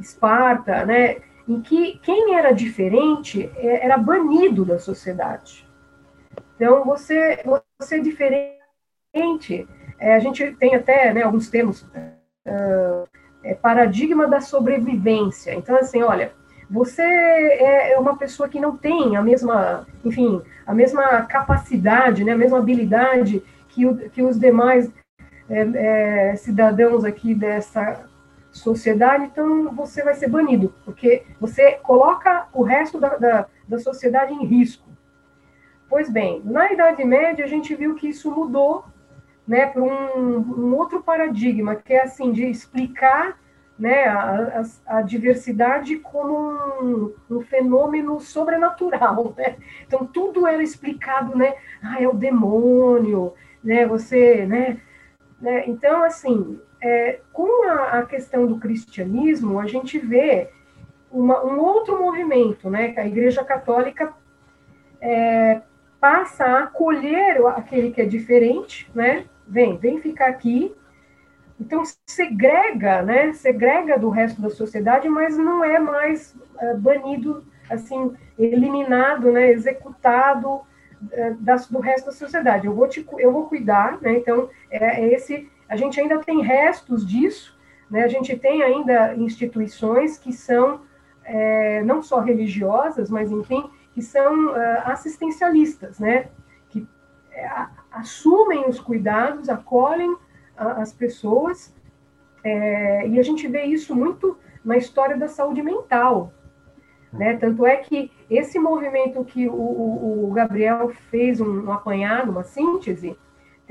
Esparta, 0.00 0.84
né, 0.84 1.16
em 1.46 1.60
que 1.60 1.98
quem 1.98 2.34
era 2.34 2.52
diferente 2.52 3.50
é, 3.56 3.84
era 3.84 3.98
banido 3.98 4.64
da 4.64 4.78
sociedade. 4.78 5.68
Então, 6.56 6.84
você, 6.84 7.42
você 7.78 7.96
é 7.96 8.00
diferente, 8.00 9.68
é, 9.98 10.14
a 10.14 10.18
gente 10.18 10.52
tem 10.52 10.74
até 10.74 11.12
né, 11.12 11.22
alguns 11.22 11.48
termos, 11.48 11.82
uh, 11.82 13.08
é, 13.42 13.54
paradigma 13.54 14.26
da 14.26 14.40
sobrevivência. 14.40 15.54
Então, 15.54 15.76
assim, 15.76 16.02
olha, 16.02 16.32
você 16.70 17.02
é, 17.02 17.92
é 17.92 17.98
uma 17.98 18.16
pessoa 18.16 18.48
que 18.48 18.60
não 18.60 18.76
tem 18.76 19.16
a 19.16 19.22
mesma, 19.22 19.86
enfim, 20.04 20.40
a 20.66 20.74
mesma 20.74 21.22
capacidade, 21.22 22.22
né, 22.22 22.32
a 22.32 22.38
mesma 22.38 22.58
habilidade 22.58 23.42
que, 23.68 23.86
o, 23.86 23.96
que 24.10 24.22
os 24.22 24.38
demais 24.38 24.90
é, 25.48 26.30
é, 26.30 26.36
cidadãos 26.36 27.04
aqui 27.04 27.34
dessa 27.34 28.08
sociedade, 28.50 29.24
então 29.24 29.72
você 29.74 30.02
vai 30.02 30.14
ser 30.14 30.28
banido, 30.28 30.74
porque 30.84 31.24
você 31.40 31.72
coloca 31.82 32.48
o 32.52 32.62
resto 32.62 32.98
da, 32.98 33.16
da, 33.16 33.46
da 33.68 33.78
sociedade 33.78 34.32
em 34.32 34.44
risco. 34.44 34.88
Pois 35.88 36.08
bem, 36.10 36.40
na 36.44 36.72
Idade 36.72 37.04
Média 37.04 37.44
a 37.44 37.48
gente 37.48 37.74
viu 37.74 37.94
que 37.94 38.08
isso 38.08 38.30
mudou 38.30 38.84
né, 39.46 39.66
para 39.66 39.82
um, 39.82 40.36
um, 40.36 40.76
outro 40.76 41.02
paradigma, 41.02 41.74
que 41.74 41.92
é 41.92 42.02
assim, 42.02 42.30
de 42.30 42.48
explicar 42.48 43.36
né, 43.76 44.04
a, 44.04 44.62
a, 44.86 44.98
a 44.98 45.02
diversidade 45.02 45.96
como 45.96 46.52
um, 46.80 47.14
um, 47.28 47.40
fenômeno 47.40 48.20
sobrenatural. 48.20 49.34
Né? 49.36 49.56
Então 49.86 50.06
tudo 50.06 50.46
era 50.46 50.62
explicado, 50.62 51.36
né? 51.36 51.54
Ah, 51.82 52.00
é 52.00 52.06
o 52.06 52.14
demônio, 52.14 53.32
né? 53.64 53.86
Você, 53.86 54.46
né? 54.46 54.80
né? 55.40 55.64
Então, 55.66 56.04
assim, 56.04 56.60
é, 56.80 57.20
com 57.32 57.68
a, 57.68 57.98
a, 57.98 58.06
questão 58.06 58.46
do 58.46 58.58
cristianismo, 58.58 59.60
a 59.60 59.66
gente 59.66 59.98
vê 59.98 60.48
uma, 61.10 61.44
um 61.44 61.58
outro 61.58 61.98
movimento, 61.98 62.70
né, 62.70 62.92
que 62.92 63.00
a 63.00 63.06
Igreja 63.06 63.44
Católica 63.44 64.12
é, 65.00 65.60
passa 66.00 66.44
a 66.44 66.64
acolher 66.64 67.44
aquele 67.48 67.90
que 67.90 68.00
é 68.00 68.06
diferente, 68.06 68.90
né, 68.94 69.26
vem, 69.46 69.76
vem 69.76 70.00
ficar 70.00 70.28
aqui, 70.28 70.74
então 71.60 71.82
segrega, 72.06 73.02
né, 73.02 73.32
segrega 73.34 73.98
do 73.98 74.08
resto 74.08 74.40
da 74.40 74.48
sociedade, 74.48 75.08
mas 75.08 75.36
não 75.36 75.62
é 75.62 75.78
mais 75.78 76.34
é, 76.58 76.74
banido, 76.74 77.44
assim, 77.68 78.16
eliminado, 78.38 79.30
né, 79.30 79.50
executado 79.50 80.62
é, 81.12 81.34
das, 81.38 81.68
do 81.68 81.78
resto 81.78 82.06
da 82.06 82.12
sociedade. 82.12 82.66
Eu 82.66 82.74
vou 82.74 82.88
te, 82.88 83.06
eu 83.18 83.30
vou 83.30 83.46
cuidar, 83.46 84.00
né, 84.00 84.14
então 84.14 84.48
é, 84.70 85.02
é 85.02 85.12
esse 85.12 85.50
a 85.70 85.76
gente 85.76 86.00
ainda 86.00 86.18
tem 86.18 86.42
restos 86.42 87.06
disso, 87.06 87.56
né? 87.88 88.02
a 88.02 88.08
gente 88.08 88.36
tem 88.36 88.60
ainda 88.60 89.14
instituições 89.14 90.18
que 90.18 90.32
são 90.32 90.80
é, 91.24 91.80
não 91.84 92.02
só 92.02 92.18
religiosas, 92.18 93.08
mas, 93.08 93.30
enfim, 93.30 93.70
que 93.92 94.02
são 94.02 94.56
é, 94.56 94.82
assistencialistas, 94.84 96.00
né? 96.00 96.28
que 96.70 96.88
é, 97.30 97.48
assumem 97.92 98.68
os 98.68 98.80
cuidados, 98.80 99.48
acolhem 99.48 100.16
a, 100.56 100.82
as 100.82 100.92
pessoas, 100.92 101.72
é, 102.42 103.06
e 103.06 103.20
a 103.20 103.22
gente 103.22 103.46
vê 103.46 103.62
isso 103.62 103.94
muito 103.94 104.36
na 104.64 104.76
história 104.76 105.16
da 105.16 105.28
saúde 105.28 105.62
mental. 105.62 106.32
Né? 107.12 107.36
Tanto 107.36 107.64
é 107.64 107.76
que 107.76 108.10
esse 108.28 108.58
movimento 108.58 109.24
que 109.24 109.48
o, 109.48 110.24
o 110.24 110.32
Gabriel 110.32 110.88
fez 111.10 111.40
um, 111.40 111.66
um 111.66 111.72
apanhado, 111.72 112.32
uma 112.32 112.42
síntese, 112.42 113.16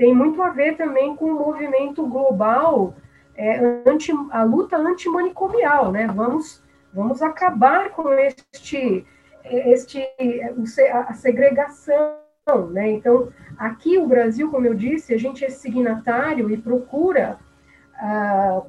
tem 0.00 0.14
muito 0.14 0.42
a 0.42 0.48
ver 0.48 0.78
também 0.78 1.14
com 1.14 1.26
o 1.26 1.38
movimento 1.38 2.06
global, 2.06 2.94
é, 3.36 3.82
anti, 3.86 4.10
a 4.30 4.42
luta 4.44 4.74
antimanicomial, 4.74 5.92
né? 5.92 6.06
Vamos, 6.06 6.64
vamos 6.90 7.20
acabar 7.20 7.90
com 7.90 8.08
este, 8.14 9.04
este, 9.44 10.02
a 10.90 11.12
segregação, 11.12 12.16
né? 12.70 12.92
Então, 12.92 13.28
aqui 13.58 13.98
o 13.98 14.06
Brasil, 14.06 14.50
como 14.50 14.66
eu 14.66 14.74
disse, 14.74 15.12
a 15.12 15.18
gente 15.18 15.44
é 15.44 15.50
signatário 15.50 16.50
e 16.50 16.56
procura 16.56 17.38
ah, 17.96 18.62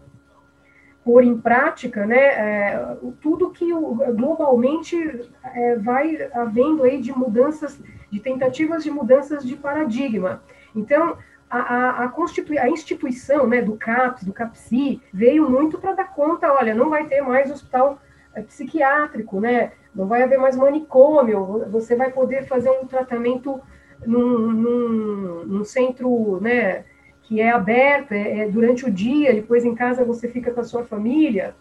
pôr 1.01 1.23
em 1.23 1.37
prática, 1.37 2.05
né, 2.05 2.19
é, 2.19 2.97
tudo 3.21 3.51
que 3.51 3.71
globalmente 3.71 4.97
é, 5.45 5.77
vai 5.77 6.29
havendo 6.33 6.83
aí 6.83 7.01
de 7.01 7.17
mudanças, 7.17 7.79
de 8.11 8.19
tentativas 8.19 8.83
de 8.83 8.91
mudanças 8.91 9.45
de 9.45 9.55
paradigma. 9.55 10.43
Então, 10.75 11.17
a, 11.49 12.05
a, 12.05 12.13
a, 12.61 12.69
instituição 12.69 13.45
né, 13.45 13.61
do 13.61 13.75
CAPS, 13.75 14.23
do 14.23 14.31
CAPSI, 14.31 15.01
veio 15.13 15.49
muito 15.49 15.77
para 15.77 15.93
dar 15.93 16.13
conta, 16.13 16.51
olha, 16.51 16.73
não 16.73 16.89
vai 16.89 17.05
ter 17.05 17.21
mais 17.21 17.51
hospital 17.51 18.01
é, 18.33 18.41
psiquiátrico, 18.41 19.39
né, 19.39 19.73
não 19.93 20.07
vai 20.07 20.23
haver 20.23 20.39
mais 20.39 20.55
manicômio, 20.55 21.65
você 21.69 21.95
vai 21.95 22.09
poder 22.11 22.47
fazer 22.47 22.69
um 22.69 22.87
tratamento 22.87 23.61
num, 24.05 24.51
num, 24.51 25.45
num 25.45 25.63
centro, 25.65 26.39
né, 26.41 26.85
que 27.23 27.41
é 27.41 27.49
aberta 27.49 28.15
é, 28.15 28.39
é, 28.39 28.49
durante 28.49 28.85
o 28.85 28.91
dia, 28.91 29.33
depois 29.33 29.65
em 29.65 29.75
casa 29.75 30.05
você 30.05 30.27
fica 30.27 30.51
com 30.51 30.61
a 30.61 30.65
sua 30.65 30.83
família, 30.83 31.55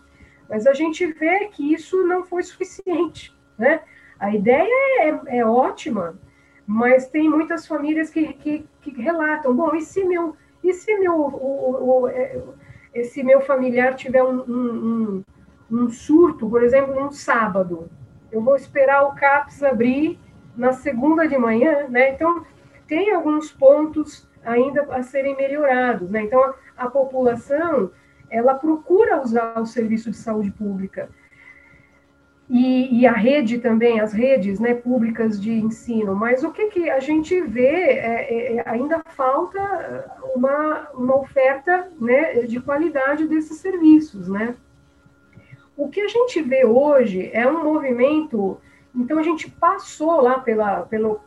mas 0.49 0.67
a 0.67 0.73
gente 0.73 1.07
vê 1.07 1.47
que 1.47 1.73
isso 1.73 2.05
não 2.05 2.25
foi 2.25 2.43
suficiente, 2.43 3.33
né? 3.57 3.81
A 4.19 4.35
ideia 4.35 4.69
é, 5.29 5.39
é 5.39 5.47
ótima, 5.47 6.19
mas 6.71 7.09
tem 7.09 7.29
muitas 7.29 7.67
famílias 7.67 8.11
que, 8.11 8.33
que, 8.35 8.65
que, 8.81 9.03
relatam, 9.03 9.53
bom, 9.53 9.75
e 9.75 9.81
se 9.81 10.05
meu, 10.05 10.37
e 10.63 10.73
se 10.73 10.97
meu, 10.99 11.15
o, 11.15 11.27
o, 11.27 12.03
o 12.03 12.09
é, 12.09 12.41
esse 12.95 13.25
meu 13.25 13.41
familiar 13.41 13.97
tiver 13.97 14.23
um, 14.23 14.41
um, 14.41 15.25
um, 15.69 15.91
surto, 15.91 16.49
por 16.49 16.63
exemplo, 16.63 16.95
num 16.95 17.11
sábado, 17.11 17.91
eu 18.31 18.41
vou 18.41 18.55
esperar 18.55 19.03
o 19.03 19.17
CAPS 19.17 19.65
abrir 19.65 20.17
na 20.57 20.73
segunda 20.73 21.27
de 21.27 21.37
manhã, 21.37 21.89
né? 21.89 22.11
Então, 22.11 22.47
tem 22.87 23.13
alguns 23.13 23.51
pontos 23.51 24.29
ainda 24.45 24.83
a 24.95 25.03
serem 25.03 25.37
melhorados. 25.37 26.09
Né? 26.09 26.23
Então, 26.23 26.41
a, 26.41 26.55
a 26.77 26.89
população 26.89 27.91
ela 28.31 28.55
procura 28.55 29.21
usar 29.21 29.59
o 29.59 29.67
serviço 29.67 30.09
de 30.09 30.17
saúde 30.17 30.53
pública. 30.53 31.09
E, 32.53 33.01
e, 33.01 33.07
a 33.07 33.13
rede 33.13 33.59
também, 33.59 34.01
as 34.01 34.13
redes 34.13 34.59
né, 34.59 34.75
públicas 34.75 35.41
de 35.41 35.53
ensino. 35.53 36.17
Mas 36.17 36.43
o 36.43 36.51
que, 36.51 36.67
que 36.67 36.91
a 36.91 36.99
gente 36.99 37.41
vê, 37.43 37.93
é, 37.93 38.57
é, 38.57 38.63
ainda 38.69 39.01
falta 39.15 40.21
uma, 40.35 40.89
uma 40.93 41.17
oferta 41.17 41.89
né, 42.01 42.43
de 42.43 42.59
qualidade 42.59 43.29
desses 43.29 43.59
serviços. 43.59 44.29
Né? 44.29 44.57
O 45.77 45.89
que 45.89 46.01
a 46.01 46.09
gente 46.09 46.43
vê 46.43 46.67
hoje 46.67 47.31
é 47.33 47.47
um 47.47 47.63
movimento. 47.63 48.61
Então, 48.93 49.21
a 49.21 49.23
gente 49.23 49.49
passou 49.49 50.21
lá 50.21 50.41
pela, 50.41 50.81
pelo, 50.83 51.21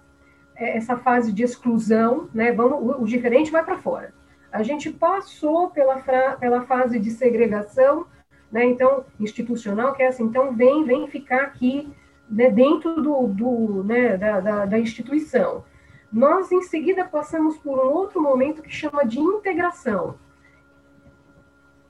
é, 0.58 0.78
essa 0.78 0.98
fase 0.98 1.32
de 1.32 1.42
exclusão, 1.42 2.30
né? 2.34 2.52
Vamos, 2.52 3.02
o, 3.02 3.06
diferente 3.06 3.50
vai 3.50 3.64
para 3.64 3.78
fora. 3.78 4.14
A 4.52 4.62
gente 4.62 4.92
passou 4.92 5.70
pela, 5.70 6.02
pela 6.38 6.62
fase 6.64 7.00
de 7.00 7.12
segregação, 7.12 8.06
né? 8.54 8.64
Então, 8.66 9.04
institucional, 9.20 9.96
que 9.96 10.04
é 10.04 10.08
assim, 10.08 10.26
então 10.26 10.56
vem, 10.56 10.86
vem 10.86 11.08
ficar 11.08 11.42
aqui 11.42 11.92
né, 12.30 12.52
dentro 12.52 13.02
do, 13.02 13.26
do 13.26 13.84
né, 13.84 14.16
da, 14.16 14.40
da, 14.40 14.66
da 14.68 14.80
instituição. 14.80 15.66
Nós, 16.12 16.52
em 16.52 16.62
seguida, 16.62 17.04
passamos 17.04 17.58
por 17.58 17.80
um 17.80 17.90
outro 17.90 18.22
momento 18.22 18.62
que 18.62 18.70
chama 18.70 19.04
de 19.04 19.20
integração, 19.20 20.20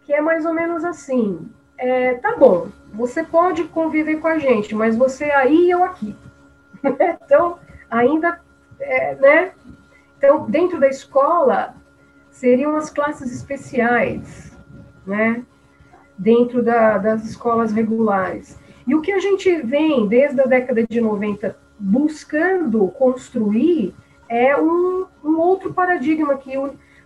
que 0.06 0.14
é 0.14 0.22
mais 0.22 0.46
ou 0.46 0.54
menos 0.54 0.86
assim, 0.86 1.52
é, 1.78 2.14
tá 2.14 2.38
bom, 2.38 2.70
você 2.94 3.26
pode 3.26 3.66
conviver 3.66 4.22
com 4.22 4.28
a 4.28 4.38
gente, 4.38 4.74
mas 4.74 4.96
você 4.96 5.26
aí 5.26 5.66
e 5.66 5.70
eu 5.70 5.84
aqui. 5.84 6.16
então, 7.26 7.60
ainda 7.92 8.40
é, 8.80 9.16
né? 9.16 9.52
Então, 10.18 10.50
dentro 10.50 10.80
da 10.80 10.88
escola, 10.88 11.76
seriam 12.32 12.78
as 12.78 12.90
classes 12.90 13.34
especiais, 13.34 14.58
né? 15.06 15.44
Dentro 16.18 16.62
da, 16.62 16.98
das 16.98 17.26
escolas 17.26 17.72
regulares. 17.72 18.60
E 18.86 18.94
o 18.94 19.02
que 19.02 19.12
a 19.12 19.20
gente 19.20 19.62
vem, 19.62 20.08
desde 20.08 20.42
a 20.42 20.46
década 20.46 20.86
de 20.88 21.02
90, 21.02 21.58
buscando 21.80 22.88
construir 22.90 23.94
é 24.30 24.56
um, 24.60 25.06
um 25.24 25.38
outro 25.38 25.74
paradigma 25.74 26.38
que 26.38 26.52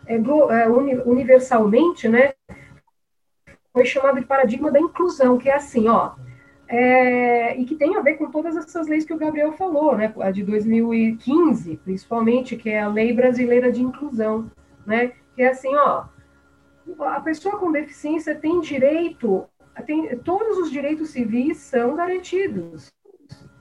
é, 0.07 0.15
é 0.15 0.67
universalmente, 1.05 2.07
né, 2.07 2.33
foi 3.73 3.85
chamado 3.85 4.19
de 4.19 4.25
paradigma 4.25 4.71
da 4.71 4.79
inclusão, 4.79 5.37
que 5.37 5.49
é 5.49 5.55
assim, 5.55 5.87
ó, 5.87 6.13
é, 6.67 7.55
e 7.57 7.63
que 7.63 7.75
tem 7.75 7.95
a 7.95 8.01
ver 8.01 8.15
com 8.15 8.29
todas 8.29 8.57
essas 8.57 8.87
leis 8.87 9.05
que 9.05 9.13
o 9.13 9.17
Gabriel 9.17 9.53
falou, 9.53 9.95
né? 9.95 10.13
A 10.19 10.31
de 10.31 10.43
2015, 10.43 11.77
principalmente, 11.77 12.57
que 12.57 12.69
é 12.69 12.81
a 12.81 12.89
Lei 12.89 13.13
Brasileira 13.13 13.71
de 13.71 13.81
Inclusão, 13.81 14.51
né? 14.85 15.13
Que 15.35 15.43
é 15.43 15.49
assim, 15.49 15.73
ó, 15.75 16.05
a 16.99 17.21
pessoa 17.21 17.57
com 17.57 17.71
deficiência 17.71 18.35
tem 18.35 18.59
direito, 18.61 19.47
tem, 19.85 20.17
todos 20.19 20.57
os 20.57 20.71
direitos 20.71 21.09
civis 21.09 21.57
são 21.57 21.95
garantidos. 21.95 22.91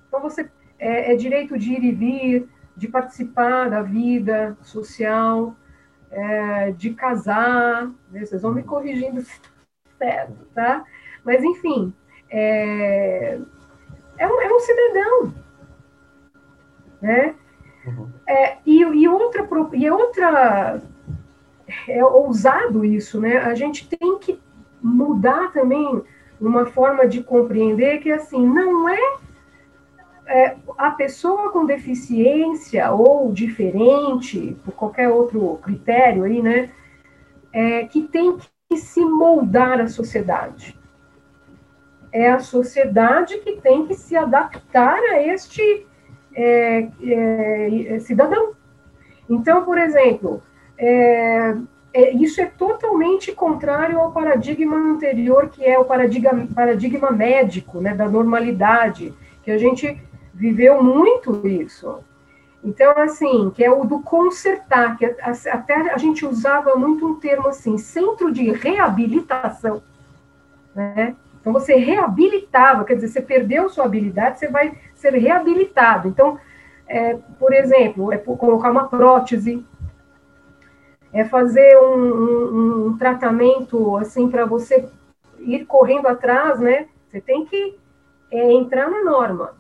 Então, 0.09 0.21
você 0.21 0.49
é, 0.79 1.13
é 1.13 1.17
direito 1.17 1.59
de 1.59 1.73
ir 1.73 1.85
e 1.85 1.93
vir, 1.93 2.49
de 2.77 2.89
participar 2.89 3.71
da 3.71 3.83
vida 3.83 4.57
social, 4.63 5.55
é, 6.11 6.73
de 6.73 6.95
casar, 6.95 7.87
né? 8.11 8.25
vocês 8.25 8.43
vão 8.43 8.53
me 8.53 8.63
corrigindo 8.63 9.21
se 9.23 9.41
certo, 9.99 10.47
tá? 10.55 10.85
Mas, 11.25 11.43
enfim, 11.43 11.93
é, 12.31 13.39
é, 14.19 14.27
um, 14.27 14.41
é 14.41 14.53
um 14.53 14.61
cidadão. 14.61 15.35
Né? 17.01 17.35
Uhum. 17.87 18.11
É, 18.27 18.59
e, 18.65 18.83
e, 18.83 19.09
outra, 19.09 19.49
e 19.73 19.91
outra. 19.91 20.83
É 21.89 22.05
ousado 22.05 22.85
isso, 22.85 23.21
né? 23.21 23.39
A 23.39 23.55
gente 23.55 23.89
tem 23.89 24.19
que 24.19 24.41
mudar 24.83 25.53
também 25.53 26.03
uma 26.41 26.67
forma 26.67 27.07
de 27.07 27.23
compreender 27.23 27.99
que, 27.99 28.13
assim, 28.13 28.47
não 28.47 28.89
é, 28.89 29.17
é 30.27 30.57
a 30.79 30.91
pessoa 30.91 31.51
com 31.51 31.67
deficiência 31.67 32.91
ou 32.93 33.33
diferente, 33.33 34.57
por 34.65 34.75
qualquer 34.75 35.09
outro 35.09 35.59
critério 35.63 36.25
aí, 36.25 36.41
né? 36.41 36.71
É, 37.53 37.85
que 37.85 38.03
tem 38.03 38.37
que 38.69 38.77
se 38.77 39.01
moldar 39.05 39.81
à 39.81 39.89
sociedade 39.89 40.77
é 42.17 42.31
a 42.31 42.39
sociedade 42.39 43.37
que 43.39 43.61
tem 43.61 43.87
que 43.87 43.95
se 43.95 44.17
adaptar 44.17 44.99
a 44.99 45.23
este 45.23 45.87
é, 46.35 46.89
é, 47.03 47.99
cidadão. 48.01 48.55
Então, 49.29 49.63
por 49.67 49.77
exemplo, 49.77 50.43
é, 50.79 51.57
é, 51.93 52.11
isso 52.13 52.41
é 52.41 52.47
totalmente 52.47 53.33
contrário 53.33 53.99
ao 53.99 54.13
paradigma 54.13 54.77
anterior, 54.77 55.49
que 55.49 55.65
é 55.65 55.79
o 55.79 55.85
paradigma, 55.85 56.47
paradigma 56.55 57.11
médico, 57.11 57.81
né, 57.81 57.95
da 57.95 58.09
normalidade, 58.09 59.15
que 59.43 59.51
a 59.51 59.59
gente 59.59 59.99
viveu 60.35 60.83
muito 60.83 61.47
isso. 61.47 62.01
Então, 62.63 62.93
assim, 62.99 63.51
que 63.55 63.65
é 63.65 63.71
o 63.71 63.85
do 63.85 64.01
consertar, 64.01 64.99
que 64.99 65.07
até 65.07 65.93
a 65.93 65.97
gente 65.97 66.27
usava 66.27 66.75
muito 66.75 67.07
um 67.07 67.15
termo 67.15 67.49
assim, 67.49 67.79
centro 67.79 68.33
de 68.33 68.51
reabilitação, 68.51 69.83
né? 70.75 71.15
Então, 71.41 71.53
você 71.53 71.77
reabilitava, 71.77 72.85
quer 72.85 72.97
dizer, 72.97 73.07
você 73.07 73.23
perdeu 73.23 73.69
sua 73.69 73.85
habilidade, 73.85 74.41
você 74.41 74.49
vai 74.49 74.77
ser 74.97 75.15
reabilitado. 75.15 76.09
Então, 76.09 76.41
é, 76.89 77.17
por 77.39 77.53
exemplo, 77.53 78.13
é 78.13 78.19
colocar 78.19 78.71
uma 78.71 78.89
prótese, 78.89 79.65
é 81.17 81.25
fazer 81.25 81.79
um, 81.79 81.97
um, 81.97 82.87
um 82.89 82.99
tratamento, 82.99 83.97
assim, 83.97 84.29
para 84.29 84.45
você 84.45 84.87
ir 85.41 85.65
correndo 85.65 86.09
atrás, 86.09 86.61
né? 86.61 86.89
Você 87.09 87.23
tem 87.23 87.47
que 87.47 87.79
é, 88.31 88.53
entrar 88.53 88.91
na 88.91 89.03
norma. 89.03 89.55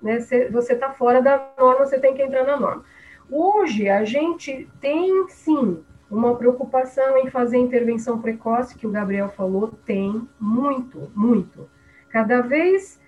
Né? 0.00 0.18
Você 0.18 0.72
está 0.72 0.90
fora 0.90 1.20
da 1.20 1.50
norma, 1.58 1.84
você 1.84 1.98
tem 1.98 2.14
que 2.14 2.22
entrar 2.22 2.44
na 2.44 2.58
norma. 2.58 2.84
Hoje, 3.30 3.86
a 3.86 4.02
gente 4.02 4.66
tem, 4.80 5.28
sim, 5.28 5.84
uma 6.10 6.36
preocupação 6.36 7.18
em 7.18 7.28
fazer 7.28 7.58
intervenção 7.58 8.22
precoce, 8.22 8.76
que 8.78 8.86
o 8.86 8.90
Gabriel 8.90 9.28
falou, 9.28 9.74
tem 9.84 10.26
muito, 10.40 11.12
muito. 11.14 11.68
Cada 12.08 12.40
vez 12.40 12.98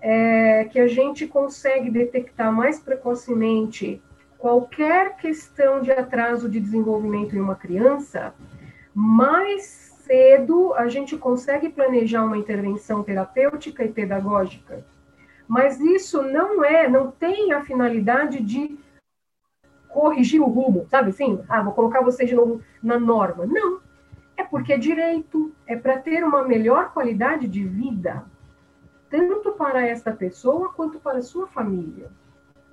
é, 0.00 0.64
que 0.64 0.80
a 0.80 0.88
gente 0.88 1.24
consegue 1.28 1.88
detectar 1.88 2.52
mais 2.52 2.80
precocemente 2.80 4.02
qualquer 4.44 5.16
questão 5.16 5.80
de 5.80 5.90
atraso 5.90 6.50
de 6.50 6.60
desenvolvimento 6.60 7.34
em 7.34 7.40
uma 7.40 7.54
criança, 7.54 8.34
mais 8.94 9.62
cedo 10.04 10.74
a 10.74 10.86
gente 10.86 11.16
consegue 11.16 11.70
planejar 11.70 12.22
uma 12.22 12.36
intervenção 12.36 13.02
terapêutica 13.02 13.82
e 13.82 13.90
pedagógica. 13.90 14.84
Mas 15.48 15.80
isso 15.80 16.22
não 16.22 16.62
é, 16.62 16.86
não 16.86 17.10
tem 17.10 17.54
a 17.54 17.64
finalidade 17.64 18.42
de 18.42 18.78
corrigir 19.88 20.42
o 20.42 20.46
rumo, 20.46 20.86
sabe 20.90 21.08
assim? 21.08 21.42
Ah, 21.48 21.62
vou 21.62 21.72
colocar 21.72 22.02
você 22.02 22.26
de 22.26 22.34
novo 22.34 22.60
na 22.82 22.98
norma. 22.98 23.46
Não. 23.46 23.80
É 24.36 24.44
porque 24.44 24.74
é 24.74 24.76
direito, 24.76 25.54
é 25.66 25.74
para 25.74 25.98
ter 25.98 26.22
uma 26.22 26.44
melhor 26.44 26.92
qualidade 26.92 27.48
de 27.48 27.64
vida, 27.64 28.26
tanto 29.08 29.52
para 29.52 29.86
esta 29.86 30.12
pessoa 30.12 30.68
quanto 30.68 31.00
para 31.00 31.22
sua 31.22 31.46
família, 31.46 32.10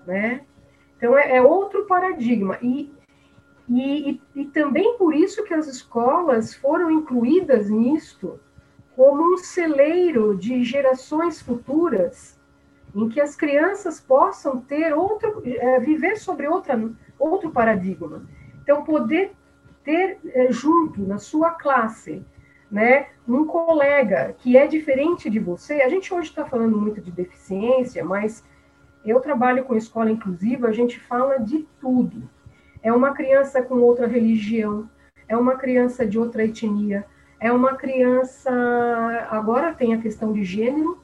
né? 0.05 0.41
Então 1.02 1.18
é, 1.18 1.38
é 1.38 1.41
outro 1.41 1.88
paradigma 1.88 2.60
e, 2.62 2.93
e, 3.68 4.22
e 4.36 4.45
também 4.45 4.95
por 4.99 5.16
isso 5.16 5.43
que 5.43 5.54
as 5.54 5.66
escolas 5.66 6.54
foram 6.54 6.91
incluídas 6.91 7.72
nisto 7.72 8.39
como 8.95 9.34
um 9.34 9.38
celeiro 9.38 10.38
de 10.38 10.64
gerações 10.64 11.41
futuras 11.41 12.39
em 12.93 13.10
que 13.10 13.20
as 13.20 13.36
crianças 13.36 13.99
possam 13.99 14.62
ter 14.62 14.93
outro, 14.93 15.41
é, 15.43 15.80
viver 15.80 16.18
sobre 16.18 16.47
outra, 16.47 16.80
outro 17.18 17.49
paradigma. 17.49 18.22
Então, 18.62 18.84
poder 18.84 19.32
ter 19.84 20.20
é, 20.26 20.52
junto 20.52 21.02
na 21.02 21.18
sua 21.18 21.52
classe, 21.52 22.24
né, 22.70 23.08
um 23.28 23.45
colega 23.45 24.36
que 24.38 24.56
é 24.56 24.68
diferente 24.68 25.30
de 25.30 25.39
você. 25.39 25.82
A 25.82 25.89
gente 25.89 26.14
hoje 26.14 26.30
está 26.30 26.45
falando 26.45 26.78
muito 26.78 27.02
de 27.02 27.12
deficiência, 27.12 28.04
mas 28.04 28.43
eu 29.06 29.20
trabalho 29.20 29.64
com 29.64 29.76
escola 29.76 30.12
inclusiva, 30.12 30.68
a 30.68 30.72
gente 30.72 30.99
fala 30.99 31.38
de 31.38 31.68
tudo. 31.80 32.30
É 32.84 32.91
uma 32.91 33.14
criança 33.14 33.62
com 33.62 33.76
outra 33.76 34.08
religião, 34.08 34.89
é 35.28 35.36
uma 35.38 35.56
criança 35.56 36.06
de 36.06 36.20
outra 36.20 36.43
etnia, 36.43 37.06
é 37.39 37.52
uma 37.52 37.76
criança. 37.76 38.52
Agora 39.30 39.74
tem 39.74 39.93
a 39.93 40.02
questão 40.02 40.34
de 40.34 40.43
gênero, 40.43 41.02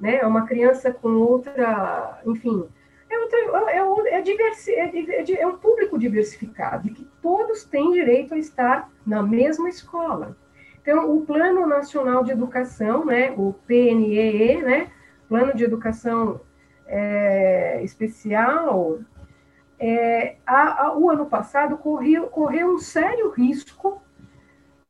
né? 0.00 0.16
É 0.16 0.26
uma 0.26 0.46
criança 0.46 0.92
com 0.92 1.08
outra, 1.08 2.20
enfim, 2.26 2.68
é, 3.10 3.18
outra, 3.18 4.10
é, 4.12 4.18
é, 4.18 4.20
diversi, 4.20 4.72
é, 4.72 4.90
é, 4.94 5.40
é 5.40 5.46
um 5.46 5.56
público 5.56 5.98
diversificado, 5.98 6.88
e 6.88 6.90
que 6.90 7.06
todos 7.22 7.64
têm 7.64 7.92
direito 7.92 8.34
a 8.34 8.38
estar 8.38 8.90
na 9.06 9.22
mesma 9.22 9.68
escola. 9.68 10.36
Então, 10.80 11.14
o 11.14 11.24
Plano 11.24 11.66
Nacional 11.66 12.22
de 12.22 12.32
Educação, 12.32 13.04
né, 13.04 13.32
o 13.36 13.52
PNEE, 13.66 14.62
né, 14.62 14.90
Plano 15.28 15.54
de 15.54 15.64
Educação 15.64 16.40
é, 16.88 17.80
Especial, 17.82 18.98
é, 19.78 20.36
a, 20.44 20.86
a, 20.86 20.98
o 20.98 21.08
ano 21.10 21.26
passado 21.26 21.76
correu, 21.76 22.26
correu 22.26 22.74
um 22.74 22.78
sério 22.78 23.30
risco 23.30 24.02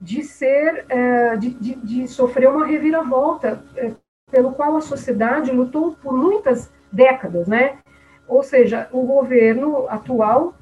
de 0.01 0.23
ser, 0.23 0.87
é, 0.89 1.37
de, 1.37 1.51
de, 1.51 1.75
de, 1.75 2.09
sofrer 2.09 2.49
uma 2.49 2.65
reviravolta 2.65 3.63
é, 3.77 3.93
pelo 4.31 4.53
qual 4.53 4.77
a 4.77 4.81
sociedade 4.81 5.51
lutou 5.51 5.97
por 5.97 6.17
muitas 6.17 6.73
décadas, 6.91 7.49
né? 7.49 7.79
Ou 8.27 8.43
seja, 8.43 8.89
o 8.93 9.03
governo 9.03 9.89
atual 9.89 10.55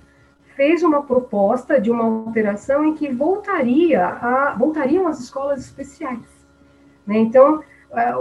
fez 0.56 0.82
uma 0.82 1.02
proposta 1.02 1.78
de 1.78 1.90
uma 1.90 2.04
alteração 2.04 2.84
em 2.84 2.94
que 2.94 3.12
voltaria 3.12 4.06
a, 4.06 4.54
voltariam 4.58 5.06
as 5.06 5.20
escolas 5.20 5.60
especiais. 5.60 6.46
Né? 7.06 7.18
Então, 7.18 7.62
a, 7.92 8.16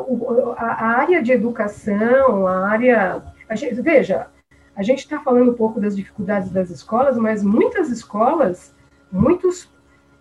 a, 0.57 0.87
área 0.99 1.21
de 1.21 1.31
educação, 1.31 2.47
a 2.47 2.67
área. 2.67 3.23
A 3.47 3.55
gente, 3.55 3.81
veja, 3.81 4.27
a 4.75 4.83
gente 4.83 4.99
está 4.99 5.19
falando 5.19 5.51
um 5.51 5.55
pouco 5.55 5.79
das 5.79 5.95
dificuldades 5.95 6.49
das 6.49 6.69
escolas, 6.69 7.17
mas 7.17 7.43
muitas 7.43 7.89
escolas, 7.89 8.75
muitos 9.11 9.69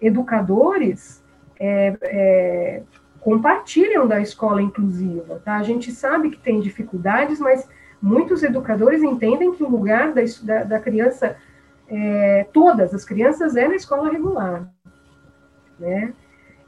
educadores 0.00 1.22
é, 1.58 1.96
é, 2.02 2.82
compartilham 3.20 4.06
da 4.06 4.20
escola 4.20 4.62
inclusiva. 4.62 5.40
Tá? 5.44 5.56
A 5.56 5.62
gente 5.62 5.90
sabe 5.92 6.30
que 6.30 6.38
tem 6.38 6.60
dificuldades, 6.60 7.40
mas 7.40 7.68
muitos 8.00 8.42
educadores 8.42 9.02
entendem 9.02 9.52
que 9.52 9.64
o 9.64 9.68
lugar 9.68 10.12
da, 10.12 10.22
da, 10.42 10.64
da 10.64 10.78
criança, 10.80 11.36
é, 11.88 12.46
todas 12.52 12.94
as 12.94 13.04
crianças, 13.04 13.56
é 13.56 13.66
na 13.66 13.74
escola 13.74 14.10
regular. 14.10 14.68
Né? 15.78 16.12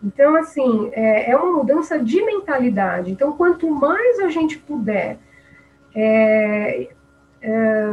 Então, 0.06 0.36
assim, 0.36 0.88
é, 0.92 1.32
é, 1.32 1.36
uma 1.36 1.50
mudança 1.50 1.98
de 1.98 2.24
mentalidade. 2.24 3.10
Então, 3.10 3.32
quanto 3.32 3.68
mais 3.68 4.20
a 4.20 4.28
gente 4.28 4.56
puder 4.56 5.18
é, 5.92 6.88
é, 7.42 7.86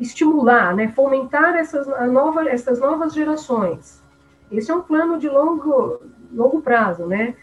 estimular, 0.00 0.74
né, 0.74 0.88
fomentar 0.88 1.54
essas, 1.54 1.86
nova, 2.10 2.48
essas 2.48 2.80
novas 2.80 3.12
gerações, 3.12 4.02
esse 4.50 4.70
é 4.70 4.74
um 4.74 4.80
plano 4.80 5.18
de 5.18 5.28
longo, 5.28 6.00
longo 6.32 6.62
prazo, 6.62 7.06
né? 7.06 7.34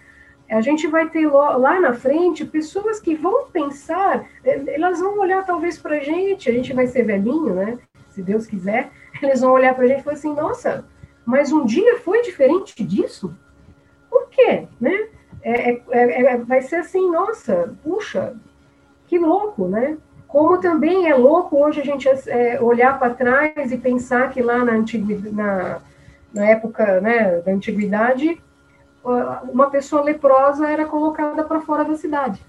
a 0.50 0.62
gente 0.62 0.88
vai 0.88 1.08
ter 1.08 1.28
lá 1.28 1.80
na 1.80 1.94
frente 1.94 2.44
pessoas 2.44 3.00
que 3.00 3.14
vão 3.14 3.50
pensar, 3.52 4.26
eh, 4.44 4.64
elas 4.74 5.00
vão 5.00 5.20
olhar 5.20 5.46
talvez 5.46 5.78
para 5.78 5.98
a 5.98 6.00
gente, 6.00 6.50
a 6.50 6.52
gente 6.52 6.74
vai 6.74 6.88
ser 6.88 7.04
velhinho, 7.04 7.54
né? 7.54 7.78
Se 8.10 8.24
Deus 8.24 8.48
quiser, 8.48 8.90
eles 9.22 9.42
vão 9.42 9.52
olhar 9.52 9.76
para 9.76 9.84
a 9.84 9.88
gente 9.88 10.00
e 10.00 10.04
falar 10.04 10.16
assim: 10.16 10.34
nossa, 10.34 10.86
mas 11.24 11.52
um 11.52 11.66
dia 11.66 12.00
foi 12.00 12.24
diferente 12.24 12.84
disso? 12.84 13.32
Quê? 14.40 14.68
Né? 14.80 15.08
É, 15.42 15.72
é, 15.72 15.82
é, 15.92 16.22
é 16.34 16.38
vai 16.38 16.62
ser 16.62 16.78
assim: 16.78 17.12
nossa, 17.12 17.74
puxa, 17.84 18.36
que 19.08 19.18
louco, 19.18 19.68
né? 19.68 19.98
Como 20.28 20.60
também 20.60 21.10
é 21.10 21.16
louco 21.16 21.58
hoje 21.58 21.82
a 21.82 21.84
gente 21.84 22.08
é, 22.28 22.62
olhar 22.62 23.00
para 23.00 23.14
trás 23.14 23.72
e 23.72 23.78
pensar 23.78 24.30
que 24.30 24.42
lá 24.42 24.64
na, 24.64 24.74
antiguidade, 24.74 25.36
na, 25.36 25.80
na 26.34 26.46
época 26.46 27.02
né, 27.02 27.42
da 27.42 27.52
antiguidade 27.52 28.40
uma 29.52 29.72
pessoa 29.72 30.04
leprosa 30.04 30.70
era 30.70 30.86
colocada 30.86 31.44
para 31.44 31.62
fora 31.62 31.84
da 31.84 31.96
cidade. 31.96 32.46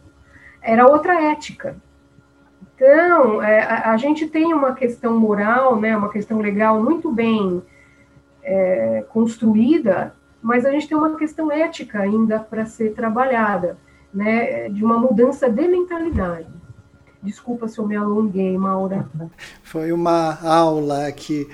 Era 0.60 0.86
outra 0.86 1.22
ética. 1.30 1.76
Então, 2.74 3.42
é, 3.42 3.60
a, 3.62 3.92
a, 3.92 3.96
gente 3.96 4.26
tem 4.26 4.52
uma 4.52 4.74
questão 4.74 5.18
moral, 5.18 5.80
né, 5.80 5.96
uma 5.96 6.10
questão 6.10 6.38
legal 6.38 6.82
muito 6.82 7.10
bem 7.10 7.62
é, 8.42 9.04
construída, 9.08 10.14
mas 10.42 10.64
a 10.64 10.70
gente 10.70 10.88
tem 10.88 10.96
uma 10.96 11.16
questão 11.16 11.50
ética 11.50 12.00
ainda 12.00 12.38
para 12.38 12.64
ser 12.66 12.94
trabalhada, 12.94 13.76
né, 14.12 14.68
de 14.68 14.84
uma 14.84 14.98
mudança 14.98 15.48
de 15.48 15.68
mentalidade. 15.68 16.48
Desculpa 17.22 17.68
se 17.68 17.78
eu 17.78 17.86
me 17.86 17.94
alonguei, 17.94 18.56
Maura. 18.56 19.06
Foi 19.62 19.92
uma 19.92 20.38
aula 20.42 21.06
aqui 21.06 21.46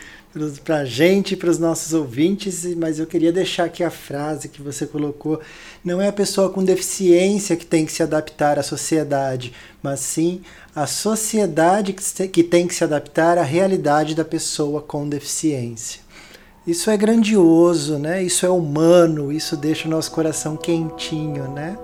para 0.62 0.76
a 0.78 0.84
gente 0.84 1.32
e 1.32 1.36
para 1.36 1.50
os 1.50 1.58
nossos 1.58 1.92
ouvintes, 1.92 2.64
mas 2.76 3.00
eu 3.00 3.06
queria 3.06 3.32
deixar 3.32 3.64
aqui 3.64 3.82
a 3.82 3.90
frase 3.90 4.48
que 4.48 4.62
você 4.62 4.86
colocou. 4.86 5.40
Não 5.84 6.00
é 6.00 6.06
a 6.06 6.12
pessoa 6.12 6.50
com 6.50 6.62
deficiência 6.62 7.56
que 7.56 7.66
tem 7.66 7.84
que 7.84 7.92
se 7.92 8.02
adaptar 8.02 8.60
à 8.60 8.62
sociedade, 8.62 9.52
mas 9.82 9.98
sim 10.00 10.40
a 10.72 10.86
sociedade 10.86 11.92
que 11.92 12.44
tem 12.44 12.68
que 12.68 12.74
se 12.74 12.84
adaptar 12.84 13.36
à 13.36 13.42
realidade 13.42 14.14
da 14.14 14.24
pessoa 14.24 14.80
com 14.80 15.08
deficiência. 15.08 16.05
Isso 16.66 16.90
é 16.90 16.96
grandioso, 16.96 17.96
né? 17.96 18.20
Isso 18.20 18.44
é 18.44 18.50
humano, 18.50 19.30
isso 19.30 19.56
deixa 19.56 19.86
o 19.86 19.90
nosso 19.90 20.10
coração 20.10 20.56
quentinho, 20.56 21.48
né? 21.48 21.78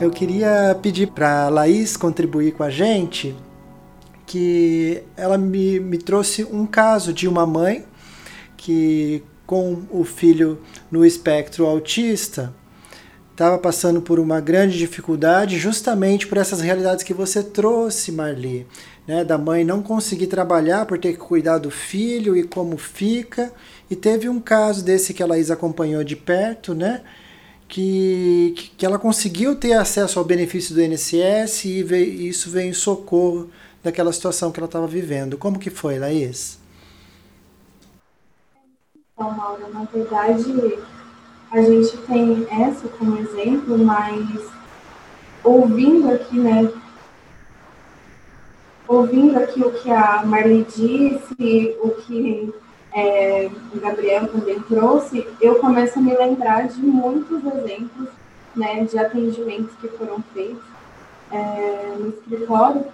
Eu 0.00 0.08
queria 0.12 0.78
pedir 0.80 1.08
para 1.08 1.48
Laís 1.48 1.96
contribuir 1.96 2.52
com 2.52 2.62
a 2.62 2.70
gente, 2.70 3.34
que 4.24 5.02
ela 5.16 5.36
me, 5.36 5.80
me 5.80 5.98
trouxe 5.98 6.44
um 6.44 6.64
caso 6.64 7.12
de 7.12 7.26
uma 7.26 7.44
mãe 7.44 7.84
que, 8.56 9.24
com 9.44 9.82
o 9.90 10.04
filho 10.04 10.60
no 10.92 11.04
espectro 11.04 11.66
autista, 11.66 12.54
estava 13.38 13.56
passando 13.56 14.02
por 14.02 14.18
uma 14.18 14.40
grande 14.40 14.76
dificuldade 14.76 15.58
justamente 15.58 16.26
por 16.26 16.36
essas 16.38 16.60
realidades 16.60 17.04
que 17.04 17.14
você 17.14 17.40
trouxe, 17.40 18.10
Marli. 18.10 18.66
Né, 19.06 19.24
da 19.24 19.38
mãe 19.38 19.64
não 19.64 19.80
conseguir 19.80 20.26
trabalhar 20.26 20.84
por 20.84 20.98
ter 20.98 21.12
que 21.12 21.18
cuidar 21.18 21.56
do 21.56 21.70
filho 21.70 22.36
e 22.36 22.42
como 22.42 22.76
fica. 22.76 23.52
E 23.88 23.94
teve 23.96 24.28
um 24.28 24.40
caso 24.40 24.84
desse 24.84 25.14
que 25.14 25.22
a 25.22 25.26
Laís 25.26 25.52
acompanhou 25.52 26.02
de 26.02 26.14
perto, 26.14 26.74
né? 26.74 27.00
que, 27.68 28.72
que 28.76 28.84
ela 28.84 28.98
conseguiu 28.98 29.54
ter 29.54 29.74
acesso 29.74 30.18
ao 30.18 30.24
benefício 30.24 30.74
do 30.74 30.82
INSS 30.82 31.64
e 31.66 31.82
veio, 31.82 32.22
isso 32.22 32.50
veio 32.50 32.70
em 32.70 32.74
socorro 32.74 33.48
daquela 33.84 34.12
situação 34.12 34.50
que 34.50 34.58
ela 34.58 34.66
estava 34.66 34.86
vivendo. 34.86 35.38
Como 35.38 35.58
que 35.58 35.70
foi, 35.70 35.98
Laís? 35.98 36.58
Então, 39.14 39.30
Maura, 39.30 39.68
na 39.68 39.84
verdade, 39.84 40.78
a 41.50 41.62
gente 41.62 41.96
tem 41.98 42.46
essa 42.50 42.88
como 42.88 43.18
exemplo, 43.18 43.78
mas 43.78 44.46
ouvindo 45.42 46.10
aqui, 46.12 46.38
né, 46.38 46.70
ouvindo 48.86 49.38
aqui 49.38 49.60
o 49.62 49.72
que 49.72 49.90
a 49.90 50.24
Marli 50.24 50.64
disse, 50.64 51.76
o 51.82 51.90
que 51.90 52.52
é, 52.92 53.50
o 53.74 53.80
Gabriel 53.80 54.28
também 54.28 54.60
trouxe, 54.60 55.26
eu 55.40 55.56
começo 55.56 55.98
a 55.98 56.02
me 56.02 56.14
lembrar 56.14 56.68
de 56.68 56.80
muitos 56.80 57.42
exemplos 57.44 58.08
né, 58.54 58.84
de 58.84 58.98
atendimentos 58.98 59.74
que 59.80 59.88
foram 59.88 60.22
feitos 60.34 60.62
é, 61.30 61.94
no 61.98 62.08
escritório, 62.08 62.84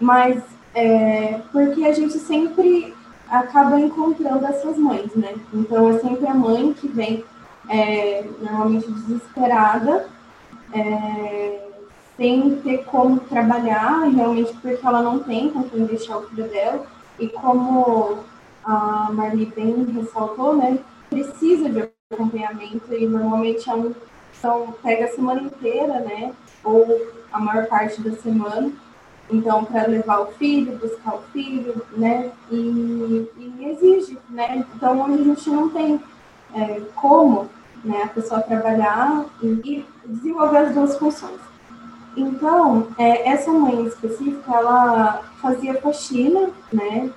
mas 0.00 0.42
é, 0.74 1.40
porque 1.50 1.84
a 1.84 1.92
gente 1.92 2.18
sempre 2.18 2.94
acaba 3.28 3.80
encontrando 3.80 4.46
essas 4.46 4.76
mães, 4.78 5.14
né? 5.14 5.34
Então 5.52 5.88
é 5.90 5.98
sempre 5.98 6.26
a 6.26 6.34
mãe 6.34 6.72
que 6.72 6.88
vem 6.88 7.24
é, 7.68 8.24
normalmente 8.40 8.90
desesperada, 8.90 10.08
é, 10.72 11.60
sem 12.16 12.56
ter 12.62 12.84
como 12.84 13.20
trabalhar, 13.20 14.08
realmente 14.08 14.52
porque 14.54 14.84
ela 14.84 15.02
não 15.02 15.20
tem 15.20 15.50
com 15.50 15.62
quem 15.64 15.84
deixar 15.86 16.18
o 16.18 16.28
filho 16.28 16.48
dela. 16.48 16.86
E 17.18 17.28
como 17.28 18.18
a 18.64 19.10
Marli 19.12 19.46
bem 19.46 19.84
ressaltou, 19.84 20.56
né? 20.56 20.78
Precisa 21.10 21.68
de 21.68 21.88
acompanhamento 22.12 22.92
e 22.94 23.06
normalmente 23.06 23.68
é 23.68 23.74
um, 23.74 23.94
então 24.38 24.74
pega 24.82 25.06
a 25.06 25.08
semana 25.08 25.42
inteira, 25.42 26.00
né? 26.00 26.32
Ou 26.64 26.86
a 27.32 27.38
maior 27.38 27.66
parte 27.66 28.00
da 28.00 28.12
semana 28.16 28.72
então, 29.30 29.64
para 29.64 29.86
levar 29.86 30.20
o 30.20 30.32
filho, 30.32 30.78
buscar 30.78 31.16
o 31.16 31.22
filho, 31.32 31.82
né? 31.96 32.32
E, 32.50 33.28
e, 33.36 33.64
exige, 33.68 34.18
né? 34.30 34.64
Então, 34.74 35.04
a 35.04 35.16
gente 35.16 35.50
não 35.50 35.68
tem 35.68 36.00
é, 36.54 36.80
como 36.94 37.48
né, 37.84 38.02
a 38.04 38.08
pessoa 38.08 38.40
trabalhar 38.40 39.24
e, 39.42 39.84
desenvolver 40.04 40.58
as 40.58 40.74
duas 40.74 40.96
funções. 40.96 41.40
Então, 42.16 42.88
é, 42.98 43.28
essa 43.28 43.50
mãe 43.52 43.86
específica, 43.86 44.52
ela 44.52 45.22
fazia 45.40 45.80
faxina, 45.80 46.50
né? 46.72 47.10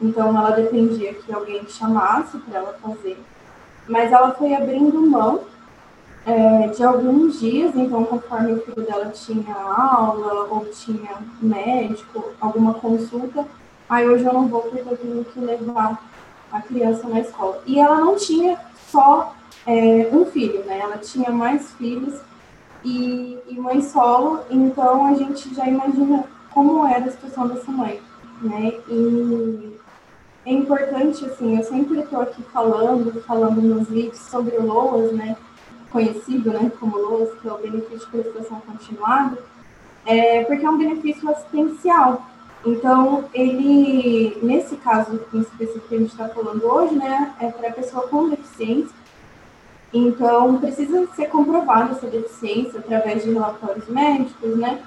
Então, 0.00 0.36
ela 0.36 0.50
dependia 0.50 1.14
que 1.14 1.32
alguém 1.32 1.66
chamasse 1.68 2.38
para 2.38 2.58
ela 2.58 2.74
fazer. 2.82 3.22
Mas 3.86 4.10
ela 4.10 4.32
foi 4.32 4.54
abrindo 4.54 5.00
mão 5.00 5.42
é, 6.26 6.68
de 6.68 6.84
alguns 6.84 7.40
dias, 7.40 7.74
então 7.74 8.04
conforme 8.04 8.52
o 8.52 8.60
filho 8.60 8.84
dela 8.84 9.06
tinha 9.10 9.54
aula 9.54 10.46
ou 10.50 10.66
tinha 10.66 11.16
médico, 11.40 12.32
alguma 12.40 12.74
consulta, 12.74 13.46
aí 13.88 14.06
hoje 14.06 14.24
eu 14.24 14.32
não 14.34 14.46
vou 14.46 14.62
porque 14.62 14.80
eu 14.80 14.96
tenho 14.96 15.24
que 15.24 15.40
levar 15.40 16.02
a 16.52 16.60
criança 16.60 17.08
na 17.08 17.20
escola. 17.20 17.62
E 17.66 17.80
ela 17.80 17.96
não 17.96 18.16
tinha 18.16 18.58
só 18.90 19.34
é, 19.68 20.08
um 20.10 20.24
filho, 20.24 20.64
né? 20.64 20.78
Ela 20.78 20.96
tinha 20.96 21.30
mais 21.30 21.70
filhos 21.72 22.18
e, 22.82 23.38
e 23.46 23.54
mãe 23.60 23.82
solo, 23.82 24.40
então 24.50 25.06
a 25.06 25.14
gente 25.14 25.54
já 25.54 25.66
imagina 25.66 26.24
como 26.54 26.86
era 26.86 27.04
a 27.04 27.10
situação 27.10 27.46
dessa 27.48 27.70
mãe, 27.70 28.00
né? 28.40 28.72
E 28.88 29.76
é 30.46 30.52
importante, 30.52 31.22
assim, 31.26 31.58
eu 31.58 31.64
sempre 31.64 32.00
estou 32.00 32.22
aqui 32.22 32.42
falando, 32.44 33.22
falando 33.24 33.60
nos 33.60 33.88
vídeos 33.88 34.18
sobre 34.18 34.56
o 34.56 34.64
LOAS, 34.64 35.12
né? 35.12 35.36
conhecido 35.90 36.50
né, 36.50 36.70
como 36.78 36.98
LOAS, 36.98 37.30
que 37.40 37.48
é 37.48 37.52
o 37.52 37.58
benefício 37.58 37.98
de 37.98 38.22
prestação 38.22 38.60
continuada, 38.60 39.38
é, 40.06 40.44
porque 40.44 40.64
é 40.64 40.70
um 40.70 40.78
benefício 40.78 41.28
assistencial. 41.30 42.26
Então, 42.64 43.24
ele, 43.32 44.38
nesse 44.42 44.76
caso 44.76 45.20
em 45.32 45.40
específico 45.40 45.88
que 45.88 45.94
a 45.94 45.98
gente 45.98 46.10
está 46.10 46.28
falando 46.28 46.64
hoje, 46.64 46.94
né, 46.94 47.34
é 47.40 47.50
para 47.50 47.68
a 47.68 47.72
pessoa 47.72 48.06
com 48.08 48.28
deficiência. 48.28 48.97
Então, 49.92 50.58
precisa 50.58 51.06
ser 51.14 51.28
comprovada 51.28 51.92
essa 51.92 52.06
deficiência 52.06 52.78
através 52.78 53.22
de 53.22 53.32
relatórios 53.32 53.88
médicos, 53.88 54.56
né? 54.56 54.82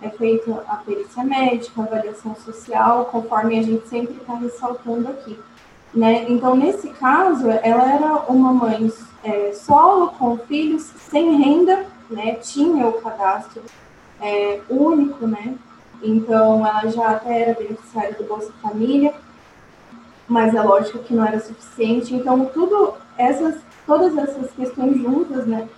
É 0.00 0.10
feita 0.10 0.64
a 0.68 0.76
perícia 0.76 1.24
médica, 1.24 1.80
a 1.80 1.84
avaliação 1.84 2.34
social, 2.36 3.06
conforme 3.06 3.58
a 3.58 3.62
gente 3.62 3.88
sempre 3.88 4.14
está 4.16 4.34
ressaltando 4.34 5.08
aqui. 5.08 5.38
Né? 5.94 6.26
Então, 6.28 6.54
nesse 6.54 6.90
caso, 6.90 7.48
ela 7.48 7.90
era 7.90 8.14
uma 8.28 8.52
mãe 8.52 8.92
é, 9.24 9.52
solo, 9.52 10.08
com 10.08 10.36
filhos, 10.36 10.82
sem 10.82 11.36
renda, 11.42 11.86
né? 12.10 12.34
tinha 12.34 12.86
o 12.86 13.00
cadastro 13.00 13.62
é, 14.20 14.60
único, 14.68 15.26
né? 15.26 15.54
então 16.02 16.66
ela 16.66 16.86
já 16.88 17.10
até 17.12 17.42
era 17.42 17.54
beneficiária 17.54 18.12
do 18.12 18.24
Bolsa 18.24 18.52
Família, 18.60 19.14
mas 20.28 20.54
é 20.54 20.62
lógico 20.62 20.98
que 20.98 21.14
não 21.14 21.24
era 21.24 21.40
suficiente. 21.40 22.14
Então, 22.14 22.44
tudo 22.46 22.94
essas, 23.16 23.56
todas 23.86 24.16
essas 24.16 24.50
questões 24.52 24.96
juntas, 25.00 25.46
né, 25.46 25.68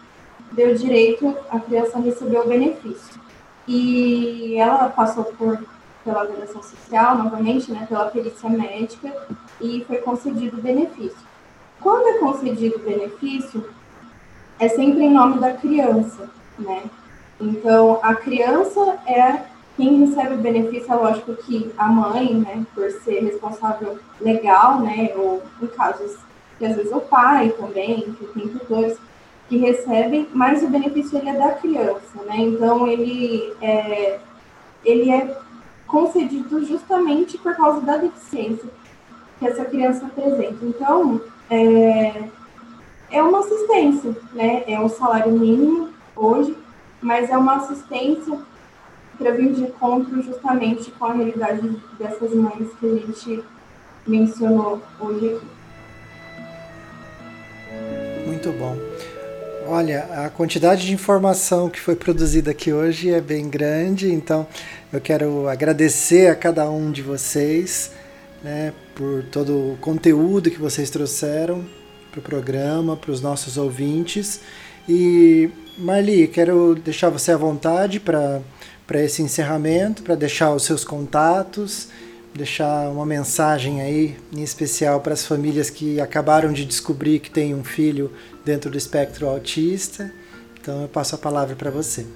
deu 0.52 0.74
direito 0.74 1.36
à 1.50 1.60
criança 1.60 1.98
receber 1.98 2.38
o 2.38 2.48
benefício. 2.48 3.20
E 3.66 4.56
ela 4.56 4.88
passou 4.88 5.24
por 5.24 5.58
pela 6.04 6.22
avaliação 6.22 6.62
social, 6.62 7.18
novamente, 7.18 7.70
né, 7.70 7.84
pela 7.86 8.06
perícia 8.06 8.48
médica, 8.48 9.12
e 9.60 9.84
foi 9.86 9.98
concedido 9.98 10.58
o 10.58 10.62
benefício. 10.62 11.18
Quando 11.80 12.08
é 12.08 12.18
concedido 12.18 12.76
o 12.76 12.78
benefício, 12.78 13.68
é 14.58 14.68
sempre 14.68 15.04
em 15.04 15.12
nome 15.12 15.38
da 15.38 15.52
criança, 15.52 16.30
né? 16.58 16.84
Então, 17.40 18.00
a 18.02 18.14
criança 18.14 18.98
é 19.06 19.44
quem 19.76 20.04
recebe 20.04 20.34
o 20.34 20.38
benefício, 20.38 20.92
é 20.92 20.96
lógico 20.96 21.34
que 21.34 21.72
a 21.78 21.86
mãe, 21.86 22.34
né, 22.34 22.66
por 22.74 22.90
ser 22.90 23.20
responsável 23.20 23.98
legal, 24.20 24.80
né, 24.80 25.12
ou 25.14 25.42
em 25.62 25.66
casos 25.68 26.16
que 26.58 26.66
às 26.66 26.76
vezes 26.76 26.92
o 26.92 27.00
pai 27.00 27.50
também, 27.50 28.12
que 28.12 28.26
tem 28.26 28.48
tutores, 28.48 28.98
que 29.48 29.56
recebem, 29.56 30.28
mas 30.32 30.62
o 30.62 30.68
benefício 30.68 31.18
ele 31.18 31.30
é 31.30 31.38
da 31.38 31.52
criança, 31.52 32.22
né? 32.26 32.36
Então 32.38 32.86
ele 32.86 33.52
é, 33.62 34.18
ele 34.84 35.10
é 35.10 35.38
concedido 35.86 36.64
justamente 36.64 37.38
por 37.38 37.56
causa 37.56 37.80
da 37.80 37.96
deficiência 37.96 38.68
que 39.38 39.46
essa 39.46 39.64
criança 39.64 40.04
apresenta. 40.06 40.64
Então, 40.64 41.20
é, 41.48 42.24
é 43.10 43.22
uma 43.22 43.38
assistência, 43.38 44.14
né? 44.34 44.64
É 44.66 44.78
um 44.78 44.88
salário 44.88 45.32
mínimo 45.32 45.88
hoje, 46.14 46.54
mas 47.00 47.30
é 47.30 47.38
uma 47.38 47.56
assistência 47.56 48.38
para 49.16 49.30
vir 49.32 49.52
de 49.52 49.62
encontro 49.62 50.22
justamente 50.22 50.90
com 50.92 51.06
a 51.06 51.12
realidade 51.12 51.76
dessas 51.98 52.34
mães 52.34 52.68
que 52.78 52.86
a 52.86 52.94
gente 52.94 53.44
mencionou 54.06 54.80
hoje 55.00 55.34
aqui. 55.34 55.57
Muito 58.26 58.52
bom. 58.52 58.76
Olha, 59.66 60.04
a 60.24 60.30
quantidade 60.30 60.86
de 60.86 60.92
informação 60.92 61.68
que 61.68 61.78
foi 61.78 61.94
produzida 61.94 62.52
aqui 62.52 62.72
hoje 62.72 63.10
é 63.10 63.20
bem 63.20 63.50
grande, 63.50 64.10
então 64.10 64.46
eu 64.92 65.00
quero 65.00 65.46
agradecer 65.46 66.30
a 66.30 66.34
cada 66.34 66.70
um 66.70 66.90
de 66.90 67.02
vocês 67.02 67.90
né, 68.42 68.72
por 68.94 69.24
todo 69.24 69.72
o 69.72 69.78
conteúdo 69.78 70.50
que 70.50 70.58
vocês 70.58 70.88
trouxeram 70.90 71.64
para 72.10 72.20
o 72.20 72.22
programa, 72.22 72.96
para 72.96 73.10
os 73.10 73.20
nossos 73.20 73.56
ouvintes. 73.56 74.40
E 74.88 75.50
Marli, 75.76 76.26
quero 76.28 76.74
deixar 76.74 77.10
você 77.10 77.32
à 77.32 77.36
vontade 77.36 78.00
para 78.00 78.42
esse 78.94 79.22
encerramento, 79.22 80.02
para 80.02 80.14
deixar 80.14 80.54
os 80.54 80.64
seus 80.64 80.82
contatos, 80.82 81.88
deixar 82.34 82.88
uma 82.90 83.04
mensagem 83.04 83.80
aí 83.80 84.16
em 84.32 84.42
especial 84.42 85.00
para 85.00 85.12
as 85.12 85.26
famílias 85.26 85.70
que 85.70 86.00
acabaram 86.00 86.52
de 86.52 86.64
descobrir 86.64 87.18
que 87.18 87.30
tem 87.30 87.54
um 87.54 87.64
filho 87.64 88.12
dentro 88.44 88.70
do 88.70 88.78
espectro 88.78 89.28
autista. 89.28 90.12
Então 90.60 90.82
eu 90.82 90.88
passo 90.88 91.14
a 91.14 91.18
palavra 91.18 91.56
para 91.56 91.70
você. 91.70 92.06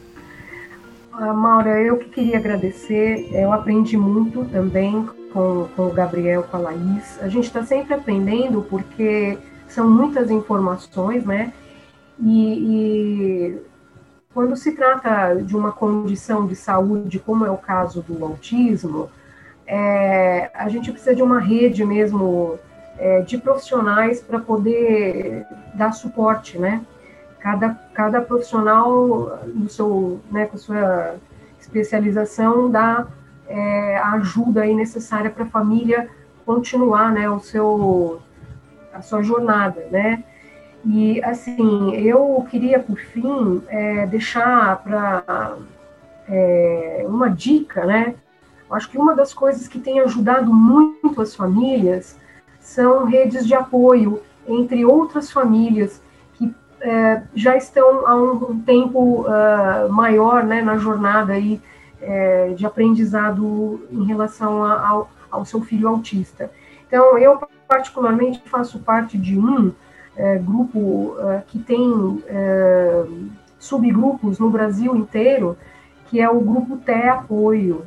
Ah, 1.13 1.33
Maura, 1.33 1.81
eu 1.81 1.99
que 1.99 2.09
queria 2.09 2.39
agradecer, 2.39 3.29
eu 3.33 3.53
aprendi 3.53 3.97
muito 3.97 4.45
também 4.47 5.07
com, 5.33 5.69
com 5.77 5.87
o 5.87 5.93
Gabriel, 5.93 6.43
com 6.45 6.57
a 6.57 6.61
Laís. 6.61 7.19
A 7.21 7.29
gente 7.29 7.45
está 7.45 7.65
sempre 7.65 7.95
aprendendo 7.95 8.63
porque 8.63 9.39
são 9.69 9.91
muitas 9.91 10.31
informações, 10.31 11.25
né? 11.25 11.53
E, 12.19 13.55
e, 13.55 13.59
quando 14.33 14.57
se 14.57 14.73
trata 14.73 15.35
de 15.37 15.57
uma 15.57 15.73
condição 15.73 16.47
de 16.47 16.57
saúde, 16.57 17.19
como 17.19 17.45
é 17.45 17.51
o 17.51 17.57
caso 17.57 18.03
do 18.03 18.25
autismo, 18.25 19.11
é, 19.75 20.51
a 20.53 20.69
gente 20.69 20.93
precisa 20.93 21.15
de 21.15 21.23
uma 21.23 21.41
rede 21.41 21.83
mesmo 21.83 22.59
é, 22.99 23.23
de 23.23 23.39
profissionais 23.39 24.21
para 24.21 24.39
poder 24.39 25.47
dar 25.73 25.93
suporte, 25.93 26.59
né? 26.59 26.83
Cada, 27.41 27.71
cada 27.95 28.21
profissional 28.21 29.41
no 29.47 29.71
seu, 29.71 30.21
né, 30.31 30.45
com 30.45 30.59
sua 30.59 31.15
especialização 31.59 32.71
dá 32.71 33.07
é, 33.49 33.97
a 33.97 34.13
ajuda 34.13 34.61
aí 34.61 34.75
necessária 34.75 35.31
para 35.31 35.45
a 35.45 35.49
família 35.49 36.07
continuar, 36.45 37.11
né, 37.11 37.31
o 37.31 37.41
seu, 37.41 38.21
a 38.93 39.01
sua 39.01 39.23
jornada, 39.23 39.87
né? 39.91 40.23
E 40.85 41.25
assim, 41.25 41.95
eu 41.95 42.47
queria 42.51 42.79
por 42.79 42.99
fim 42.99 43.63
é, 43.69 44.07
deixar 44.07 44.77
para 44.83 45.57
é, 46.29 47.07
uma 47.09 47.31
dica, 47.31 47.87
né? 47.87 48.17
Acho 48.75 48.91
que 48.91 48.99
uma 48.99 49.15
das 49.15 49.33
coisas 49.35 49.69
que 49.69 49.79
tem 49.79 50.01
ajudado 50.01 50.53
muito 50.53 51.21
as 51.21 51.35
famílias 51.35 52.17
são 52.61 53.05
redes 53.05 53.47
de 53.47 53.55
apoio 53.55 54.23
entre 54.47 54.85
outras 54.85 55.31
famílias 55.31 56.01
que 56.35 56.55
é, 56.81 57.23
já 57.35 57.57
estão 57.57 58.07
há 58.07 58.15
um, 58.15 58.61
tempo 58.61 59.23
uh, 59.23 59.93
maior 59.93 60.45
né, 60.45 60.63
na 60.63 60.77
jornada 60.77 61.33
aí, 61.33 61.61
é, 62.01 62.49
de 62.55 62.67
aprendizado 62.67 63.87
em 63.91 64.05
relação 64.05 64.65
a, 64.65 64.89
ao, 64.89 65.11
ao, 65.31 65.45
seu 65.45 65.61
filho 65.61 65.89
autista. 65.89 66.51
Então, 66.87 67.17
eu 67.17 67.41
particularmente 67.69 68.43
faço 68.47 68.81
parte 68.81 69.17
de 69.17 69.39
um 69.39 69.73
é, 70.17 70.37
grupo 70.39 70.79
uh, 70.79 71.43
que 71.47 71.59
tem 71.59 72.23
é, 72.27 73.05
subgrupos 73.59 74.39
no 74.39 74.51
Brasil 74.51 74.95
inteiro, 74.97 75.57
que 76.07 76.21
é 76.21 76.29
o 76.29 76.41
grupo 76.41 76.77
TE 76.77 77.09
Apoio. 77.09 77.87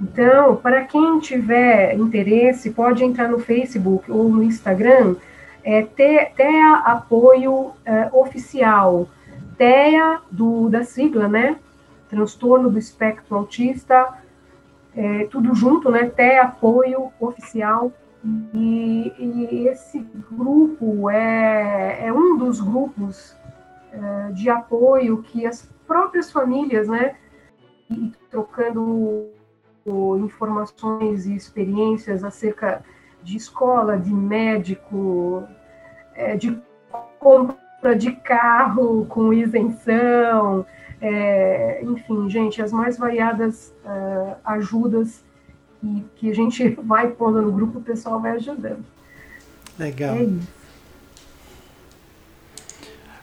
Então, 0.00 0.56
para 0.56 0.84
quem 0.84 1.18
tiver 1.18 1.96
interesse, 1.96 2.70
pode 2.70 3.04
entrar 3.04 3.28
no 3.28 3.38
Facebook 3.38 4.10
ou 4.10 4.28
no 4.28 4.42
Instagram, 4.42 5.16
é 5.64 5.82
TEA 5.82 6.82
Apoio 6.84 7.72
é, 7.84 8.08
Oficial, 8.12 9.08
TEA 9.56 10.20
do, 10.30 10.68
da 10.68 10.84
sigla, 10.84 11.26
né? 11.26 11.58
Transtorno 12.08 12.70
do 12.70 12.78
Espectro 12.78 13.36
Autista, 13.36 14.14
é, 14.96 15.24
tudo 15.26 15.54
junto, 15.54 15.90
né? 15.90 16.06
TEA 16.08 16.42
Apoio 16.42 17.12
Oficial. 17.18 17.92
E, 18.54 19.12
e 19.18 19.68
esse 19.68 19.98
grupo 20.30 21.10
é, 21.10 22.06
é 22.06 22.12
um 22.12 22.36
dos 22.36 22.60
grupos 22.60 23.36
é, 23.92 24.32
de 24.32 24.50
apoio 24.50 25.22
que 25.22 25.46
as 25.46 25.68
próprias 25.86 26.30
famílias, 26.30 26.88
né? 26.88 27.16
E 27.90 28.12
trocando 28.30 29.30
informações 30.18 31.26
e 31.26 31.34
experiências 31.34 32.24
acerca 32.24 32.82
de 33.22 33.36
escola, 33.36 33.98
de 33.98 34.12
médico, 34.12 35.44
é, 36.14 36.36
de 36.36 36.58
compra 37.18 37.94
de 37.96 38.12
carro 38.12 39.06
com 39.06 39.32
isenção, 39.32 40.64
é, 41.00 41.80
enfim, 41.82 42.28
gente, 42.28 42.60
as 42.60 42.72
mais 42.72 42.98
variadas 42.98 43.72
uh, 43.84 44.36
ajudas 44.44 45.22
que, 45.80 46.04
que 46.16 46.30
a 46.30 46.34
gente 46.34 46.68
vai 46.82 47.08
pondo 47.10 47.40
no 47.40 47.52
grupo, 47.52 47.78
o 47.78 47.82
pessoal 47.82 48.20
vai 48.20 48.32
ajudando. 48.32 48.84
Legal. 49.78 50.16
É 50.16 50.22
isso. 50.24 50.57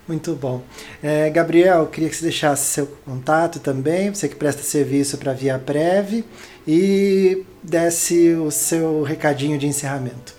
Muito 0.07 0.35
bom. 0.35 0.61
É, 1.01 1.29
Gabriel, 1.31 1.87
queria 1.87 2.09
que 2.09 2.15
você 2.15 2.25
deixasse 2.25 2.65
seu 2.65 2.87
contato 3.03 3.59
também, 3.59 4.13
você 4.13 4.29
que 4.29 4.35
presta 4.35 4.61
serviço 4.61 5.17
para 5.17 5.31
a 5.31 5.35
Via 5.35 5.57
Prev, 5.57 6.23
e 6.67 7.43
desse 7.63 8.33
o 8.35 8.51
seu 8.51 9.01
recadinho 9.01 9.57
de 9.57 9.67
encerramento. 9.67 10.35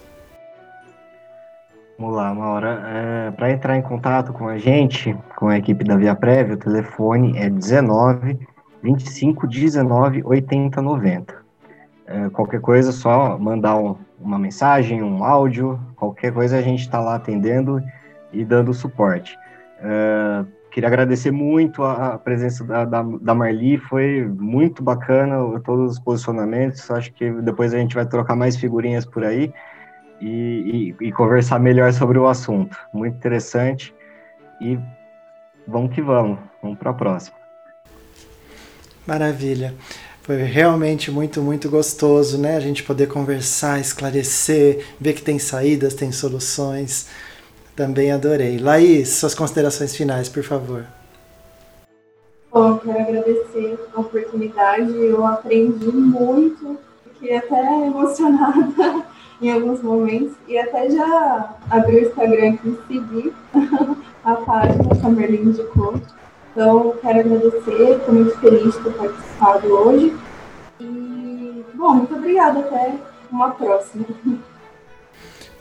Vamos 1.98 2.14
lá, 2.14 2.32
Maura. 2.32 2.82
É, 2.86 3.30
para 3.32 3.50
entrar 3.50 3.76
em 3.76 3.82
contato 3.82 4.32
com 4.32 4.46
a 4.46 4.58
gente, 4.58 5.16
com 5.34 5.48
a 5.48 5.58
equipe 5.58 5.82
da 5.82 5.96
Via 5.96 6.14
Prev, 6.14 6.52
o 6.52 6.56
telefone 6.56 7.36
é 7.36 7.50
19 7.50 8.38
25 8.82 9.48
19 9.48 10.22
80 10.24 10.80
90. 10.80 11.34
É, 12.06 12.28
qualquer 12.28 12.60
coisa, 12.60 12.92
só 12.92 13.36
mandar 13.36 13.76
um, 13.76 13.96
uma 14.20 14.38
mensagem, 14.38 15.02
um 15.02 15.24
áudio, 15.24 15.80
qualquer 15.96 16.32
coisa 16.32 16.56
a 16.58 16.62
gente 16.62 16.82
está 16.82 17.00
lá 17.00 17.16
atendendo 17.16 17.82
e 18.32 18.44
dando 18.44 18.72
suporte. 18.72 19.36
É, 19.78 20.44
queria 20.70 20.88
agradecer 20.88 21.30
muito 21.30 21.82
a, 21.82 22.18
presença 22.18 22.64
da, 22.64 22.84
da, 22.84 23.02
da, 23.02 23.34
Marli, 23.34 23.78
foi 23.78 24.26
muito 24.26 24.82
bacana 24.82 25.36
todos 25.60 25.92
os 25.92 25.98
posicionamentos. 25.98 26.90
Acho 26.90 27.12
que 27.12 27.30
depois 27.30 27.72
a 27.72 27.78
gente 27.78 27.94
vai 27.94 28.06
trocar 28.06 28.36
mais 28.36 28.56
figurinhas 28.56 29.04
por 29.04 29.24
aí 29.24 29.52
e, 30.20 30.94
e, 31.00 31.06
e 31.08 31.12
conversar 31.12 31.58
melhor 31.58 31.92
sobre 31.92 32.18
o 32.18 32.26
assunto. 32.26 32.76
Muito 32.92 33.16
interessante. 33.16 33.94
E 34.60 34.78
vamos 35.66 35.94
que 35.94 36.02
vamos, 36.02 36.38
vamos 36.62 36.78
para 36.78 36.90
a 36.90 36.94
próxima. 36.94 37.36
Maravilha. 39.06 39.74
Foi 40.22 40.42
realmente 40.42 41.08
muito, 41.08 41.40
muito 41.40 41.70
gostoso, 41.70 42.36
né? 42.36 42.56
A 42.56 42.60
gente 42.60 42.82
poder 42.82 43.06
conversar, 43.06 43.80
esclarecer, 43.80 44.84
ver 45.00 45.12
que 45.12 45.22
tem 45.22 45.38
saídas, 45.38 45.94
tem 45.94 46.10
soluções. 46.10 47.08
Também 47.76 48.10
adorei. 48.10 48.58
Laís, 48.58 49.10
suas 49.10 49.34
considerações 49.34 49.94
finais, 49.94 50.30
por 50.30 50.42
favor. 50.42 50.86
Bom, 52.50 52.78
quero 52.78 53.00
agradecer 53.00 53.78
a 53.94 54.00
oportunidade. 54.00 54.96
Eu 54.96 55.26
aprendi 55.26 55.88
muito, 55.88 56.78
fiquei 57.04 57.36
até 57.36 57.86
emocionada 57.86 59.04
em 59.42 59.52
alguns 59.52 59.82
momentos 59.82 60.32
e 60.48 60.56
até 60.56 60.88
já 60.88 61.54
abri 61.70 61.96
o 61.96 62.08
Instagram 62.08 62.56
e 62.64 62.78
segui 62.88 63.34
a 64.24 64.36
página 64.36 64.96
que 64.96 65.06
a 65.06 65.08
Merlin 65.10 65.42
indicou. 65.42 66.00
Então, 66.52 66.94
quero 67.02 67.20
agradecer, 67.20 67.98
estou 67.98 68.14
muito 68.14 68.38
feliz 68.38 68.74
de 68.74 68.84
ter 68.84 68.92
participado 68.94 69.68
hoje. 69.68 70.16
E, 70.80 71.62
bom, 71.74 71.96
muito 71.96 72.14
obrigada. 72.14 72.60
Até 72.60 72.94
uma 73.30 73.50
próxima. 73.50 74.06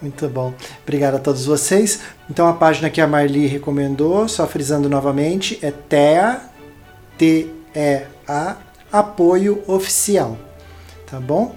Muito 0.06 0.30
bom. 0.30 0.54
Obrigado 0.84 1.16
a 1.16 1.20
todos 1.20 1.48
vocês. 1.48 2.00
Então 2.30 2.48
a 2.48 2.54
página 2.54 2.92
que 2.92 3.02
a 3.02 3.08
Marli 3.08 3.48
recomendou, 3.48 4.28
só 4.28 4.46
frisando 4.46 4.88
novamente, 4.88 5.58
é 5.64 5.72
TEA, 5.72 6.42
T-E-A, 7.18 8.56
Apoio 8.92 9.64
Oficial. 9.66 10.38
Tá 11.08 11.20
bom? 11.20 11.56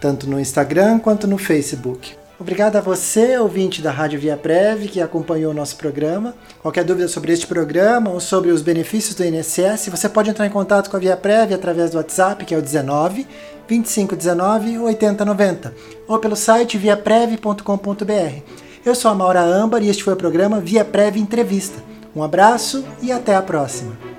Tanto 0.00 0.28
no 0.28 0.40
Instagram 0.40 0.98
quanto 0.98 1.28
no 1.28 1.38
Facebook. 1.38 2.16
Obrigado 2.36 2.74
a 2.74 2.80
você, 2.80 3.38
ouvinte 3.38 3.80
da 3.80 3.92
Rádio 3.92 4.18
Via 4.18 4.36
Prev, 4.36 4.88
que 4.88 5.00
acompanhou 5.00 5.52
o 5.52 5.54
nosso 5.54 5.76
programa. 5.76 6.34
Qualquer 6.60 6.82
dúvida 6.82 7.06
sobre 7.06 7.32
este 7.32 7.46
programa 7.46 8.10
ou 8.10 8.18
sobre 8.18 8.50
os 8.50 8.60
benefícios 8.60 9.14
do 9.14 9.24
INSS, 9.24 9.88
você 9.88 10.08
pode 10.08 10.30
entrar 10.30 10.44
em 10.44 10.50
contato 10.50 10.90
com 10.90 10.96
a 10.96 11.00
Via 11.00 11.16
Prev 11.16 11.54
através 11.54 11.92
do 11.92 11.96
WhatsApp, 11.96 12.44
que 12.44 12.52
é 12.52 12.58
o 12.58 12.62
19 12.62 13.24
2519 13.68 14.78
8090, 14.78 15.74
ou 16.06 16.18
pelo 16.18 16.36
site 16.36 16.78
viaprev.com.br. 16.78 18.42
Eu 18.84 18.94
sou 18.94 19.10
a 19.10 19.14
Maura 19.14 19.40
Âmbar 19.40 19.82
e 19.82 19.88
este 19.88 20.04
foi 20.04 20.12
o 20.12 20.16
programa 20.16 20.60
Via 20.60 20.84
Prev 20.84 21.16
Entrevista. 21.16 21.82
Um 22.14 22.22
abraço 22.22 22.84
e 23.02 23.10
até 23.10 23.34
a 23.34 23.42
próxima. 23.42 24.13